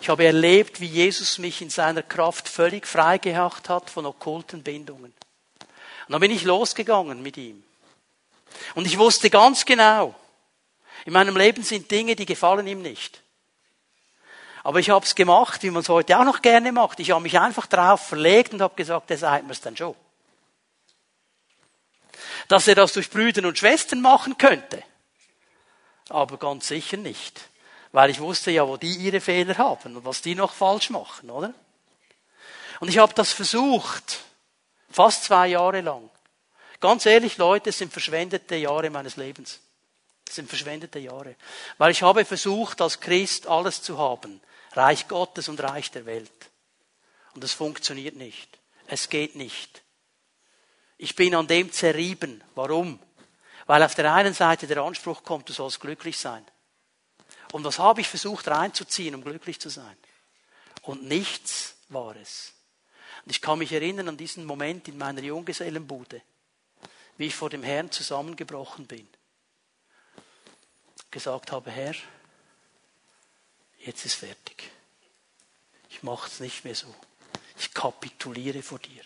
Ich 0.00 0.08
habe 0.08 0.24
erlebt, 0.24 0.80
wie 0.80 0.86
Jesus 0.86 1.38
mich 1.38 1.62
in 1.62 1.70
seiner 1.70 2.02
Kraft 2.02 2.48
völlig 2.48 2.86
freigemacht 2.86 3.68
hat 3.68 3.88
von 3.88 4.04
okkulten 4.04 4.62
Bindungen. 4.62 5.14
Und 6.08 6.12
dann 6.12 6.20
bin 6.20 6.32
ich 6.32 6.42
losgegangen 6.42 7.22
mit 7.22 7.36
ihm. 7.36 7.62
Und 8.74 8.86
ich 8.86 8.98
wusste 8.98 9.30
ganz 9.30 9.64
genau, 9.64 10.14
in 11.04 11.12
meinem 11.12 11.36
Leben 11.36 11.62
sind 11.62 11.90
Dinge, 11.90 12.16
die 12.16 12.26
gefallen 12.26 12.66
ihm 12.66 12.82
nicht. 12.82 13.22
Aber 14.64 14.78
ich 14.78 14.90
habe 14.90 15.04
es 15.04 15.14
gemacht, 15.14 15.62
wie 15.62 15.70
man 15.70 15.82
es 15.82 15.88
heute 15.88 16.18
auch 16.18 16.24
noch 16.24 16.42
gerne 16.42 16.70
macht. 16.72 17.00
Ich 17.00 17.10
habe 17.10 17.20
mich 17.20 17.38
einfach 17.38 17.66
drauf 17.66 18.06
verlegt 18.06 18.52
und 18.52 18.62
habe 18.62 18.74
gesagt, 18.74 19.10
der 19.10 19.18
sagt 19.18 19.46
mir 19.46 19.52
es 19.52 19.60
dann 19.60 19.76
schon. 19.76 19.96
Dass 22.52 22.68
er 22.68 22.74
das 22.74 22.92
durch 22.92 23.08
Brüder 23.08 23.48
und 23.48 23.56
Schwestern 23.56 24.02
machen 24.02 24.36
könnte. 24.36 24.84
Aber 26.10 26.36
ganz 26.36 26.68
sicher 26.68 26.98
nicht. 26.98 27.48
Weil 27.92 28.10
ich 28.10 28.20
wusste 28.20 28.50
ja, 28.50 28.68
wo 28.68 28.76
die 28.76 28.94
ihre 28.94 29.22
Fehler 29.22 29.56
haben 29.56 29.96
und 29.96 30.04
was 30.04 30.20
die 30.20 30.34
noch 30.34 30.52
falsch 30.52 30.90
machen, 30.90 31.30
oder? 31.30 31.54
Und 32.80 32.88
ich 32.88 32.98
habe 32.98 33.14
das 33.14 33.32
versucht, 33.32 34.18
fast 34.90 35.24
zwei 35.24 35.46
Jahre 35.46 35.80
lang. 35.80 36.10
Ganz 36.78 37.06
ehrlich, 37.06 37.38
Leute, 37.38 37.70
es 37.70 37.78
sind 37.78 37.90
verschwendete 37.90 38.56
Jahre 38.56 38.90
meines 38.90 39.16
Lebens. 39.16 39.60
Es 40.28 40.34
sind 40.34 40.46
verschwendete 40.46 40.98
Jahre. 40.98 41.36
Weil 41.78 41.92
ich 41.92 42.02
habe 42.02 42.26
versucht, 42.26 42.82
als 42.82 43.00
Christ 43.00 43.46
alles 43.46 43.80
zu 43.80 43.96
haben. 43.96 44.42
Reich 44.72 45.08
Gottes 45.08 45.48
und 45.48 45.58
Reich 45.62 45.90
der 45.90 46.04
Welt. 46.04 46.30
Und 47.34 47.44
es 47.44 47.54
funktioniert 47.54 48.16
nicht. 48.16 48.58
Es 48.88 49.08
geht 49.08 49.36
nicht. 49.36 49.81
Ich 51.02 51.16
bin 51.16 51.34
an 51.34 51.48
dem 51.48 51.72
zerrieben. 51.72 52.42
Warum? 52.54 53.00
Weil 53.66 53.82
auf 53.82 53.94
der 53.94 54.12
einen 54.14 54.34
Seite 54.34 54.66
der 54.66 54.82
Anspruch 54.82 55.24
kommt, 55.24 55.48
du 55.48 55.52
sollst 55.52 55.80
glücklich 55.80 56.16
sein. 56.16 56.44
Und 57.52 57.64
was 57.64 57.78
habe 57.78 58.00
ich 58.00 58.08
versucht 58.08 58.46
reinzuziehen, 58.48 59.14
um 59.14 59.24
glücklich 59.24 59.60
zu 59.60 59.68
sein? 59.68 59.96
Und 60.82 61.04
nichts 61.04 61.76
war 61.88 62.14
es. 62.16 62.52
Und 63.24 63.32
ich 63.32 63.40
kann 63.40 63.58
mich 63.58 63.72
erinnern 63.72 64.08
an 64.08 64.16
diesen 64.16 64.44
Moment 64.44 64.88
in 64.88 64.96
meiner 64.98 65.22
Junggesellenbude 65.22 66.22
wie 67.16 67.26
ich 67.26 67.34
vor 67.34 67.50
dem 67.50 67.62
Herrn 67.62 67.90
zusammengebrochen 67.90 68.86
bin. 68.86 69.06
Gesagt 71.10 71.52
habe, 71.52 71.70
Herr, 71.70 71.94
jetzt 73.78 74.06
ist 74.06 74.14
fertig. 74.14 74.70
Ich 75.90 76.02
mache 76.02 76.28
es 76.28 76.40
nicht 76.40 76.64
mehr 76.64 76.74
so. 76.74 76.92
Ich 77.58 77.74
kapituliere 77.74 78.62
vor 78.62 78.78
dir. 78.78 79.02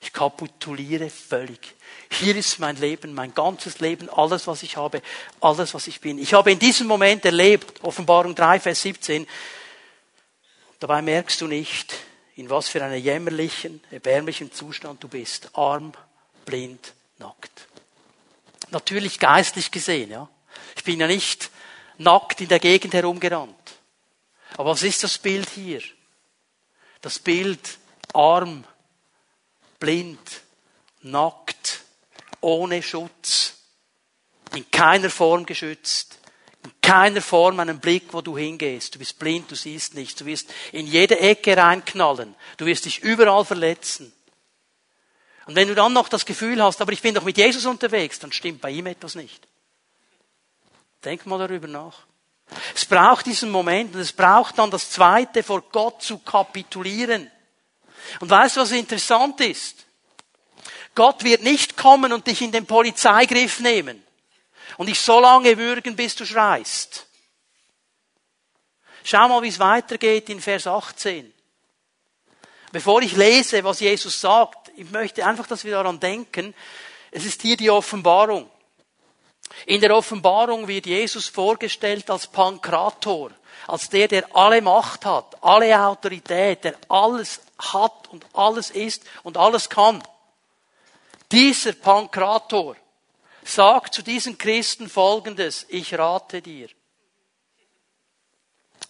Ich 0.00 0.12
kapituliere 0.12 1.10
völlig. 1.10 1.74
Hier 2.10 2.34
ist 2.34 2.58
mein 2.58 2.76
Leben, 2.76 3.12
mein 3.14 3.34
ganzes 3.34 3.80
Leben, 3.80 4.08
alles, 4.08 4.46
was 4.46 4.62
ich 4.62 4.76
habe, 4.76 5.02
alles, 5.40 5.74
was 5.74 5.86
ich 5.86 6.00
bin. 6.00 6.18
Ich 6.18 6.32
habe 6.32 6.50
in 6.50 6.58
diesem 6.58 6.86
Moment 6.86 7.24
erlebt, 7.24 7.84
Offenbarung 7.84 8.34
3, 8.34 8.60
Vers 8.60 8.80
17, 8.82 9.26
dabei 10.78 11.02
merkst 11.02 11.40
du 11.40 11.46
nicht, 11.46 11.94
in 12.36 12.48
was 12.48 12.68
für 12.68 12.82
einem 12.82 13.02
jämmerlichen, 13.02 13.82
erbärmlichen 13.90 14.50
Zustand 14.52 15.02
du 15.04 15.08
bist. 15.08 15.50
Arm, 15.54 15.92
blind 16.46 16.94
nackt. 17.18 17.68
Natürlich 18.70 19.18
geistlich 19.18 19.70
gesehen, 19.70 20.10
ja. 20.10 20.28
Ich 20.76 20.84
bin 20.84 21.00
ja 21.00 21.06
nicht 21.06 21.50
nackt 21.98 22.40
in 22.40 22.48
der 22.48 22.58
Gegend 22.58 22.94
herumgerannt. 22.94 23.54
Aber 24.56 24.70
was 24.70 24.82
ist 24.82 25.04
das 25.04 25.18
Bild 25.18 25.48
hier? 25.50 25.82
Das 27.02 27.18
Bild 27.18 27.78
arm, 28.14 28.64
blind, 29.80 30.42
nackt, 31.02 31.80
ohne 32.40 32.82
Schutz, 32.82 33.54
in 34.54 34.70
keiner 34.70 35.10
Form 35.10 35.46
geschützt, 35.46 36.18
in 36.62 36.72
keiner 36.82 37.22
Form 37.22 37.58
einen 37.60 37.80
Blick, 37.80 38.12
wo 38.12 38.20
du 38.20 38.36
hingehst. 38.36 38.94
Du 38.94 38.98
bist 38.98 39.18
blind, 39.18 39.50
du 39.50 39.56
siehst 39.56 39.94
nichts, 39.94 40.16
du 40.16 40.26
wirst 40.26 40.50
in 40.72 40.86
jede 40.86 41.18
Ecke 41.18 41.56
reinknallen, 41.56 42.34
du 42.56 42.66
wirst 42.66 42.84
dich 42.84 43.00
überall 43.00 43.44
verletzen. 43.44 44.12
Und 45.46 45.56
wenn 45.56 45.68
du 45.68 45.74
dann 45.74 45.92
noch 45.92 46.08
das 46.08 46.26
Gefühl 46.26 46.62
hast, 46.62 46.80
aber 46.80 46.92
ich 46.92 47.02
bin 47.02 47.14
doch 47.14 47.24
mit 47.24 47.36
Jesus 47.36 47.66
unterwegs, 47.66 48.18
dann 48.18 48.30
stimmt 48.30 48.60
bei 48.60 48.70
ihm 48.70 48.86
etwas 48.86 49.14
nicht. 49.14 49.48
Denk 51.04 51.26
mal 51.26 51.38
darüber 51.38 51.66
nach. 51.66 52.04
Es 52.74 52.84
braucht 52.84 53.26
diesen 53.26 53.50
Moment 53.50 53.94
und 53.94 54.00
es 54.00 54.12
braucht 54.12 54.58
dann 54.58 54.70
das 54.70 54.90
Zweite, 54.90 55.42
vor 55.42 55.62
Gott 55.62 56.02
zu 56.02 56.18
kapitulieren. 56.18 57.30
Und 58.20 58.30
weißt 58.30 58.56
du, 58.56 58.60
was 58.60 58.72
interessant 58.72 59.40
ist? 59.40 59.86
Gott 60.94 61.24
wird 61.24 61.42
nicht 61.42 61.76
kommen 61.76 62.12
und 62.12 62.26
dich 62.26 62.42
in 62.42 62.52
den 62.52 62.66
Polizeigriff 62.66 63.60
nehmen 63.60 64.02
und 64.76 64.86
dich 64.88 65.00
so 65.00 65.20
lange 65.20 65.56
würgen, 65.56 65.96
bis 65.96 66.14
du 66.14 66.24
schreist. 66.24 67.06
Schau 69.04 69.28
mal, 69.28 69.42
wie 69.42 69.48
es 69.48 69.58
weitergeht 69.58 70.28
in 70.28 70.40
Vers 70.40 70.66
18. 70.66 71.32
Bevor 72.72 73.02
ich 73.02 73.16
lese, 73.16 73.64
was 73.64 73.80
Jesus 73.80 74.20
sagt, 74.20 74.70
ich 74.76 74.90
möchte 74.90 75.26
einfach, 75.26 75.46
dass 75.46 75.64
wir 75.64 75.72
daran 75.72 75.98
denken, 75.98 76.54
es 77.10 77.24
ist 77.24 77.42
hier 77.42 77.56
die 77.56 77.70
Offenbarung. 77.70 78.48
In 79.66 79.80
der 79.80 79.94
Offenbarung 79.96 80.68
wird 80.68 80.86
Jesus 80.86 81.28
vorgestellt 81.28 82.10
als 82.10 82.26
Pankrator, 82.26 83.30
als 83.66 83.88
der, 83.88 84.08
der 84.08 84.36
alle 84.36 84.62
Macht 84.62 85.04
hat, 85.04 85.36
alle 85.42 85.78
Autorität, 85.80 86.64
der 86.64 86.76
alles 86.88 87.40
hat 87.58 88.08
und 88.08 88.24
alles 88.32 88.70
ist 88.70 89.04
und 89.22 89.36
alles 89.36 89.68
kann. 89.68 90.02
Dieser 91.30 91.72
Pankrator 91.72 92.76
sagt 93.44 93.94
zu 93.94 94.02
diesen 94.02 94.38
Christen 94.38 94.88
Folgendes, 94.88 95.66
ich 95.68 95.96
rate 95.96 96.42
dir. 96.42 96.68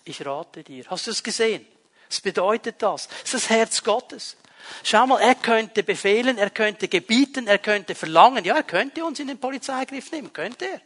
Ich 0.05 0.25
rate 0.25 0.63
dir. 0.65 0.85
Hast 0.89 1.07
du 1.07 1.11
es 1.11 1.23
gesehen? 1.23 1.67
Was 2.09 2.21
bedeutet 2.21 2.83
das? 2.83 3.09
Das 3.09 3.19
ist 3.25 3.35
das 3.35 3.51
Herz 3.51 3.85
Gottes. 3.85 4.37
Schau 4.83 5.07
mal, 5.07 5.21
er 5.21 5.35
könnte 5.35 5.83
befehlen, 5.83 6.39
er 6.39 6.51
könnte 6.51 6.89
gebieten, 6.89 7.47
er 7.47 7.59
könnte 7.59 7.95
verlangen. 7.95 8.45
Ja, 8.45 8.57
er 8.57 8.63
könnte 8.63 9.05
uns 9.05 9.21
in 9.21 9.29
den 9.29 9.39
Polizeigriff 9.39 10.11
nehmen, 10.13 10.33
könnte 10.33 10.67
er. 10.67 10.81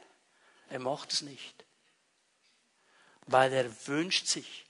Er 0.70 0.78
macht 0.80 1.12
es 1.12 1.22
nicht. 1.22 1.64
weil 3.26 3.52
er 3.52 3.86
wünscht 3.86 4.26
sich, 4.26 4.64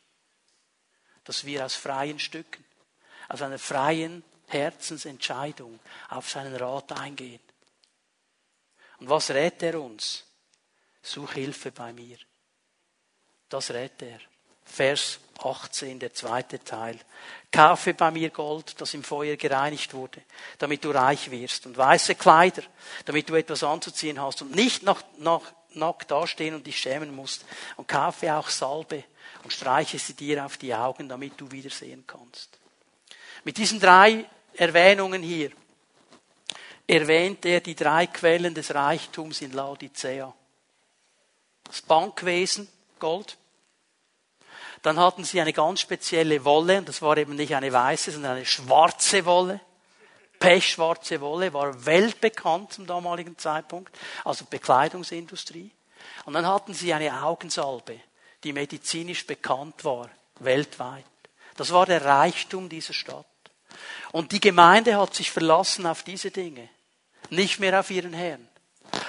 dass 1.24 1.44
wir 1.44 1.64
aus 1.64 1.74
freien 1.74 2.18
Stücken, 2.18 2.64
aus 3.28 3.42
einer 3.42 3.58
freien 3.58 4.22
Herzensentscheidung 4.48 5.80
auf 6.10 6.30
seinen 6.30 6.54
Rat 6.54 6.92
eingehen. 6.92 7.40
Und 8.98 9.08
was 9.08 9.30
rät 9.30 9.62
er 9.62 9.80
uns? 9.80 10.24
Such 11.02 11.32
Hilfe 11.32 11.72
bei 11.72 11.92
mir. 11.92 12.18
Das 13.48 13.70
rät 13.70 14.00
er. 14.02 14.20
Vers 14.64 15.18
18, 15.42 15.98
der 15.98 16.12
zweite 16.12 16.62
Teil. 16.62 16.98
Kaufe 17.50 17.94
bei 17.94 18.10
mir 18.10 18.30
Gold, 18.30 18.80
das 18.80 18.94
im 18.94 19.04
Feuer 19.04 19.36
gereinigt 19.36 19.94
wurde, 19.94 20.22
damit 20.58 20.84
du 20.84 20.90
reich 20.90 21.30
wirst, 21.30 21.66
und 21.66 21.76
weiße 21.76 22.14
Kleider, 22.14 22.62
damit 23.04 23.28
du 23.28 23.34
etwas 23.34 23.62
anzuziehen 23.62 24.20
hast 24.20 24.42
und 24.42 24.54
nicht 24.54 24.82
nach, 24.82 25.02
nach, 25.18 25.42
nackt 25.74 26.10
dastehen 26.10 26.54
und 26.54 26.66
dich 26.66 26.78
schämen 26.78 27.14
musst. 27.14 27.44
Und 27.76 27.88
kaufe 27.88 28.34
auch 28.34 28.48
Salbe 28.48 29.04
und 29.42 29.52
streiche 29.52 29.98
sie 29.98 30.14
dir 30.14 30.44
auf 30.44 30.56
die 30.56 30.74
Augen, 30.74 31.08
damit 31.08 31.40
du 31.40 31.50
wieder 31.50 31.70
sehen 31.70 32.04
kannst. 32.06 32.58
Mit 33.44 33.58
diesen 33.58 33.78
drei 33.78 34.24
Erwähnungen 34.54 35.22
hier 35.22 35.50
erwähnt 36.86 37.44
er 37.46 37.60
die 37.60 37.74
drei 37.74 38.06
Quellen 38.06 38.54
des 38.54 38.74
Reichtums 38.74 39.40
in 39.40 39.52
Laodicea. 39.52 40.34
Das 41.64 41.82
Bankwesen, 41.82 42.68
Gold. 42.98 43.36
Dann 44.84 45.00
hatten 45.00 45.24
sie 45.24 45.40
eine 45.40 45.54
ganz 45.54 45.80
spezielle 45.80 46.44
Wolle, 46.44 46.76
und 46.76 46.90
das 46.90 47.00
war 47.00 47.16
eben 47.16 47.36
nicht 47.36 47.54
eine 47.54 47.72
weiße, 47.72 48.12
sondern 48.12 48.36
eine 48.36 48.44
schwarze 48.44 49.24
Wolle. 49.24 49.58
Pechschwarze 50.38 51.22
Wolle 51.22 51.54
war 51.54 51.86
weltbekannt 51.86 52.74
zum 52.74 52.86
damaligen 52.86 53.38
Zeitpunkt, 53.38 53.96
also 54.26 54.44
Bekleidungsindustrie. 54.44 55.70
Und 56.26 56.34
dann 56.34 56.46
hatten 56.46 56.74
sie 56.74 56.92
eine 56.92 57.22
Augensalbe, 57.24 57.98
die 58.42 58.52
medizinisch 58.52 59.26
bekannt 59.26 59.86
war, 59.86 60.10
weltweit. 60.40 61.06
Das 61.56 61.72
war 61.72 61.86
der 61.86 62.04
Reichtum 62.04 62.68
dieser 62.68 62.92
Stadt. 62.92 63.24
Und 64.12 64.32
die 64.32 64.40
Gemeinde 64.40 65.00
hat 65.00 65.14
sich 65.14 65.30
verlassen 65.30 65.86
auf 65.86 66.02
diese 66.02 66.30
Dinge, 66.30 66.68
nicht 67.30 67.58
mehr 67.58 67.80
auf 67.80 67.90
ihren 67.90 68.12
Herrn. 68.12 68.46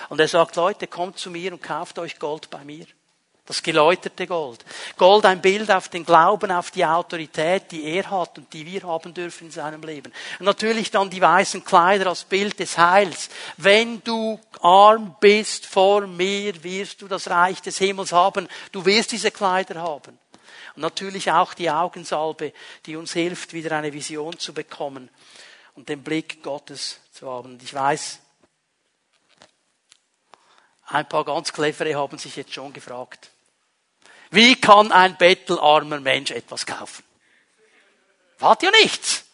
Und 0.08 0.22
er 0.22 0.30
sagt, 0.30 0.56
Leute, 0.56 0.88
kommt 0.88 1.18
zu 1.20 1.30
mir 1.32 1.52
und 1.52 1.62
kauft 1.62 2.00
euch 2.00 2.18
Gold 2.18 2.50
bei 2.50 2.64
mir. 2.64 2.86
Das 3.48 3.62
geläuterte 3.62 4.26
Gold. 4.26 4.66
Gold 4.98 5.24
ein 5.26 5.40
Bild 5.40 5.70
auf 5.70 5.88
den 5.90 6.04
Glauben, 6.04 6.52
auf 6.52 6.72
die 6.72 6.84
Autorität, 6.84 7.72
die 7.72 7.84
er 7.84 8.10
hat 8.10 8.40
und 8.40 8.52
die 8.52 8.66
wir 8.66 8.82
haben 8.82 9.14
dürfen 9.14 9.46
in 9.46 9.52
seinem 9.52 9.84
Leben. 9.84 10.12
Und 10.40 10.46
natürlich 10.48 10.90
dann 10.90 11.12
die 11.12 11.22
weißen 11.22 11.64
Kleider 11.64 12.08
als 12.08 12.24
Bild 12.24 12.60
des 12.60 12.76
Heils. 12.76 13.30
Wenn 13.58 14.02
du 14.04 14.40
arm 14.62 15.16
bist 15.20 15.68
vor 15.68 16.08
mir, 16.08 16.64
wirst 16.64 17.04
du 17.04 17.08
das 17.08 17.30
Reich 17.30 17.62
des 17.62 17.78
Himmels 17.78 18.12
haben. 18.12 18.48
Du 18.72 18.84
wirst 18.84 19.12
diese 19.12 19.30
Kleider 19.30 19.80
haben. 19.80 20.18
Und 20.76 20.82
natürlich 20.82 21.32
auch 21.32 21.54
die 21.54 21.70
Augensalbe, 21.70 22.52
die 22.88 22.96
uns 22.96 23.14
hilft, 23.14 23.54
wieder 23.54 23.78
eine 23.78 23.94
Vision 23.94 24.40
zu 24.40 24.54
bekommen 24.54 25.10
und 25.76 25.88
den 25.88 26.02
Blick 26.02 26.42
Gottes 26.42 27.00
zu 27.12 27.30
haben. 27.30 27.54
Und 27.54 27.64
ich 27.64 27.74
weiß, 27.76 28.20
ein 30.88 31.08
paar 31.08 31.26
ganz 31.26 31.54
clevere 31.54 31.96
haben 31.96 32.18
sich 32.18 32.36
jetzt 32.36 32.54
schon 32.54 32.74
gefragt, 32.74 33.32
wie 34.32 34.56
kann 34.56 34.92
ein 34.92 35.18
bettelarmer 35.18 36.00
Mensch 36.00 36.32
etwas 36.32 36.66
kaufen? 36.66 37.04
Hat 38.42 38.64
ja 38.64 38.72
nichts. 38.72 39.26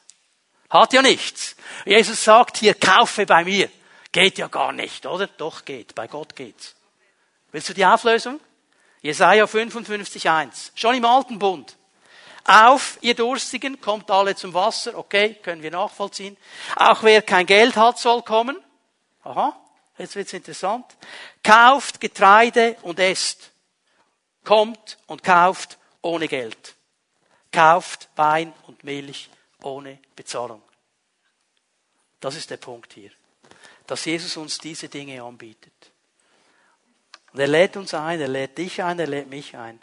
Hat 0.70 0.94
ja 0.94 1.02
nichts. 1.02 1.56
Jesus 1.86 2.24
sagt 2.24 2.58
hier, 2.58 2.74
kaufe 2.74 3.26
bei 3.26 3.44
mir. 3.44 3.70
Geht 4.12 4.38
ja 4.38 4.48
gar 4.48 4.72
nicht, 4.72 5.06
oder? 5.06 5.28
Doch 5.28 5.66
geht. 5.66 5.96
Bei 5.96 6.08
Gott 6.08 6.36
geht's. 6.36 6.76
Willst 7.52 7.70
du 7.70 7.74
die 7.74 7.86
Auflösung? 7.86 8.40
Jesaja 9.02 9.46
55,1. 9.46 10.72
Schon 10.76 10.96
im 10.96 11.06
alten 11.06 11.40
Bund. 11.40 11.76
Auf, 12.44 12.98
ihr 13.02 13.16
Durstigen, 13.16 13.80
kommt 13.82 14.10
alle 14.10 14.36
zum 14.36 14.54
Wasser. 14.54 14.98
Okay, 14.98 15.36
können 15.36 15.62
wir 15.62 15.72
nachvollziehen. 15.72 16.38
Auch 16.76 17.04
wer 17.04 17.22
kein 17.22 17.46
Geld 17.46 17.76
hat, 17.76 18.00
soll 18.00 18.22
kommen. 18.24 18.58
Aha, 19.24 19.56
jetzt 19.98 20.16
wird's 20.16 20.34
interessant. 20.34 20.86
Kauft 21.44 22.00
Getreide 22.00 22.78
und 22.82 23.00
esst. 23.00 23.51
Kommt 24.44 24.98
und 25.08 25.24
kauft 25.24 25.78
ohne 26.02 26.28
Geld. 26.28 26.76
Kauft 27.52 28.10
Wein 28.16 28.54
und 28.68 28.84
Milch 28.84 29.30
ohne 29.62 30.00
Bezahlung. 30.16 30.62
Das 32.20 32.36
ist 32.36 32.50
der 32.50 32.58
Punkt 32.58 32.94
hier. 32.94 33.12
Dass 33.88 34.06
Jesus 34.06 34.38
uns 34.38 34.58
diese 34.58 34.88
Dinge 34.88 35.22
anbietet. 35.22 35.92
Und 37.34 37.40
er 37.40 37.48
lädt 37.48 37.78
uns 37.78 37.94
ein, 37.94 38.20
er 38.20 38.28
lädt 38.28 38.58
dich 38.58 38.82
ein, 38.84 39.00
er 39.00 39.08
lädt 39.08 39.28
mich 39.28 39.56
ein. 39.56 39.82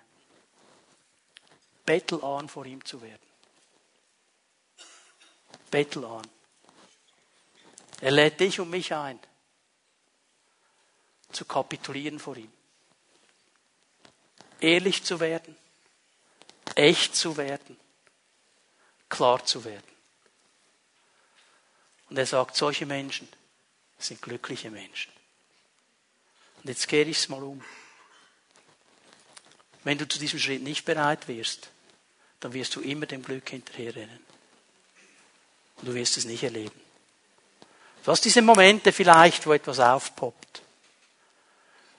Bettelarm 1.85 2.49
vor 2.49 2.67
ihm 2.67 2.85
zu 2.85 3.01
werden. 3.01 3.27
Bettelarm. 5.71 6.25
Er 8.01 8.11
lädt 8.11 8.39
dich 8.41 8.61
und 8.61 8.71
mich 8.71 8.95
ein, 8.95 9.19
zu 11.33 11.45
kapitulieren 11.45 12.19
vor 12.19 12.37
ihm. 12.37 12.53
Ehrlich 14.61 15.05
zu 15.05 15.21
werden, 15.21 15.57
echt 16.75 17.15
zu 17.15 17.37
werden, 17.37 17.77
klar 19.09 19.45
zu 19.45 19.65
werden. 19.65 19.83
Und 22.11 22.17
er 22.17 22.27
sagt, 22.27 22.57
solche 22.57 22.87
Menschen 22.87 23.29
sind 23.99 24.23
glückliche 24.23 24.71
Menschen. 24.71 25.13
Und 26.63 26.71
jetzt 26.71 26.89
kehre 26.89 27.09
ich 27.09 27.19
es 27.19 27.29
mal 27.29 27.43
um. 27.43 27.63
Wenn 29.85 29.99
du 29.99 30.09
zu 30.09 30.19
diesem 30.19 30.39
Schritt 30.39 30.63
nicht 30.63 30.85
bereit 30.85 31.29
wirst, 31.29 31.71
dann 32.41 32.53
wirst 32.53 32.75
du 32.77 32.81
immer 32.81 33.07
dem 33.07 33.23
Glück 33.23 33.49
hinterherrennen. 33.49 34.21
Und 35.77 35.89
du 35.89 35.95
wirst 35.95 36.17
es 36.17 36.25
nicht 36.25 36.43
erleben. 36.43 36.81
Du 38.05 38.11
hast 38.11 38.25
diese 38.25 38.43
Momente 38.43 38.93
vielleicht, 38.93 39.47
wo 39.47 39.53
etwas 39.53 39.81
aufpoppt. 39.81 40.63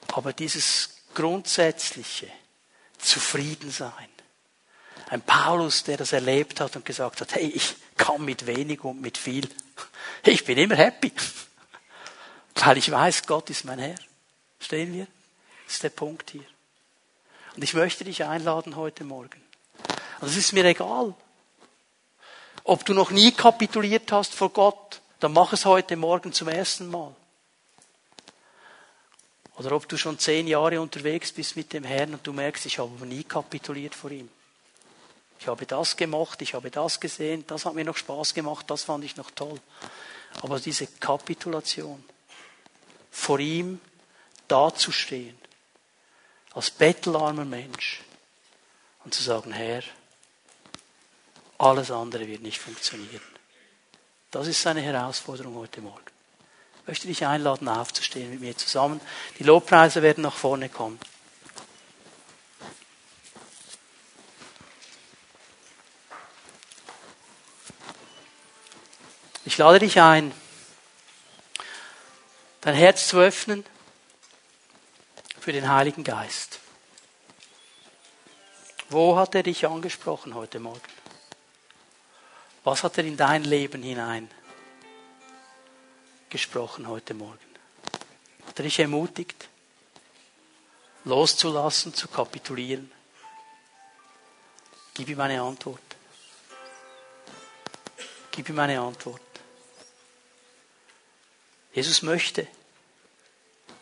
Aber 0.08 0.34
dieses 0.34 0.98
grundsätzliche 1.14 2.32
Zufriedensein. 3.00 4.10
Ein 5.10 5.22
Paulus, 5.22 5.84
der 5.84 5.98
das 5.98 6.14
erlebt 6.14 6.60
hat 6.60 6.76
und 6.76 6.86
gesagt 6.86 7.22
hat, 7.22 7.34
hey, 7.34 7.48
ich 7.48 7.76
kann 7.98 8.24
mit 8.24 8.46
wenig 8.46 8.84
und 8.84 9.02
mit 9.02 9.18
viel. 9.18 9.50
Ich 10.24 10.46
bin 10.46 10.58
immer 10.58 10.76
happy. 10.76 11.12
Weil 12.56 12.78
ich 12.78 12.92
weiß, 12.92 13.26
Gott 13.26 13.50
ist 13.50 13.66
mein 13.66 13.80
Herr. 13.80 13.96
Stehen 14.60 14.94
wir? 14.94 15.08
Das 15.66 15.76
ist 15.76 15.84
der 15.84 15.90
Punkt 15.90 16.30
hier. 16.32 16.46
Und 17.56 17.64
ich 17.64 17.74
möchte 17.74 18.04
dich 18.04 18.24
einladen 18.26 18.76
heute 18.76 19.04
Morgen. 19.04 19.42
Also 20.20 20.34
es 20.34 20.38
ist 20.38 20.54
mir 20.54 20.66
egal, 20.66 21.16
ob 22.64 22.86
du 22.86 22.94
noch 22.94 23.12
nie 23.12 23.32
kapituliert 23.32 24.12
hast 24.12 24.34
vor 24.34 24.50
Gott, 24.52 25.02
dann 25.20 25.34
mach 25.34 25.54
es 25.54 25.66
heute 25.66 25.96
Morgen 25.96 26.34
zum 26.34 26.50
ersten 26.50 26.90
Mal. 26.90 27.16
Oder 29.60 29.74
ob 29.74 29.90
du 29.90 29.98
schon 29.98 30.18
zehn 30.18 30.48
Jahre 30.48 30.80
unterwegs 30.80 31.34
bist 31.34 31.58
mit 31.58 31.74
dem 31.74 31.84
Herrn 31.84 32.14
und 32.14 32.26
du 32.26 32.32
merkst, 32.32 32.66
ich 32.66 32.80
habe 32.80 33.06
nie 33.06 33.26
kapituliert 33.26 33.94
vor 33.94 34.10
ihm. 34.10 34.30
Ich 35.38 35.48
habe 35.48 35.66
das 35.66 35.98
gemacht, 35.98 36.42
ich 36.42 36.54
habe 36.54 36.72
das 36.72 37.00
gesehen, 37.02 37.44
das 37.46 37.66
hat 37.66 37.74
mir 37.74 37.84
noch 37.84 37.98
Spaß 37.98 38.34
gemacht, 38.34 38.70
das 38.70 38.84
fand 38.84 39.04
ich 39.04 39.18
noch 39.18 39.32
toll. 39.32 39.60
Aber 40.42 40.62
diese 40.62 40.88
Kapitulation 40.88 42.02
vor 43.12 43.40
ihm 43.40 43.82
dazustehen, 44.48 45.38
als 46.54 46.72
bettelarmer 46.72 47.46
Mensch 47.46 48.02
und 49.04 49.14
zu 49.14 49.22
sagen, 49.22 49.52
Herr, 49.52 49.84
alles 51.58 51.92
andere 51.92 52.26
wird 52.28 52.44
nicht 52.44 52.60
funktionieren. 52.60 53.22
Das 54.32 54.48
ist 54.48 54.62
seine 54.62 54.82
Herausforderung 54.82 55.56
heute 55.56 55.82
Morgen. 55.82 56.09
Ich 56.90 56.92
möchte 56.94 57.08
dich 57.08 57.28
einladen, 57.28 57.68
aufzustehen 57.68 58.32
mit 58.32 58.42
mir 58.42 58.58
zusammen. 58.58 59.00
Die 59.38 59.44
Lobpreise 59.44 60.02
werden 60.02 60.24
nach 60.24 60.34
vorne 60.34 60.70
kommen. 60.70 61.00
Ich 69.46 69.56
lade 69.60 69.78
dich 69.78 70.02
ein, 70.02 70.34
dein 72.62 72.74
Herz 72.74 73.08
zu 73.08 73.20
öffnen 73.20 73.64
für 75.40 75.52
den 75.52 75.70
Heiligen 75.70 76.04
Geist. 76.04 76.60
Wo 78.90 79.16
hat 79.16 79.36
er 79.36 79.44
dich 79.44 79.68
angesprochen 79.68 80.34
heute 80.34 80.60
Morgen? 80.60 80.82
Was 82.64 82.84
hat 82.84 82.98
er 82.98 83.06
in 83.06 83.16
dein 83.16 83.44
Leben 83.44 83.84
hinein 83.84 84.32
gesprochen 86.30 86.88
heute 86.88 87.14
Morgen? 87.14 87.40
Hat 88.46 88.60
er 88.60 88.64
dich 88.64 88.80
ermutigt, 88.80 89.48
loszulassen, 91.06 91.94
zu 91.94 92.08
kapitulieren? 92.08 92.92
Gib 94.94 95.10
ihm 95.10 95.20
eine 95.20 95.42
Antwort. 95.42 95.82
Gib 98.32 98.50
ihm 98.50 98.60
eine 98.60 98.80
Antwort. 98.80 99.22
Jesus 101.74 102.02
möchte 102.02 102.48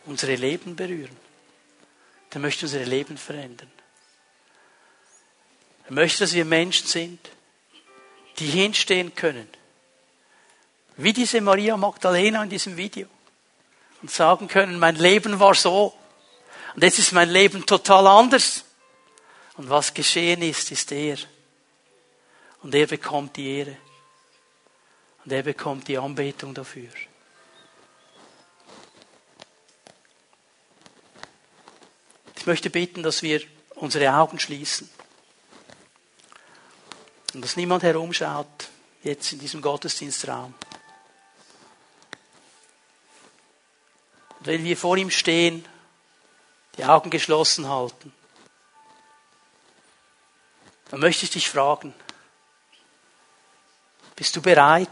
unsere 0.06 0.36
Leben 0.36 0.76
berühren. 0.76 1.16
Der 2.32 2.40
möchte 2.40 2.66
unser 2.66 2.84
Leben 2.84 3.16
verändern. 3.16 3.70
Er 5.86 5.92
möchte, 5.92 6.20
dass 6.20 6.34
wir 6.34 6.44
Menschen 6.44 6.86
sind, 6.86 7.30
die 8.38 8.46
hinstehen 8.46 9.14
können. 9.14 9.48
Wie 10.98 11.12
diese 11.12 11.40
Maria 11.40 11.76
Magdalena 11.76 12.42
in 12.42 12.50
diesem 12.50 12.76
Video. 12.76 13.06
Und 14.02 14.10
sagen 14.10 14.48
können, 14.48 14.80
mein 14.80 14.96
Leben 14.96 15.38
war 15.38 15.54
so. 15.54 15.94
Und 16.74 16.82
jetzt 16.82 16.98
ist 16.98 17.12
mein 17.12 17.30
Leben 17.30 17.64
total 17.64 18.06
anders. 18.08 18.64
Und 19.56 19.70
was 19.70 19.94
geschehen 19.94 20.42
ist, 20.42 20.72
ist 20.72 20.90
er. 20.90 21.16
Und 22.62 22.74
er 22.74 22.88
bekommt 22.88 23.36
die 23.36 23.58
Ehre. 23.58 23.76
Und 25.24 25.32
er 25.32 25.42
bekommt 25.44 25.86
die 25.86 25.98
Anbetung 25.98 26.52
dafür. 26.52 26.90
Ich 32.36 32.46
möchte 32.46 32.70
bitten, 32.70 33.04
dass 33.04 33.22
wir 33.22 33.40
unsere 33.76 34.12
Augen 34.12 34.40
schließen. 34.40 34.90
Und 37.34 37.44
dass 37.44 37.56
niemand 37.56 37.84
herumschaut, 37.84 38.68
jetzt 39.04 39.32
in 39.32 39.38
diesem 39.38 39.62
Gottesdienstraum. 39.62 40.54
Und 44.38 44.46
wenn 44.46 44.64
wir 44.64 44.76
vor 44.76 44.96
ihm 44.96 45.10
stehen, 45.10 45.64
die 46.76 46.84
Augen 46.84 47.10
geschlossen 47.10 47.68
halten, 47.68 48.12
dann 50.90 51.00
möchte 51.00 51.24
ich 51.24 51.30
dich 51.30 51.48
fragen, 51.48 51.94
bist 54.16 54.34
du 54.36 54.42
bereit 54.42 54.88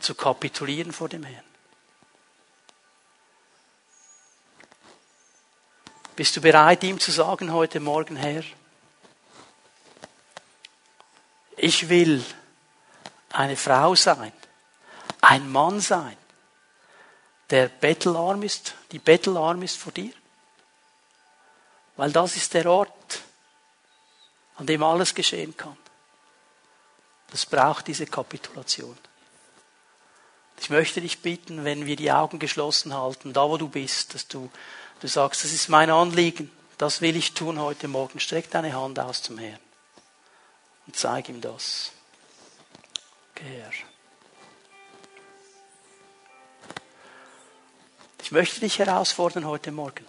zu 0.00 0.14
kapitulieren 0.14 0.92
vor 0.92 1.08
dem 1.08 1.24
Herrn? 1.24 1.44
Bist 6.16 6.36
du 6.36 6.40
bereit, 6.40 6.82
ihm 6.82 6.98
zu 6.98 7.12
sagen 7.12 7.52
heute 7.52 7.78
Morgen, 7.78 8.16
Herr, 8.16 8.42
ich 11.56 11.88
will 11.88 12.24
eine 13.30 13.56
Frau 13.56 13.94
sein, 13.94 14.32
ein 15.20 15.48
Mann 15.50 15.80
sein, 15.80 16.16
der 17.50 17.68
bettelarm 17.68 18.42
ist, 18.42 18.74
die 18.92 18.98
bettelarm 18.98 19.62
ist 19.62 19.76
vor 19.76 19.92
dir? 19.92 20.12
Weil 21.96 22.12
das 22.12 22.36
ist 22.36 22.54
der 22.54 22.66
Ort, 22.66 23.22
an 24.56 24.66
dem 24.66 24.82
alles 24.82 25.14
geschehen 25.14 25.56
kann. 25.56 25.76
Das 27.30 27.46
braucht 27.46 27.86
diese 27.86 28.06
Kapitulation. 28.06 28.96
Ich 30.60 30.70
möchte 30.70 31.00
dich 31.00 31.20
bitten, 31.20 31.64
wenn 31.64 31.86
wir 31.86 31.96
die 31.96 32.10
Augen 32.10 32.38
geschlossen 32.38 32.94
halten, 32.94 33.32
da 33.32 33.48
wo 33.48 33.56
du 33.56 33.68
bist, 33.68 34.14
dass 34.14 34.26
du, 34.26 34.50
du 35.00 35.06
sagst, 35.06 35.44
das 35.44 35.52
ist 35.52 35.68
mein 35.68 35.90
Anliegen, 35.90 36.50
das 36.78 37.00
will 37.00 37.16
ich 37.16 37.34
tun 37.34 37.60
heute 37.60 37.88
Morgen. 37.88 38.20
Streck 38.20 38.50
deine 38.50 38.74
Hand 38.74 38.98
aus 38.98 39.22
zum 39.22 39.38
Herrn 39.38 39.60
und 40.86 40.96
zeig 40.96 41.28
ihm 41.28 41.40
das. 41.40 41.92
Okay, 43.34 43.62
Herr. 43.62 43.87
Ich 48.28 48.32
möchte 48.32 48.60
dich 48.60 48.78
herausfordern 48.78 49.46
heute 49.46 49.72
Morgen. 49.72 50.04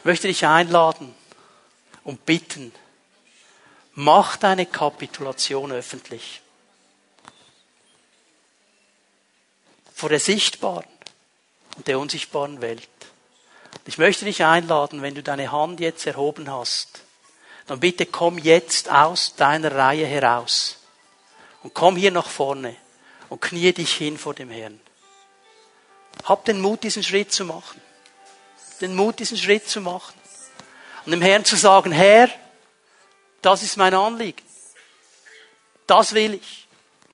Ich 0.00 0.04
möchte 0.04 0.26
dich 0.26 0.44
einladen 0.44 1.14
und 2.02 2.26
bitten, 2.26 2.72
mach 3.92 4.38
deine 4.38 4.66
Kapitulation 4.66 5.70
öffentlich. 5.70 6.42
Vor 9.94 10.08
der 10.08 10.18
sichtbaren 10.18 10.88
und 11.76 11.86
der 11.86 12.00
unsichtbaren 12.00 12.60
Welt. 12.60 12.88
Ich 13.84 13.98
möchte 13.98 14.24
dich 14.24 14.42
einladen, 14.42 15.00
wenn 15.00 15.14
du 15.14 15.22
deine 15.22 15.52
Hand 15.52 15.78
jetzt 15.78 16.04
erhoben 16.08 16.50
hast, 16.50 17.02
dann 17.68 17.78
bitte 17.78 18.04
komm 18.04 18.38
jetzt 18.38 18.90
aus 18.90 19.36
deiner 19.36 19.76
Reihe 19.76 20.06
heraus 20.06 20.78
und 21.62 21.72
komm 21.72 21.94
hier 21.94 22.10
nach 22.10 22.26
vorne 22.26 22.76
und 23.28 23.40
knie 23.40 23.72
dich 23.72 23.92
hin 23.94 24.18
vor 24.18 24.34
dem 24.34 24.50
Herrn. 24.50 24.80
Hab 26.24 26.44
den 26.44 26.60
Mut, 26.60 26.82
diesen 26.82 27.02
Schritt 27.02 27.32
zu 27.32 27.44
machen. 27.44 27.80
Den 28.80 28.94
Mut, 28.94 29.18
diesen 29.18 29.36
Schritt 29.36 29.68
zu 29.68 29.80
machen. 29.80 30.14
Und 31.04 31.12
dem 31.12 31.22
Herrn 31.22 31.44
zu 31.44 31.56
sagen, 31.56 31.92
Herr, 31.92 32.28
das 33.42 33.62
ist 33.62 33.76
mein 33.76 33.94
Anliegen. 33.94 34.42
Das 35.86 36.14
will 36.14 36.34
ich. 36.34 36.65